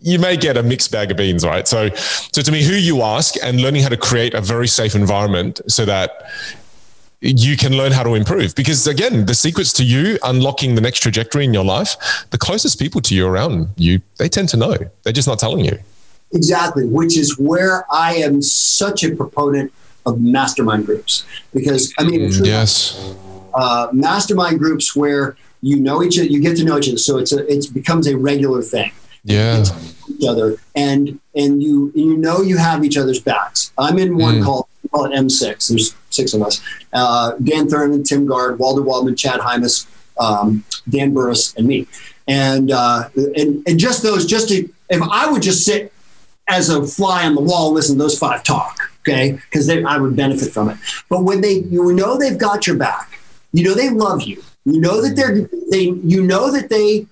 you 0.00 0.18
may 0.18 0.36
get 0.36 0.56
a 0.56 0.62
mixed 0.62 0.90
bag 0.90 1.10
of 1.10 1.16
beans, 1.16 1.44
right? 1.44 1.68
So, 1.68 1.90
so 1.94 2.42
to 2.42 2.52
me, 2.52 2.62
who 2.62 2.74
you 2.74 3.02
ask 3.02 3.34
and 3.42 3.60
learning 3.60 3.82
how 3.82 3.90
to 3.90 3.96
create 3.96 4.34
a 4.34 4.40
very 4.40 4.68
safe 4.68 4.94
environment 4.94 5.60
so 5.68 5.84
that 5.84 6.30
you 7.20 7.56
can 7.56 7.76
learn 7.76 7.92
how 7.92 8.02
to 8.02 8.14
improve. 8.14 8.54
Because 8.54 8.86
again, 8.86 9.26
the 9.26 9.34
secrets 9.34 9.72
to 9.74 9.84
you 9.84 10.18
unlocking 10.24 10.74
the 10.74 10.80
next 10.80 11.00
trajectory 11.00 11.44
in 11.44 11.54
your 11.54 11.64
life, 11.64 11.96
the 12.30 12.38
closest 12.38 12.78
people 12.78 13.00
to 13.02 13.14
you 13.14 13.26
around 13.26 13.68
you, 13.76 14.00
they 14.16 14.28
tend 14.28 14.48
to 14.50 14.56
know. 14.56 14.76
They're 15.02 15.12
just 15.12 15.28
not 15.28 15.38
telling 15.38 15.64
you. 15.64 15.78
Exactly, 16.32 16.86
which 16.86 17.16
is 17.16 17.38
where 17.38 17.84
I 17.92 18.14
am 18.16 18.40
such 18.40 19.04
a 19.04 19.14
proponent 19.14 19.72
of 20.06 20.20
mastermind 20.20 20.86
groups 20.86 21.24
because 21.52 21.92
I 21.98 22.04
mean, 22.04 22.20
mm, 22.20 22.46
yes, 22.46 23.14
uh, 23.54 23.88
mastermind 23.92 24.58
groups 24.58 24.96
where 24.96 25.36
you 25.60 25.78
know 25.78 26.02
each 26.02 26.18
other, 26.18 26.28
you 26.28 26.40
get 26.40 26.56
to 26.56 26.64
know 26.64 26.78
each 26.78 26.88
other, 26.88 26.98
so 26.98 27.18
it's 27.18 27.32
a 27.32 27.46
it 27.46 27.72
becomes 27.72 28.06
a 28.06 28.16
regular 28.16 28.62
thing. 28.62 28.92
Yeah, 29.24 29.64
each 30.08 30.26
other, 30.26 30.56
and 30.74 31.20
and 31.34 31.62
you 31.62 31.92
you 31.94 32.16
know 32.16 32.40
you 32.40 32.56
have 32.56 32.84
each 32.84 32.96
other's 32.96 33.20
backs. 33.20 33.72
I'm 33.78 33.98
in 33.98 34.16
one 34.16 34.36
mm. 34.36 34.44
called 34.44 34.66
call 34.90 35.06
it 35.06 35.12
M6. 35.12 35.68
There's 35.68 35.94
six 36.10 36.34
of 36.34 36.42
us: 36.42 36.60
uh, 36.92 37.32
Dan 37.42 37.66
Thurmon, 37.66 38.04
Tim 38.04 38.26
Gard, 38.26 38.58
Walter 38.58 38.82
Waldman, 38.82 39.16
Chad 39.16 39.40
Hymas, 39.40 39.86
um, 40.18 40.64
Dan 40.88 41.12
Burrus, 41.12 41.54
and 41.56 41.66
me. 41.66 41.86
And 42.28 42.70
uh, 42.70 43.08
and 43.16 43.66
and 43.66 43.78
just 43.78 44.02
those, 44.02 44.26
just 44.26 44.48
to 44.48 44.68
if 44.88 45.02
I 45.02 45.30
would 45.30 45.42
just 45.42 45.64
sit 45.64 45.92
as 46.48 46.68
a 46.68 46.84
fly 46.86 47.24
on 47.24 47.34
the 47.34 47.40
wall, 47.40 47.72
listen 47.72 47.96
to 47.96 48.02
those 48.02 48.18
five 48.18 48.42
talk, 48.42 48.76
okay? 49.00 49.32
Because 49.32 49.68
I 49.70 49.96
would 49.98 50.16
benefit 50.16 50.52
from 50.52 50.70
it. 50.70 50.78
But 51.08 51.24
when 51.24 51.40
they, 51.40 51.54
you 51.54 51.92
know, 51.92 52.18
they've 52.18 52.38
got 52.38 52.66
your 52.66 52.76
back, 52.76 53.18
you 53.52 53.64
know, 53.64 53.74
they 53.74 53.90
love 53.90 54.22
you, 54.22 54.42
you 54.64 54.80
know 54.80 55.02
that 55.02 55.16
they're, 55.16 55.48
they, 55.70 55.90
you 56.04 56.22
know 56.22 56.50
that 56.50 56.68
they 56.68 57.06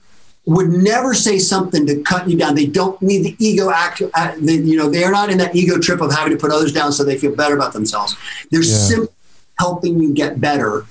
would 0.47 0.69
never 0.69 1.15
say 1.15 1.39
something 1.39 1.87
to 1.87 2.01
cut 2.03 2.29
you 2.29 2.37
down. 2.37 2.55
They 2.55 2.67
don't 2.67 3.01
need 3.03 3.23
the 3.23 3.37
ego 3.39 3.71
act. 3.71 4.03
Uh, 4.15 4.35
they, 4.39 4.55
you 4.55 4.77
know, 4.77 4.89
they're 4.89 5.13
not 5.13 5.31
in 5.31 5.39
that 5.39 5.55
ego 5.55 5.79
trip 5.79 6.01
of 6.01 6.13
having 6.13 6.33
to 6.33 6.39
put 6.39 6.51
others 6.51 6.73
down 6.73 6.93
so 6.93 7.05
they 7.05 7.19
feel 7.19 7.35
better 7.35 7.55
about 7.55 7.73
themselves. 7.73 8.17
They're 8.51 8.63
yeah. 8.63 8.75
simply 8.75 9.15
helping 9.59 10.01
you 10.01 10.15
get 10.15 10.41
better 10.41 10.87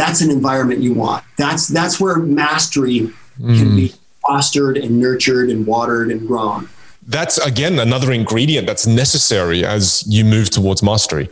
that's 0.00 0.20
an 0.20 0.30
environment 0.30 0.80
you 0.80 0.94
want. 0.94 1.24
That's 1.36 1.68
that's 1.68 2.00
where 2.00 2.16
mastery 2.16 3.10
mm. 3.38 3.58
can 3.58 3.76
be 3.76 3.92
fostered 4.26 4.76
and 4.76 4.98
nurtured 5.00 5.50
and 5.50 5.66
watered 5.66 6.10
and 6.10 6.26
grown. 6.26 6.68
That's 7.10 7.38
again 7.38 7.78
another 7.78 8.12
ingredient 8.12 8.66
that's 8.66 8.86
necessary 8.86 9.64
as 9.64 10.04
you 10.06 10.24
move 10.24 10.50
towards 10.50 10.82
mastery. 10.82 11.28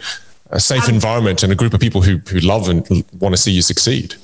A 0.51 0.61
safe 0.61 0.89
environment 0.89 1.43
and 1.43 1.53
a 1.53 1.55
group 1.55 1.74
of 1.74 1.81
people 1.81 2.03
who, 2.03 2.16
who 2.31 2.41
love 2.41 2.68
and 2.68 2.87
want 3.20 3.35
to 3.35 3.41
see 3.41 3.53
you 3.53 3.62
succeed. 3.62 4.14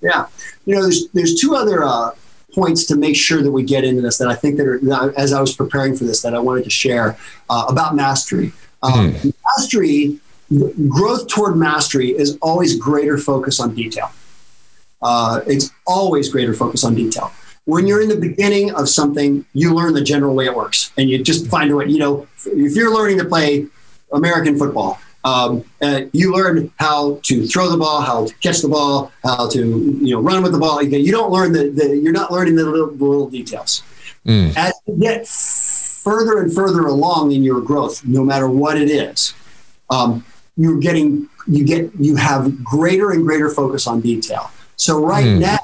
Yeah. 0.00 0.26
You 0.66 0.74
know, 0.74 0.82
there's 0.82 1.08
there's 1.08 1.40
two 1.40 1.54
other 1.54 1.84
uh, 1.84 2.10
points 2.52 2.84
to 2.86 2.96
make 2.96 3.16
sure 3.16 3.42
that 3.42 3.50
we 3.50 3.62
get 3.62 3.84
into 3.84 4.02
this 4.02 4.18
that 4.18 4.28
I 4.28 4.34
think 4.34 4.56
that 4.58 4.66
are, 4.66 5.18
as 5.18 5.32
I 5.32 5.40
was 5.40 5.54
preparing 5.54 5.96
for 5.96 6.04
this 6.04 6.22
that 6.22 6.34
I 6.34 6.38
wanted 6.38 6.64
to 6.64 6.70
share 6.70 7.16
uh, 7.48 7.66
about 7.68 7.94
mastery. 7.94 8.52
Um, 8.82 9.12
mm. 9.12 9.32
Mastery, 9.56 10.18
growth 10.88 11.28
toward 11.28 11.56
mastery 11.56 12.10
is 12.10 12.36
always 12.42 12.76
greater 12.76 13.16
focus 13.16 13.60
on 13.60 13.74
detail. 13.74 14.10
Uh, 15.02 15.40
it's 15.46 15.70
always 15.86 16.28
greater 16.28 16.54
focus 16.54 16.84
on 16.84 16.94
detail. 16.94 17.32
When 17.70 17.86
you're 17.86 18.02
in 18.02 18.08
the 18.08 18.16
beginning 18.16 18.74
of 18.74 18.88
something, 18.88 19.44
you 19.54 19.74
learn 19.74 19.94
the 19.94 20.02
general 20.02 20.34
way 20.34 20.46
it 20.46 20.54
works, 20.54 20.92
and 20.98 21.08
you 21.08 21.22
just 21.22 21.46
find 21.46 21.70
a 21.70 21.76
way. 21.76 21.86
You 21.86 21.98
know, 21.98 22.26
if 22.46 22.74
you're 22.74 22.92
learning 22.92 23.18
to 23.18 23.24
play 23.24 23.66
American 24.12 24.58
football, 24.58 24.98
um, 25.22 25.64
you 26.12 26.32
learn 26.32 26.72
how 26.78 27.20
to 27.24 27.46
throw 27.46 27.68
the 27.68 27.76
ball, 27.76 28.00
how 28.00 28.26
to 28.26 28.34
catch 28.36 28.60
the 28.60 28.68
ball, 28.68 29.12
how 29.22 29.48
to 29.50 29.58
you 29.58 30.14
know 30.14 30.20
run 30.20 30.42
with 30.42 30.52
the 30.52 30.58
ball. 30.58 30.82
You 30.82 31.12
don't 31.12 31.30
learn 31.30 31.52
the, 31.52 31.68
the 31.68 31.96
you're 31.96 32.12
not 32.12 32.32
learning 32.32 32.56
the 32.56 32.64
little, 32.64 32.90
the 32.90 33.04
little 33.04 33.28
details. 33.28 33.82
Mm. 34.26 34.56
As 34.56 34.72
you 34.86 34.96
get 34.96 35.26
further 35.28 36.42
and 36.42 36.52
further 36.52 36.86
along 36.86 37.32
in 37.32 37.42
your 37.42 37.60
growth, 37.60 38.04
no 38.04 38.24
matter 38.24 38.48
what 38.48 38.76
it 38.78 38.90
is, 38.90 39.34
um, 39.90 40.24
you're 40.56 40.78
getting 40.78 41.28
you 41.46 41.64
get 41.64 41.90
you 41.98 42.16
have 42.16 42.64
greater 42.64 43.10
and 43.10 43.24
greater 43.24 43.50
focus 43.50 43.86
on 43.86 44.00
detail. 44.00 44.50
So 44.76 45.04
right 45.04 45.26
mm. 45.26 45.40
now, 45.40 45.58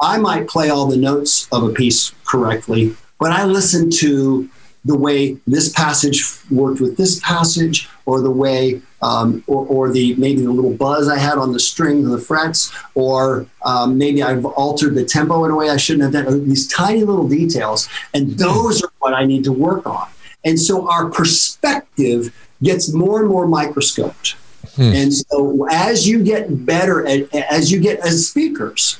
I 0.00 0.18
might 0.18 0.48
play 0.48 0.68
all 0.68 0.86
the 0.86 0.96
notes 0.96 1.48
of 1.52 1.62
a 1.62 1.72
piece 1.72 2.12
correctly, 2.24 2.94
but 3.18 3.32
I 3.32 3.44
listen 3.44 3.90
to 3.90 4.48
the 4.86 4.96
way 4.96 5.36
this 5.48 5.68
passage 5.70 6.24
worked 6.48 6.80
with 6.80 6.96
this 6.96 7.18
passage, 7.20 7.88
or 8.06 8.20
the 8.20 8.30
way, 8.30 8.80
um, 9.02 9.42
or, 9.48 9.66
or, 9.66 9.90
the 9.90 10.14
maybe 10.14 10.42
the 10.42 10.52
little 10.52 10.72
buzz 10.72 11.08
I 11.08 11.18
had 11.18 11.38
on 11.38 11.52
the 11.52 11.58
string 11.58 12.04
of 12.04 12.12
the 12.12 12.18
frets, 12.18 12.72
or 12.94 13.46
um, 13.64 13.98
maybe 13.98 14.22
I've 14.22 14.44
altered 14.44 14.94
the 14.94 15.04
tempo 15.04 15.44
in 15.44 15.50
a 15.50 15.56
way 15.56 15.70
I 15.70 15.76
shouldn't 15.76 16.14
have 16.14 16.24
done. 16.24 16.48
These 16.48 16.68
tiny 16.68 17.02
little 17.02 17.28
details, 17.28 17.88
and 18.14 18.38
those 18.38 18.82
are 18.82 18.92
what 19.00 19.12
I 19.12 19.26
need 19.26 19.42
to 19.44 19.52
work 19.52 19.86
on. 19.86 20.08
And 20.44 20.58
so 20.58 20.88
our 20.88 21.10
perspective 21.10 22.32
gets 22.62 22.92
more 22.92 23.20
and 23.20 23.28
more 23.28 23.48
microscoped. 23.48 24.36
Hmm. 24.76 24.82
And 24.82 25.14
so 25.14 25.66
as 25.68 26.06
you 26.06 26.22
get 26.22 26.64
better 26.64 27.04
at, 27.06 27.34
as 27.34 27.72
you 27.72 27.80
get 27.80 27.98
as 28.00 28.28
speakers, 28.28 28.98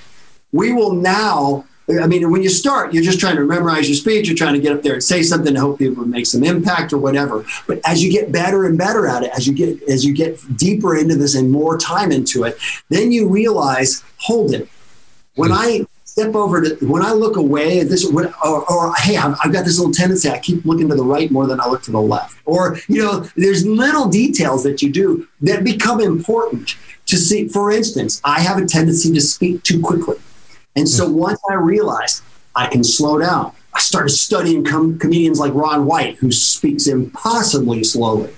we 0.53 0.73
will 0.73 0.93
now 0.93 1.65
I 1.89 2.07
mean, 2.09 2.29
when 2.33 2.43
you 2.43 2.49
start, 2.49 2.93
you're 2.93 3.05
just 3.05 3.21
trying 3.21 3.37
to 3.37 3.45
memorize 3.45 3.89
your 3.89 3.95
speech. 3.95 4.27
You're 4.27 4.37
trying 4.37 4.55
to 4.55 4.61
get 4.61 4.73
up 4.73 4.83
there 4.83 4.95
and 4.95 5.03
say 5.03 5.23
something 5.23 5.55
to 5.55 5.61
hope 5.61 5.79
people 5.79 6.05
make 6.05 6.27
some 6.27 6.43
impact 6.43 6.93
or 6.93 6.99
whatever. 6.99 7.45
But 7.69 7.81
as 7.85 8.03
you 8.03 8.11
get 8.11 8.33
better 8.33 8.67
and 8.67 8.77
better 8.77 9.07
at 9.07 9.23
it, 9.23 9.31
as 9.37 9.47
you 9.47 9.55
get 9.55 9.81
as 9.85 10.05
you 10.05 10.13
get 10.13 10.41
deeper 10.57 10.97
into 10.97 11.15
this 11.15 11.37
and 11.37 11.51
more 11.51 11.79
time 11.79 12.11
into 12.11 12.43
it, 12.43 12.59
then 12.89 13.13
you 13.13 13.29
realize, 13.29 14.03
hold 14.17 14.53
it. 14.53 14.69
When 15.37 15.53
I 15.53 15.87
step 16.03 16.35
over 16.35 16.61
to 16.63 16.87
when 16.87 17.03
I 17.03 17.13
look 17.13 17.37
away 17.37 17.79
at 17.79 17.89
this, 17.89 18.05
or, 18.05 18.35
or 18.45 18.95
hey, 18.97 19.17
I've, 19.17 19.37
I've, 19.45 19.53
got 19.53 19.65
this 19.65 19.79
little 19.79 19.93
tendency. 19.93 20.29
I 20.29 20.41
keep 20.41 20.65
looking 20.65 20.89
to 20.89 20.97
the 20.97 21.05
right 21.05 21.31
more 21.31 21.47
than 21.47 21.61
I 21.61 21.69
look 21.69 21.83
to 21.83 21.93
the 21.93 22.01
left. 22.01 22.37
Or 22.47 22.79
you 22.89 23.05
know, 23.05 23.29
there's 23.37 23.65
little 23.65 24.09
details 24.09 24.65
that 24.65 24.83
you 24.83 24.91
do 24.91 25.29
that 25.43 25.63
become 25.63 26.01
important 26.01 26.75
to 27.07 27.17
see. 27.17 27.47
For 27.47 27.71
instance, 27.71 28.21
I 28.25 28.41
have 28.41 28.59
a 28.59 28.67
tendency 28.67 29.13
to 29.13 29.21
speak 29.21 29.63
too 29.63 29.81
quickly. 29.81 30.17
And 30.77 30.89
so 30.89 31.09
hmm. 31.09 31.15
once 31.15 31.41
I 31.51 31.55
realized 31.55 32.23
I 32.55 32.67
can 32.69 32.85
slow 32.85 33.19
down, 33.19 33.53
I 33.73 33.81
started 33.81 34.11
studying 34.11 34.65
com- 34.65 34.99
comedians 34.99 35.39
like 35.39 35.53
Ron 35.55 35.87
White, 35.87 36.17
who 36.17 36.31
speaks 36.33 36.87
impossibly 36.87 37.85
slowly. 37.85 38.33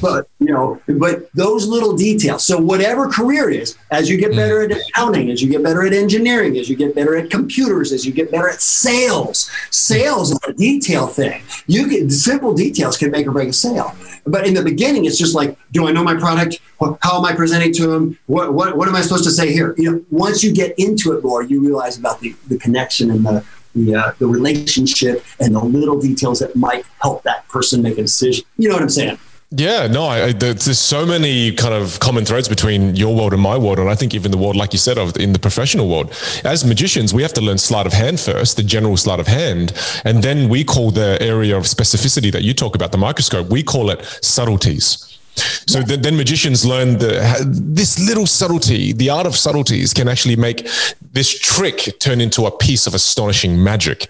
But 0.00 0.28
you 0.38 0.52
know, 0.52 0.80
but 0.86 1.32
those 1.32 1.66
little 1.66 1.96
details. 1.96 2.44
So 2.44 2.58
whatever 2.58 3.08
career 3.08 3.50
it 3.50 3.56
is, 3.56 3.76
as 3.90 4.08
you 4.08 4.16
get 4.16 4.32
better 4.32 4.62
at 4.62 4.70
accounting, 4.70 5.30
as 5.30 5.42
you 5.42 5.50
get 5.50 5.62
better 5.62 5.84
at 5.84 5.92
engineering, 5.92 6.56
as 6.56 6.68
you 6.68 6.76
get 6.76 6.94
better 6.94 7.16
at 7.16 7.30
computers, 7.30 7.92
as 7.92 8.06
you 8.06 8.12
get 8.12 8.30
better 8.30 8.48
at 8.48 8.60
sales, 8.60 9.50
sales 9.70 10.30
is 10.30 10.38
a 10.46 10.52
detail 10.52 11.06
thing. 11.06 11.42
You 11.66 11.86
can 11.88 12.10
simple 12.10 12.54
details 12.54 12.96
can 12.96 13.10
make 13.10 13.26
or 13.26 13.32
break 13.32 13.48
a 13.48 13.52
sale. 13.52 13.94
But 14.26 14.46
in 14.46 14.54
the 14.54 14.62
beginning, 14.62 15.04
it's 15.04 15.18
just 15.18 15.34
like, 15.34 15.56
do 15.72 15.88
I 15.88 15.92
know 15.92 16.04
my 16.04 16.14
product? 16.14 16.60
How 17.02 17.18
am 17.18 17.24
I 17.24 17.34
presenting 17.34 17.72
to 17.74 17.86
them? 17.86 18.18
What, 18.26 18.54
what, 18.54 18.76
what 18.76 18.88
am 18.88 18.94
I 18.94 19.00
supposed 19.00 19.24
to 19.24 19.30
say 19.30 19.52
here? 19.52 19.74
You 19.78 19.90
know, 19.90 20.04
once 20.10 20.44
you 20.44 20.52
get 20.52 20.78
into 20.78 21.12
it 21.16 21.24
more, 21.24 21.42
you 21.42 21.60
realize 21.60 21.98
about 21.98 22.20
the, 22.20 22.34
the 22.48 22.58
connection 22.58 23.10
and 23.10 23.24
the, 23.24 23.44
the, 23.74 23.94
uh, 23.94 24.12
the 24.18 24.26
relationship 24.26 25.24
and 25.40 25.54
the 25.54 25.60
little 25.60 25.98
details 25.98 26.40
that 26.40 26.54
might 26.56 26.84
help 27.00 27.22
that 27.24 27.48
person 27.48 27.82
make 27.82 27.98
a 27.98 28.02
decision. 28.02 28.44
You 28.58 28.68
know 28.68 28.74
what 28.74 28.82
I'm 28.82 28.90
saying? 28.90 29.18
Yeah, 29.50 29.86
no, 29.86 30.04
I, 30.04 30.32
there's 30.32 30.78
so 30.78 31.06
many 31.06 31.52
kind 31.52 31.72
of 31.72 31.98
common 32.00 32.26
threads 32.26 32.50
between 32.50 32.94
your 32.96 33.16
world 33.16 33.32
and 33.32 33.40
my 33.40 33.56
world, 33.56 33.78
and 33.78 33.88
I 33.88 33.94
think 33.94 34.12
even 34.12 34.30
the 34.30 34.36
world, 34.36 34.56
like 34.56 34.74
you 34.74 34.78
said, 34.78 34.98
of 34.98 35.16
in 35.16 35.32
the 35.32 35.38
professional 35.38 35.88
world. 35.88 36.12
As 36.44 36.66
magicians, 36.66 37.14
we 37.14 37.22
have 37.22 37.32
to 37.32 37.40
learn 37.40 37.56
sleight 37.56 37.86
of 37.86 37.94
hand 37.94 38.20
first, 38.20 38.58
the 38.58 38.62
general 38.62 38.98
sleight 38.98 39.20
of 39.20 39.26
hand, 39.26 39.72
and 40.04 40.22
then 40.22 40.50
we 40.50 40.64
call 40.64 40.90
the 40.90 41.16
area 41.22 41.56
of 41.56 41.64
specificity 41.64 42.30
that 42.30 42.42
you 42.42 42.52
talk 42.52 42.74
about, 42.74 42.92
the 42.92 42.98
microscope, 42.98 43.48
we 43.48 43.62
call 43.62 43.88
it 43.88 44.04
subtleties. 44.20 45.18
So 45.66 45.80
then 45.80 46.16
magicians 46.16 46.66
learn 46.66 46.98
the, 46.98 47.46
this 47.48 47.98
little 47.98 48.26
subtlety, 48.26 48.92
the 48.92 49.08
art 49.08 49.26
of 49.26 49.34
subtleties 49.34 49.94
can 49.94 50.08
actually 50.08 50.36
make 50.36 50.68
this 51.12 51.38
trick 51.38 51.98
turn 52.00 52.20
into 52.20 52.44
a 52.44 52.50
piece 52.50 52.86
of 52.86 52.92
astonishing 52.92 53.62
magic. 53.62 54.08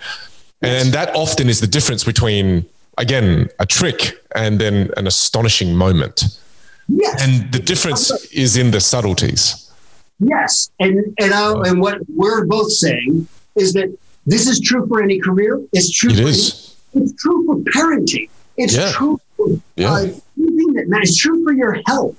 And 0.63 0.93
that 0.95 1.15
often 1.15 1.49
is 1.49 1.61
the 1.61 1.69
difference 1.69 2.03
between 2.03 2.67
again, 2.99 3.49
a 3.59 3.67
trick 3.67 4.23
and 4.35 4.61
then 4.61 4.91
an 4.97 5.07
astonishing 5.07 5.75
moment. 5.75 6.39
Yes. 6.89 7.23
And 7.23 7.53
the 7.53 7.59
difference 7.59 8.11
is 8.33 8.57
in 8.57 8.71
the 8.71 8.81
subtleties. 8.81 9.71
Yes. 10.21 10.71
And, 10.81 11.15
and, 11.19 11.33
uh, 11.33 11.61
and 11.61 11.81
what 11.81 11.99
we're 12.09 12.45
both 12.45 12.73
saying 12.73 13.29
is 13.57 13.73
that 13.75 13.97
this 14.27 14.47
is 14.47 14.61
true 14.61 14.87
for 14.87 15.03
any 15.03 15.19
career. 15.19 15.61
It's 15.73 15.91
true. 15.91 16.11
It 16.11 16.17
for 16.17 16.29
is. 16.29 16.77
Any, 16.95 17.05
it's 17.05 17.23
true 17.23 17.47
for 17.47 17.57
parenting. 17.73 18.29
It's 18.57 18.77
yeah. 18.77 18.91
true 18.93 19.21
for 19.37 19.49
yeah. 19.77 19.93
uh, 19.93 19.99
anything 20.37 20.73
that 20.75 20.89
matters. 20.89 21.11
It's 21.11 21.19
true 21.19 21.45
for 21.45 21.53
your 21.53 21.81
health. 21.87 22.17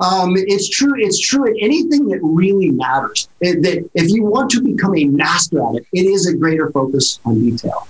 Um, 0.00 0.34
it's 0.36 0.68
true. 0.68 0.94
It's 0.96 1.20
true 1.20 1.48
at 1.48 1.54
anything 1.60 2.08
that 2.08 2.20
really 2.22 2.70
matters. 2.70 3.28
It, 3.40 3.62
that 3.62 3.88
if 3.94 4.10
you 4.10 4.24
want 4.24 4.50
to 4.50 4.62
become 4.62 4.96
a 4.96 5.04
master 5.04 5.60
at 5.60 5.76
it, 5.76 5.86
it 5.92 6.06
is 6.06 6.26
a 6.26 6.36
greater 6.36 6.70
focus 6.70 7.20
on 7.24 7.40
detail. 7.40 7.86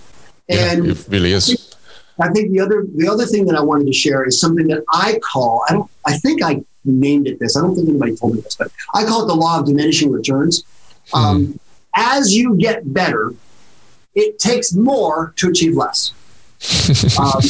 And 0.49 0.85
yeah, 0.85 0.93
it 0.93 1.07
really 1.09 1.33
is. 1.33 1.72
I 2.21 2.29
think 2.31 2.53
the 2.53 2.61
other 2.61 2.87
the 2.95 3.09
other 3.09 3.27
thing 3.27 3.47
that 3.47 3.57
I 3.57 3.63
wanted 3.63 3.87
to 3.87 3.93
share 3.93 4.25
is 4.25 4.41
something 4.41 4.67
that 4.69 4.85
I 4.93 5.19
call 5.21 5.65
I 5.69 5.73
don't 5.73 5.91
I 6.07 6.19
think 6.19 6.43
I 6.43 6.63
named 6.85 7.29
it 7.29 7.39
this. 7.39 7.57
I 7.57 7.61
don't 7.61 7.75
think 7.75 7.89
anybody 7.89 8.17
told 8.17 8.35
me 8.35 8.41
this, 8.41 8.57
but 8.57 8.71
I 8.95 9.05
call 9.05 9.25
it 9.25 9.27
the 9.27 9.35
law 9.35 9.61
of 9.61 9.67
diminishing 9.67 10.11
returns. 10.11 10.65
Hmm. 11.13 11.17
Um, 11.17 11.61
as 11.95 12.35
you 12.35 12.57
get 12.57 12.93
better, 12.93 13.35
it 14.15 14.39
takes 14.39 14.73
more 14.73 15.33
to 15.37 15.51
achieve 15.51 15.77
less. 15.77 16.13
um, 17.19 17.41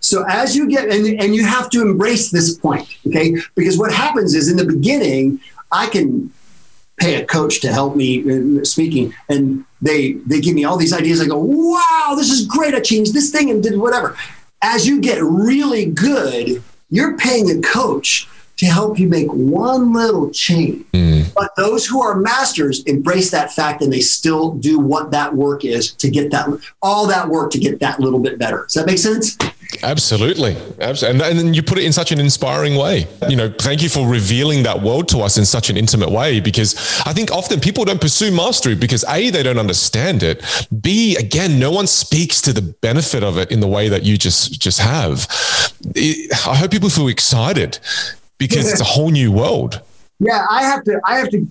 so 0.00 0.24
as 0.28 0.56
you 0.56 0.68
get 0.68 0.88
and, 0.88 1.20
and 1.20 1.34
you 1.34 1.44
have 1.44 1.70
to 1.70 1.82
embrace 1.82 2.30
this 2.30 2.56
point, 2.56 2.88
okay? 3.06 3.36
Because 3.54 3.78
what 3.78 3.92
happens 3.92 4.34
is 4.34 4.48
in 4.48 4.56
the 4.56 4.64
beginning, 4.64 5.40
I 5.70 5.86
can 5.86 6.32
pay 7.00 7.20
a 7.20 7.24
coach 7.24 7.60
to 7.60 7.72
help 7.72 7.96
me 7.96 8.60
uh, 8.60 8.64
speaking 8.64 9.14
and 9.28 9.64
they 9.80 10.12
they 10.26 10.40
give 10.40 10.54
me 10.54 10.64
all 10.64 10.76
these 10.76 10.92
ideas 10.92 11.20
i 11.20 11.26
go 11.26 11.38
wow 11.38 12.14
this 12.14 12.30
is 12.30 12.46
great 12.46 12.74
i 12.74 12.80
changed 12.80 13.14
this 13.14 13.30
thing 13.30 13.50
and 13.50 13.62
did 13.62 13.78
whatever 13.78 14.16
as 14.62 14.86
you 14.86 15.00
get 15.00 15.22
really 15.22 15.86
good 15.86 16.62
you're 16.90 17.16
paying 17.16 17.50
a 17.50 17.60
coach 17.62 18.28
to 18.60 18.66
help 18.66 18.98
you 18.98 19.08
make 19.08 19.32
one 19.32 19.90
little 19.94 20.28
change. 20.28 20.84
Mm. 20.92 21.32
But 21.32 21.50
those 21.56 21.86
who 21.86 22.02
are 22.02 22.14
masters 22.14 22.84
embrace 22.84 23.30
that 23.30 23.50
fact 23.54 23.80
and 23.80 23.90
they 23.90 24.00
still 24.00 24.52
do 24.52 24.78
what 24.78 25.12
that 25.12 25.34
work 25.34 25.64
is 25.64 25.94
to 25.94 26.10
get 26.10 26.30
that 26.32 26.46
all 26.82 27.06
that 27.06 27.26
work 27.26 27.52
to 27.52 27.58
get 27.58 27.80
that 27.80 28.00
little 28.00 28.18
bit 28.18 28.38
better. 28.38 28.64
Does 28.64 28.74
that 28.74 28.86
make 28.86 28.98
sense? 28.98 29.38
Absolutely. 29.82 30.56
Absolutely. 30.80 31.28
And, 31.28 31.38
then 31.38 31.54
you 31.54 31.62
put 31.62 31.78
it 31.78 31.84
in 31.84 31.92
such 31.92 32.12
an 32.12 32.20
inspiring 32.20 32.76
way. 32.76 33.06
You 33.28 33.36
know, 33.36 33.52
thank 33.58 33.82
you 33.82 33.88
for 33.88 34.06
revealing 34.06 34.62
that 34.64 34.82
world 34.82 35.08
to 35.08 35.18
us 35.18 35.38
in 35.38 35.44
such 35.44 35.70
an 35.70 35.76
intimate 35.76 36.10
way 36.10 36.40
because 36.40 36.74
I 37.06 37.12
think 37.12 37.30
often 37.30 37.60
people 37.60 37.84
don't 37.84 38.00
pursue 38.00 38.30
mastery 38.30 38.74
because 38.74 39.04
A, 39.08 39.30
they 39.30 39.42
don't 39.42 39.58
understand 39.58 40.22
it. 40.22 40.44
B, 40.80 41.16
again, 41.16 41.58
no 41.58 41.70
one 41.70 41.86
speaks 41.86 42.40
to 42.42 42.52
the 42.52 42.62
benefit 42.62 43.22
of 43.22 43.38
it 43.38 43.50
in 43.50 43.60
the 43.60 43.68
way 43.68 43.88
that 43.88 44.02
you 44.02 44.16
just 44.16 44.60
just 44.60 44.78
have. 44.80 45.26
I 45.96 46.56
hope 46.56 46.70
people 46.70 46.90
feel 46.90 47.08
excited 47.08 47.78
because 48.38 48.70
it's 48.70 48.80
a 48.80 48.84
whole 48.84 49.10
new 49.10 49.32
world. 49.32 49.80
Yeah, 50.18 50.46
I 50.50 50.62
have 50.62 50.84
to 50.84 51.00
I 51.06 51.18
have 51.18 51.30
to 51.30 51.50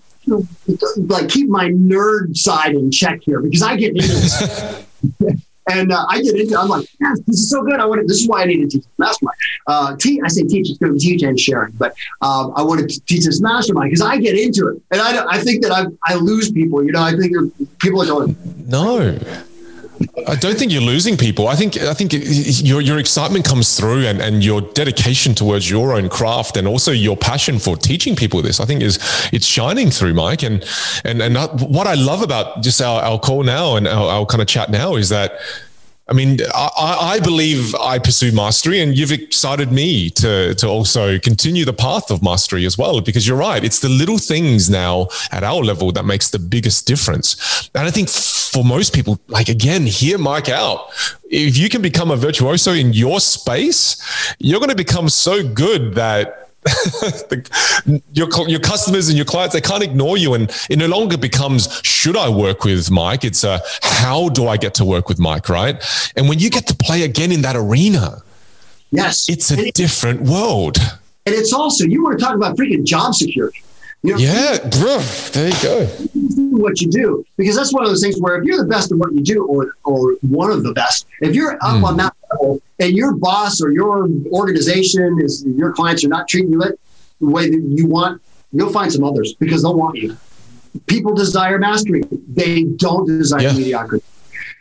like 0.97 1.29
keep 1.29 1.49
my 1.49 1.69
nerd 1.69 2.37
side 2.37 2.75
in 2.75 2.91
check 2.91 3.21
here 3.23 3.41
because 3.41 3.61
I 3.61 3.75
get 3.75 3.89
into 3.95 4.07
this. 4.07 4.85
And 5.69 5.91
uh, 5.91 6.05
I 6.09 6.21
get 6.21 6.35
into. 6.35 6.57
I'm 6.57 6.67
like, 6.67 6.87
yeah, 6.99 7.13
this 7.27 7.39
is 7.39 7.49
so 7.49 7.61
good. 7.61 7.79
I 7.79 7.85
want 7.85 8.01
to. 8.01 8.07
This 8.07 8.21
is 8.21 8.27
why 8.27 8.41
I 8.41 8.45
need 8.45 8.61
to 8.61 8.67
teach 8.67 8.85
mastermind. 8.97 9.37
Uh, 9.67 9.95
te- 9.97 10.21
I 10.23 10.27
say 10.27 10.43
teach. 10.43 10.69
It's 10.69 10.79
going 10.79 10.93
to 10.93 10.99
teach 10.99 11.21
and 11.21 11.39
sharing, 11.39 11.73
but 11.73 11.93
um, 12.21 12.53
I 12.55 12.63
want 12.63 12.79
to 12.81 13.01
teach 13.05 13.25
this 13.25 13.41
mastermind 13.41 13.91
because 13.91 14.01
I 14.01 14.17
get 14.17 14.37
into 14.37 14.67
it, 14.67 14.81
and 14.91 15.01
I, 15.01 15.25
I 15.27 15.39
think 15.39 15.61
that 15.63 15.71
I 15.71 15.85
I 16.05 16.15
lose 16.15 16.51
people. 16.51 16.83
You 16.83 16.91
know, 16.91 17.03
I 17.03 17.15
think 17.15 17.35
people 17.79 18.01
are 18.01 18.07
going. 18.07 18.35
No. 18.67 19.17
I 20.27 20.35
don't 20.35 20.57
think 20.57 20.71
you're 20.71 20.81
losing 20.81 21.17
people. 21.17 21.47
I 21.47 21.55
think 21.55 21.77
I 21.77 21.93
think 21.93 22.13
your 22.13 22.81
your 22.81 22.99
excitement 22.99 23.45
comes 23.45 23.77
through, 23.77 24.05
and, 24.05 24.21
and 24.21 24.43
your 24.43 24.61
dedication 24.61 25.35
towards 25.35 25.69
your 25.69 25.93
own 25.93 26.07
craft, 26.07 26.55
and 26.55 26.67
also 26.67 26.91
your 26.91 27.17
passion 27.17 27.59
for 27.59 27.75
teaching 27.75 28.15
people 28.15 28.41
this. 28.41 28.59
I 28.59 28.65
think 28.65 28.81
is 28.81 28.97
it's 29.33 29.45
shining 29.45 29.89
through, 29.89 30.13
Mike. 30.13 30.43
And 30.43 30.63
and 31.03 31.21
and 31.21 31.35
what 31.61 31.87
I 31.87 31.95
love 31.95 32.21
about 32.21 32.63
just 32.63 32.81
our, 32.81 33.01
our 33.01 33.19
call 33.19 33.43
now 33.43 33.75
and 33.75 33.87
our, 33.87 34.09
our 34.09 34.25
kind 34.25 34.41
of 34.41 34.47
chat 34.47 34.69
now 34.69 34.95
is 34.95 35.09
that 35.09 35.39
I 36.09 36.13
mean, 36.13 36.39
I, 36.55 36.97
I, 37.15 37.19
believe 37.19 37.75
I 37.75 37.99
pursue 37.99 38.31
mastery, 38.31 38.81
and 38.81 38.97
you've 38.97 39.11
excited 39.11 39.71
me 39.71 40.09
to 40.11 40.55
to 40.55 40.67
also 40.67 41.19
continue 41.19 41.65
the 41.65 41.73
path 41.73 42.09
of 42.09 42.23
mastery 42.23 42.65
as 42.65 42.79
well. 42.79 42.99
Because 42.99 43.27
you're 43.27 43.37
right, 43.37 43.63
it's 43.63 43.79
the 43.79 43.89
little 43.89 44.17
things 44.17 44.71
now 44.71 45.07
at 45.31 45.43
our 45.43 45.63
level 45.63 45.91
that 45.91 46.05
makes 46.05 46.31
the 46.31 46.39
biggest 46.39 46.87
difference. 46.87 47.69
And 47.75 47.87
I 47.87 47.91
think 47.91 48.09
for 48.09 48.63
most 48.63 48.93
people, 48.93 49.19
like 49.27 49.49
again, 49.49 49.85
hear 49.85 50.17
Mike 50.17 50.49
out. 50.49 50.89
If 51.29 51.57
you 51.57 51.69
can 51.69 51.83
become 51.83 52.09
a 52.09 52.15
virtuoso 52.15 52.71
in 52.71 52.93
your 52.93 53.19
space, 53.19 54.01
you're 54.39 54.59
going 54.59 54.69
to 54.69 54.75
become 54.75 55.09
so 55.09 55.47
good 55.47 55.93
that 55.93 56.48
the, 56.63 58.01
your 58.11 58.27
your 58.49 58.59
customers 58.59 59.07
and 59.07 59.17
your 59.17 59.25
clients 59.25 59.53
they 59.53 59.61
can't 59.61 59.83
ignore 59.83 60.17
you, 60.17 60.33
and 60.33 60.51
it 60.69 60.77
no 60.77 60.87
longer 60.87 61.17
becomes 61.17 61.81
should 61.83 62.17
I 62.17 62.27
work 62.27 62.65
with 62.65 62.91
Mike? 62.91 63.23
It's 63.23 63.43
a 63.43 63.61
how 63.81 64.29
do 64.29 64.47
I 64.47 64.57
get 64.57 64.73
to 64.75 64.85
work 64.85 65.07
with 65.07 65.19
Mike, 65.19 65.47
right? 65.47 65.81
And 66.17 66.27
when 66.27 66.39
you 66.39 66.49
get 66.49 66.67
to 66.67 66.75
play 66.75 67.03
again 67.03 67.31
in 67.31 67.41
that 67.43 67.55
arena, 67.55 68.21
yes, 68.91 69.29
it's 69.29 69.51
a 69.51 69.71
different 69.71 70.21
world. 70.21 70.77
And 71.25 71.33
it's 71.35 71.53
also 71.53 71.85
you 71.85 72.03
want 72.03 72.19
to 72.19 72.25
talk 72.25 72.35
about 72.35 72.57
freaking 72.57 72.83
job 72.83 73.13
security. 73.15 73.61
You 74.01 74.13
know, 74.13 74.17
yeah, 74.17 74.57
bro, 74.79 74.99
there 75.33 75.49
you 75.49 75.61
go. 75.61 75.85
What 76.57 76.79
you 76.79 76.89
do, 76.89 77.25
because 77.35 77.57
that's 77.57 77.73
one 77.73 77.83
of 77.83 77.89
those 77.89 78.01
things 78.01 78.17
where 78.19 78.39
if 78.39 78.45
you're 78.45 78.57
the 78.57 78.69
best 78.69 78.93
at 78.93 78.97
what 78.97 79.13
you 79.13 79.21
do, 79.21 79.45
or 79.45 79.75
or 79.83 80.13
one 80.21 80.51
of 80.51 80.63
the 80.63 80.73
best, 80.73 81.05
if 81.19 81.35
you're 81.35 81.55
up 81.55 81.59
mm. 81.59 81.83
on 81.83 81.97
that 81.97 82.15
level 82.31 82.61
and 82.79 82.93
your 82.93 83.13
boss 83.13 83.61
or 83.61 83.71
your 83.71 84.07
organization 84.31 85.19
is 85.21 85.43
your 85.45 85.73
clients 85.73 86.05
are 86.05 86.07
not 86.07 86.29
treating 86.29 86.53
you 86.53 86.59
the 86.59 86.77
way 87.19 87.49
that 87.49 87.59
you 87.59 87.87
want, 87.87 88.21
you'll 88.53 88.71
find 88.71 88.91
some 88.91 89.03
others 89.03 89.33
because 89.33 89.63
they'll 89.63 89.75
want 89.75 89.97
you. 89.97 90.15
People 90.87 91.13
desire 91.13 91.59
mastery; 91.59 92.03
they 92.29 92.63
don't 92.63 93.05
desire 93.05 93.41
yeah. 93.41 93.53
mediocrity. 93.53 94.05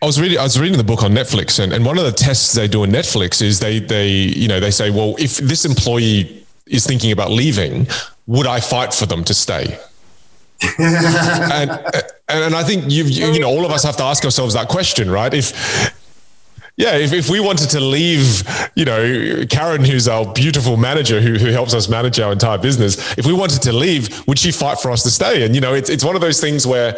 I 0.02 0.06
was 0.06 0.20
reading 0.20 0.38
I 0.38 0.42
was 0.42 0.58
reading 0.58 0.78
the 0.78 0.84
book 0.84 1.04
on 1.04 1.12
Netflix 1.12 1.62
and, 1.62 1.72
and 1.72 1.84
one 1.84 1.98
of 1.98 2.04
the 2.04 2.12
tests 2.12 2.54
they 2.54 2.66
do 2.66 2.82
in 2.82 2.90
Netflix 2.90 3.40
is 3.40 3.60
they 3.60 3.78
they 3.78 4.08
you 4.08 4.48
know 4.48 4.58
they 4.58 4.70
say 4.70 4.90
well 4.90 5.14
if 5.18 5.38
this 5.38 5.64
employee 5.64 6.44
is 6.66 6.86
thinking 6.86 7.10
about 7.12 7.30
leaving 7.30 7.86
would 8.28 8.46
I 8.46 8.60
fight 8.60 8.94
for 8.94 9.06
them 9.06 9.24
to 9.24 9.34
stay? 9.34 9.80
and 10.78 11.70
and 12.28 12.54
I 12.54 12.62
think 12.62 12.90
you 12.90 13.04
you 13.04 13.40
know 13.40 13.48
all 13.48 13.64
of 13.64 13.72
us 13.72 13.82
have 13.84 13.96
to 13.96 14.04
ask 14.04 14.24
ourselves 14.24 14.54
that 14.54 14.68
question, 14.68 15.10
right? 15.10 15.32
If 15.32 15.52
yeah, 16.78 16.94
if, 16.96 17.12
if 17.12 17.28
we 17.28 17.40
wanted 17.40 17.70
to 17.70 17.80
leave, 17.80 18.44
you 18.76 18.84
know, 18.84 19.44
Karen, 19.50 19.84
who's 19.84 20.06
our 20.06 20.32
beautiful 20.32 20.76
manager 20.76 21.20
who, 21.20 21.34
who 21.34 21.50
helps 21.50 21.74
us 21.74 21.88
manage 21.88 22.20
our 22.20 22.30
entire 22.30 22.56
business, 22.56 23.18
if 23.18 23.26
we 23.26 23.32
wanted 23.32 23.62
to 23.62 23.72
leave, 23.72 24.24
would 24.28 24.38
she 24.38 24.52
fight 24.52 24.78
for 24.78 24.92
us 24.92 25.02
to 25.02 25.10
stay? 25.10 25.44
And, 25.44 25.56
you 25.56 25.60
know, 25.60 25.74
it's, 25.74 25.90
it's 25.90 26.04
one 26.04 26.14
of 26.14 26.20
those 26.20 26.40
things 26.40 26.68
where 26.68 26.96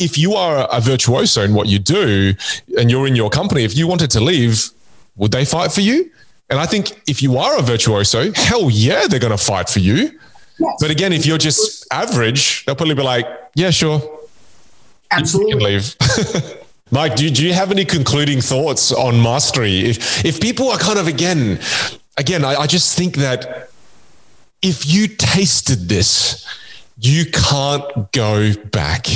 if 0.00 0.18
you 0.18 0.34
are 0.34 0.66
a 0.72 0.80
virtuoso 0.80 1.42
in 1.42 1.54
what 1.54 1.68
you 1.68 1.78
do 1.78 2.34
and 2.76 2.90
you're 2.90 3.06
in 3.06 3.14
your 3.14 3.30
company, 3.30 3.62
if 3.62 3.76
you 3.76 3.86
wanted 3.86 4.10
to 4.10 4.20
leave, 4.20 4.70
would 5.14 5.30
they 5.30 5.44
fight 5.44 5.70
for 5.70 5.82
you? 5.82 6.10
And 6.50 6.58
I 6.58 6.66
think 6.66 7.00
if 7.06 7.22
you 7.22 7.38
are 7.38 7.56
a 7.56 7.62
virtuoso, 7.62 8.32
hell 8.32 8.70
yeah, 8.70 9.06
they're 9.06 9.20
going 9.20 9.30
to 9.30 9.42
fight 9.42 9.68
for 9.68 9.78
you. 9.78 10.18
Yes. 10.62 10.76
But 10.80 10.90
again, 10.90 11.12
if 11.12 11.26
you're 11.26 11.38
just 11.38 11.86
average, 11.92 12.64
they'll 12.64 12.76
probably 12.76 12.94
be 12.94 13.02
like, 13.02 13.26
yeah, 13.54 13.70
sure. 13.70 14.00
Absolutely. 15.10 15.72
leave. 15.72 15.96
Mike, 16.90 17.16
do, 17.16 17.28
do 17.30 17.44
you 17.44 17.52
have 17.52 17.70
any 17.70 17.84
concluding 17.84 18.40
thoughts 18.40 18.92
on 18.92 19.20
mastery? 19.20 19.80
If, 19.80 20.24
if 20.24 20.40
people 20.40 20.70
are 20.70 20.78
kind 20.78 20.98
of, 20.98 21.08
again, 21.08 21.58
again, 22.16 22.44
I, 22.44 22.54
I 22.54 22.66
just 22.66 22.96
think 22.96 23.16
that 23.16 23.70
if 24.62 24.86
you 24.86 25.08
tasted 25.08 25.88
this, 25.88 26.46
you 26.98 27.24
can't 27.32 28.12
go 28.12 28.54
back. 28.70 29.06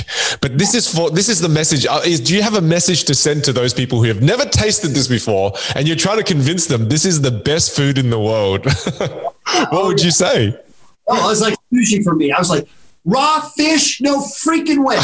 But 0.40 0.58
this 0.58 0.74
is 0.74 0.92
for 0.92 1.10
this 1.10 1.28
is 1.28 1.40
the 1.40 1.48
message. 1.48 1.86
Uh, 1.86 2.00
is 2.04 2.18
do 2.18 2.34
you 2.34 2.42
have 2.42 2.54
a 2.54 2.60
message 2.60 3.04
to 3.04 3.14
send 3.14 3.44
to 3.44 3.52
those 3.52 3.72
people 3.72 4.02
who 4.02 4.08
have 4.08 4.22
never 4.22 4.44
tasted 4.44 4.88
this 4.88 5.06
before, 5.06 5.52
and 5.76 5.86
you're 5.86 5.96
trying 5.96 6.16
to 6.16 6.24
convince 6.24 6.66
them 6.66 6.88
this 6.88 7.04
is 7.04 7.20
the 7.20 7.30
best 7.30 7.76
food 7.76 7.98
in 7.98 8.10
the 8.10 8.18
world? 8.18 8.64
what 9.70 9.84
would 9.84 10.02
you 10.02 10.10
say? 10.10 10.58
Oh, 11.08 11.26
it 11.26 11.28
was 11.28 11.40
like 11.40 11.56
sushi 11.72 12.02
for 12.02 12.14
me. 12.14 12.32
I 12.32 12.38
was 12.38 12.50
like, 12.50 12.68
raw 13.04 13.40
fish? 13.40 14.00
No 14.00 14.20
freaking 14.20 14.84
way. 14.84 14.98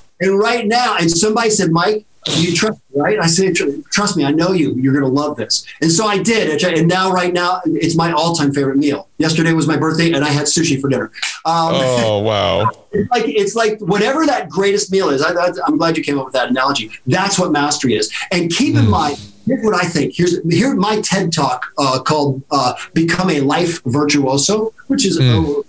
and 0.20 0.38
right 0.38 0.66
now, 0.66 0.96
and 0.98 1.10
somebody 1.10 1.50
said, 1.50 1.70
Mike, 1.70 2.06
you 2.34 2.54
trust 2.54 2.80
me, 2.92 3.00
right? 3.00 3.20
I 3.20 3.26
said, 3.26 3.54
trust 3.54 4.16
me, 4.16 4.24
I 4.24 4.32
know 4.32 4.52
you. 4.52 4.74
You're 4.74 4.92
going 4.92 5.04
to 5.04 5.10
love 5.10 5.36
this. 5.36 5.64
And 5.80 5.92
so 5.92 6.06
I 6.06 6.20
did. 6.20 6.62
And 6.64 6.88
now, 6.88 7.12
right 7.12 7.32
now, 7.32 7.60
it's 7.64 7.94
my 7.94 8.10
all 8.12 8.34
time 8.34 8.52
favorite 8.52 8.78
meal. 8.78 9.08
Yesterday 9.18 9.52
was 9.52 9.68
my 9.68 9.76
birthday, 9.76 10.12
and 10.12 10.24
I 10.24 10.30
had 10.30 10.46
sushi 10.46 10.80
for 10.80 10.88
dinner. 10.88 11.12
Um, 11.44 11.74
oh, 11.74 12.18
wow. 12.24 12.70
It's 12.92 13.10
like, 13.10 13.24
it's 13.28 13.54
like 13.54 13.80
whatever 13.80 14.26
that 14.26 14.48
greatest 14.48 14.90
meal 14.90 15.10
is. 15.10 15.22
I, 15.22 15.30
am 15.68 15.78
glad 15.78 15.96
you 15.96 16.02
came 16.02 16.18
up 16.18 16.24
with 16.24 16.34
that 16.34 16.50
analogy. 16.50 16.90
That's 17.06 17.38
what 17.38 17.52
mastery 17.52 17.94
is. 17.94 18.12
And 18.32 18.50
keep 18.50 18.74
mm. 18.74 18.80
in 18.80 18.84
hmm. 18.86 18.90
mind, 18.90 19.18
here's 19.46 19.64
what 19.64 19.74
I 19.74 19.86
think. 19.86 20.14
Here's 20.14 20.42
here 20.52 20.74
my 20.74 21.00
TED 21.00 21.32
talk 21.32 21.72
uh, 21.78 22.00
called 22.02 22.42
uh, 22.50 22.74
"Become 22.92 23.30
a 23.30 23.40
Life 23.40 23.82
Virtuoso," 23.84 24.74
which 24.88 25.06
is 25.06 25.18
mm. 25.18 25.64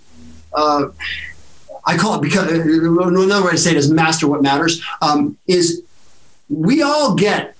uh, 0.54 0.88
I 1.86 1.96
call 1.96 2.16
it 2.16 2.22
because 2.22 2.50
another 2.50 3.44
way 3.44 3.52
to 3.52 3.58
say 3.58 3.70
it 3.70 3.76
is 3.76 3.90
master 3.90 4.28
what 4.28 4.42
matters. 4.42 4.82
Um, 5.00 5.38
is 5.46 5.82
we 6.48 6.82
all 6.82 7.14
get 7.14 7.54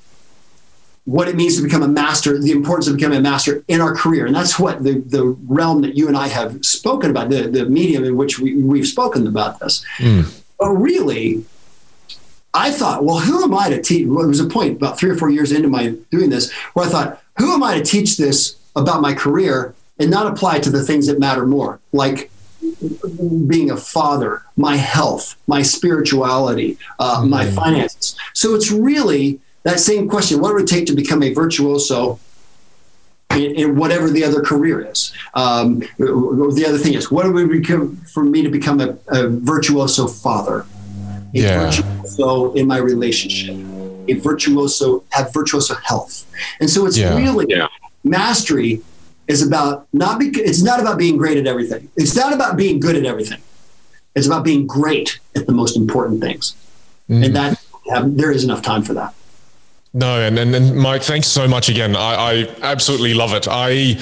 what 1.09 1.27
it 1.27 1.37
means 1.37 1.57
to 1.57 1.63
become 1.63 1.83
a 1.83 1.89
master, 1.89 2.39
the 2.39 2.51
importance 2.51 2.87
of 2.87 2.97
becoming 2.97 3.17
a 3.17 3.23
master 3.23 3.65
in 3.67 3.81
our 3.81 3.95
career. 3.95 4.27
And 4.27 4.35
that's 4.35 4.59
what 4.59 4.85
the, 4.85 4.99
the 4.99 5.25
realm 5.47 5.81
that 5.81 5.97
you 5.97 6.07
and 6.07 6.15
I 6.15 6.29
have 6.29 6.63
spoken 6.63 7.11
about, 7.11 7.31
the, 7.31 7.49
the 7.49 7.65
medium 7.65 8.05
in 8.05 8.15
which 8.15 8.39
we, 8.39 8.63
we've 8.63 8.87
spoken 8.87 9.27
about 9.27 9.59
this. 9.59 9.83
Mm. 9.97 10.39
But 10.59 10.69
really, 10.73 11.47
I 12.55 12.71
thought, 12.71 13.05
well, 13.05 13.19
who 13.19 13.43
am 13.43 13.55
I 13.55 13.71
to 13.71 13.81
teach? 13.81 14.07
Well, 14.07 14.21
there 14.21 14.29
was 14.29 14.41
a 14.41 14.47
point 14.47 14.77
about 14.77 14.99
three 14.99 15.11
or 15.11 15.17
four 15.17 15.31
years 15.31 15.53
into 15.53 15.69
my 15.69 15.95
doing 16.11 16.31
this 16.31 16.51
where 16.73 16.87
I 16.87 16.89
thought, 16.89 17.23
who 17.39 17.53
am 17.53 17.63
I 17.63 17.79
to 17.79 17.85
teach 17.85 18.17
this 18.17 18.57
about 18.75 19.01
my 19.01 19.15
career 19.15 19.75
and 19.99 20.11
not 20.11 20.27
apply 20.27 20.61
to 20.61 20.71
the 20.71 20.83
things 20.83 21.07
that 21.07 21.19
matter 21.19 21.47
more, 21.47 21.81
like 21.93 22.31
being 23.47 23.71
a 23.71 23.77
father, 23.77 24.43
my 24.57 24.77
health, 24.77 25.37
my 25.47 25.63
spirituality, 25.63 26.79
uh, 26.99 27.21
mm-hmm. 27.21 27.31
my 27.31 27.51
finances. 27.51 28.17
So 28.35 28.55
it's 28.55 28.71
really 28.71 29.41
that 29.63 29.81
same 29.81 30.09
question: 30.09 30.41
What 30.41 30.55
would 30.55 30.63
it 30.63 30.69
take 30.69 30.87
to 30.87 30.95
become 30.95 31.23
a 31.23 31.33
virtuoso 31.33 32.19
in, 33.31 33.55
in 33.55 33.77
whatever 33.77 34.11
the 34.11 34.25
other 34.25 34.43
career 34.43 34.81
is? 34.81 35.13
Um, 35.35 35.81
the 35.99 36.65
other 36.67 36.79
thing 36.79 36.95
is, 36.95 37.11
what 37.11 37.33
would 37.33 37.51
it 37.51 37.61
become 37.61 37.97
for 37.97 38.25
me 38.25 38.43
to 38.43 38.49
become 38.49 38.81
a, 38.81 38.99
a 39.09 39.29
virtuoso 39.29 40.07
father? 40.07 40.67
A 41.35 41.39
yeah. 41.39 41.65
virtuoso 41.65 42.55
in 42.55 42.67
my 42.67 42.79
relationship, 42.79 43.55
a 44.09 44.15
virtuoso 44.15 45.05
have 45.11 45.33
virtuoso 45.33 45.75
health, 45.75 46.25
and 46.61 46.71
so 46.71 46.87
it's 46.87 46.97
yeah. 46.97 47.17
really 47.17 47.47
yeah. 47.49 47.69
mastery 48.03 48.81
is 49.27 49.47
about 49.47 49.87
not 49.93 50.19
be, 50.19 50.29
it's 50.29 50.63
not 50.63 50.81
about 50.81 50.97
being 50.97 51.19
great 51.19 51.37
at 51.37 51.47
everything. 51.47 51.91
It's 51.97 52.17
not 52.17 52.33
about 52.33 52.57
being 52.57 52.81
good 52.81 52.97
at 52.97 53.05
everything. 53.05 53.41
It's 54.15 54.27
about 54.27 54.43
being 54.43 54.67
great 54.67 55.21
at 55.37 55.47
the 55.47 55.53
most 55.53 55.77
important 55.77 56.21
things. 56.21 56.57
Mm. 57.11 57.27
And 57.27 57.37
that 57.37 57.61
there 58.17 58.33
is 58.33 58.43
enough 58.43 58.63
time 58.63 58.83
for 58.83 58.95
that. 58.95 59.15
No, 59.95 60.21
and, 60.21 60.39
and, 60.39 60.55
and 60.55 60.77
Mike, 60.77 61.03
thanks 61.03 61.27
so 61.27 61.47
much 61.49 61.69
again. 61.69 61.97
I, 61.97 62.15
I 62.15 62.55
absolutely 62.63 63.15
love 63.15 63.33
it. 63.35 63.47
I 63.49 63.99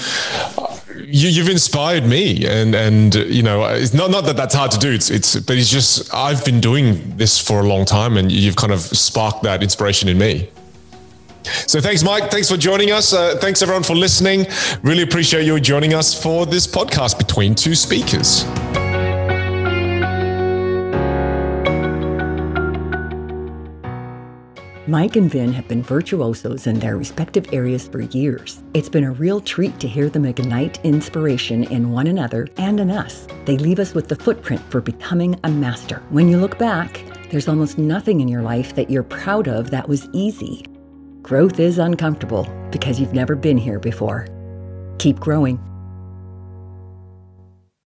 you, 1.06 1.42
have 1.42 1.50
inspired 1.50 2.04
me, 2.04 2.46
and 2.46 2.74
and 2.74 3.14
you 3.14 3.42
know, 3.42 3.64
it's 3.64 3.94
not 3.94 4.10
not 4.10 4.24
that 4.24 4.36
that's 4.36 4.54
hard 4.54 4.70
to 4.72 4.78
do. 4.78 4.90
It's 4.90 5.10
it's, 5.10 5.36
but 5.36 5.56
it's 5.56 5.70
just 5.70 6.12
I've 6.12 6.44
been 6.44 6.60
doing 6.60 7.16
this 7.16 7.40
for 7.40 7.60
a 7.60 7.62
long 7.62 7.84
time, 7.84 8.16
and 8.16 8.30
you've 8.30 8.56
kind 8.56 8.72
of 8.72 8.80
sparked 8.80 9.42
that 9.44 9.62
inspiration 9.62 10.08
in 10.08 10.18
me. 10.18 10.50
So 11.66 11.80
thanks, 11.80 12.02
Mike. 12.02 12.30
Thanks 12.30 12.50
for 12.50 12.56
joining 12.56 12.90
us. 12.90 13.12
Uh, 13.12 13.36
thanks 13.40 13.62
everyone 13.62 13.84
for 13.84 13.94
listening. 13.94 14.46
Really 14.82 15.02
appreciate 15.02 15.46
you 15.46 15.58
joining 15.60 15.94
us 15.94 16.20
for 16.20 16.44
this 16.44 16.66
podcast 16.66 17.18
between 17.18 17.54
two 17.54 17.76
speakers. 17.76 18.44
Mike 24.88 25.16
and 25.16 25.28
Vinh 25.28 25.52
have 25.52 25.66
been 25.66 25.82
virtuosos 25.82 26.68
in 26.68 26.78
their 26.78 26.96
respective 26.96 27.52
areas 27.52 27.88
for 27.88 28.02
years. 28.02 28.62
It's 28.72 28.88
been 28.88 29.02
a 29.02 29.10
real 29.10 29.40
treat 29.40 29.80
to 29.80 29.88
hear 29.88 30.08
them 30.08 30.24
ignite 30.24 30.78
inspiration 30.84 31.64
in 31.64 31.90
one 31.90 32.06
another 32.06 32.46
and 32.56 32.78
in 32.78 32.92
us. 32.92 33.26
They 33.46 33.58
leave 33.58 33.80
us 33.80 33.94
with 33.94 34.06
the 34.06 34.14
footprint 34.14 34.62
for 34.70 34.80
becoming 34.80 35.40
a 35.42 35.50
master. 35.50 36.04
When 36.10 36.28
you 36.28 36.36
look 36.36 36.56
back, 36.56 37.02
there's 37.30 37.48
almost 37.48 37.78
nothing 37.78 38.20
in 38.20 38.28
your 38.28 38.42
life 38.42 38.76
that 38.76 38.88
you're 38.88 39.02
proud 39.02 39.48
of 39.48 39.72
that 39.72 39.88
was 39.88 40.08
easy. 40.12 40.64
Growth 41.20 41.58
is 41.58 41.78
uncomfortable 41.78 42.48
because 42.70 43.00
you've 43.00 43.12
never 43.12 43.34
been 43.34 43.58
here 43.58 43.80
before. 43.80 44.28
Keep 44.98 45.18
growing 45.18 45.58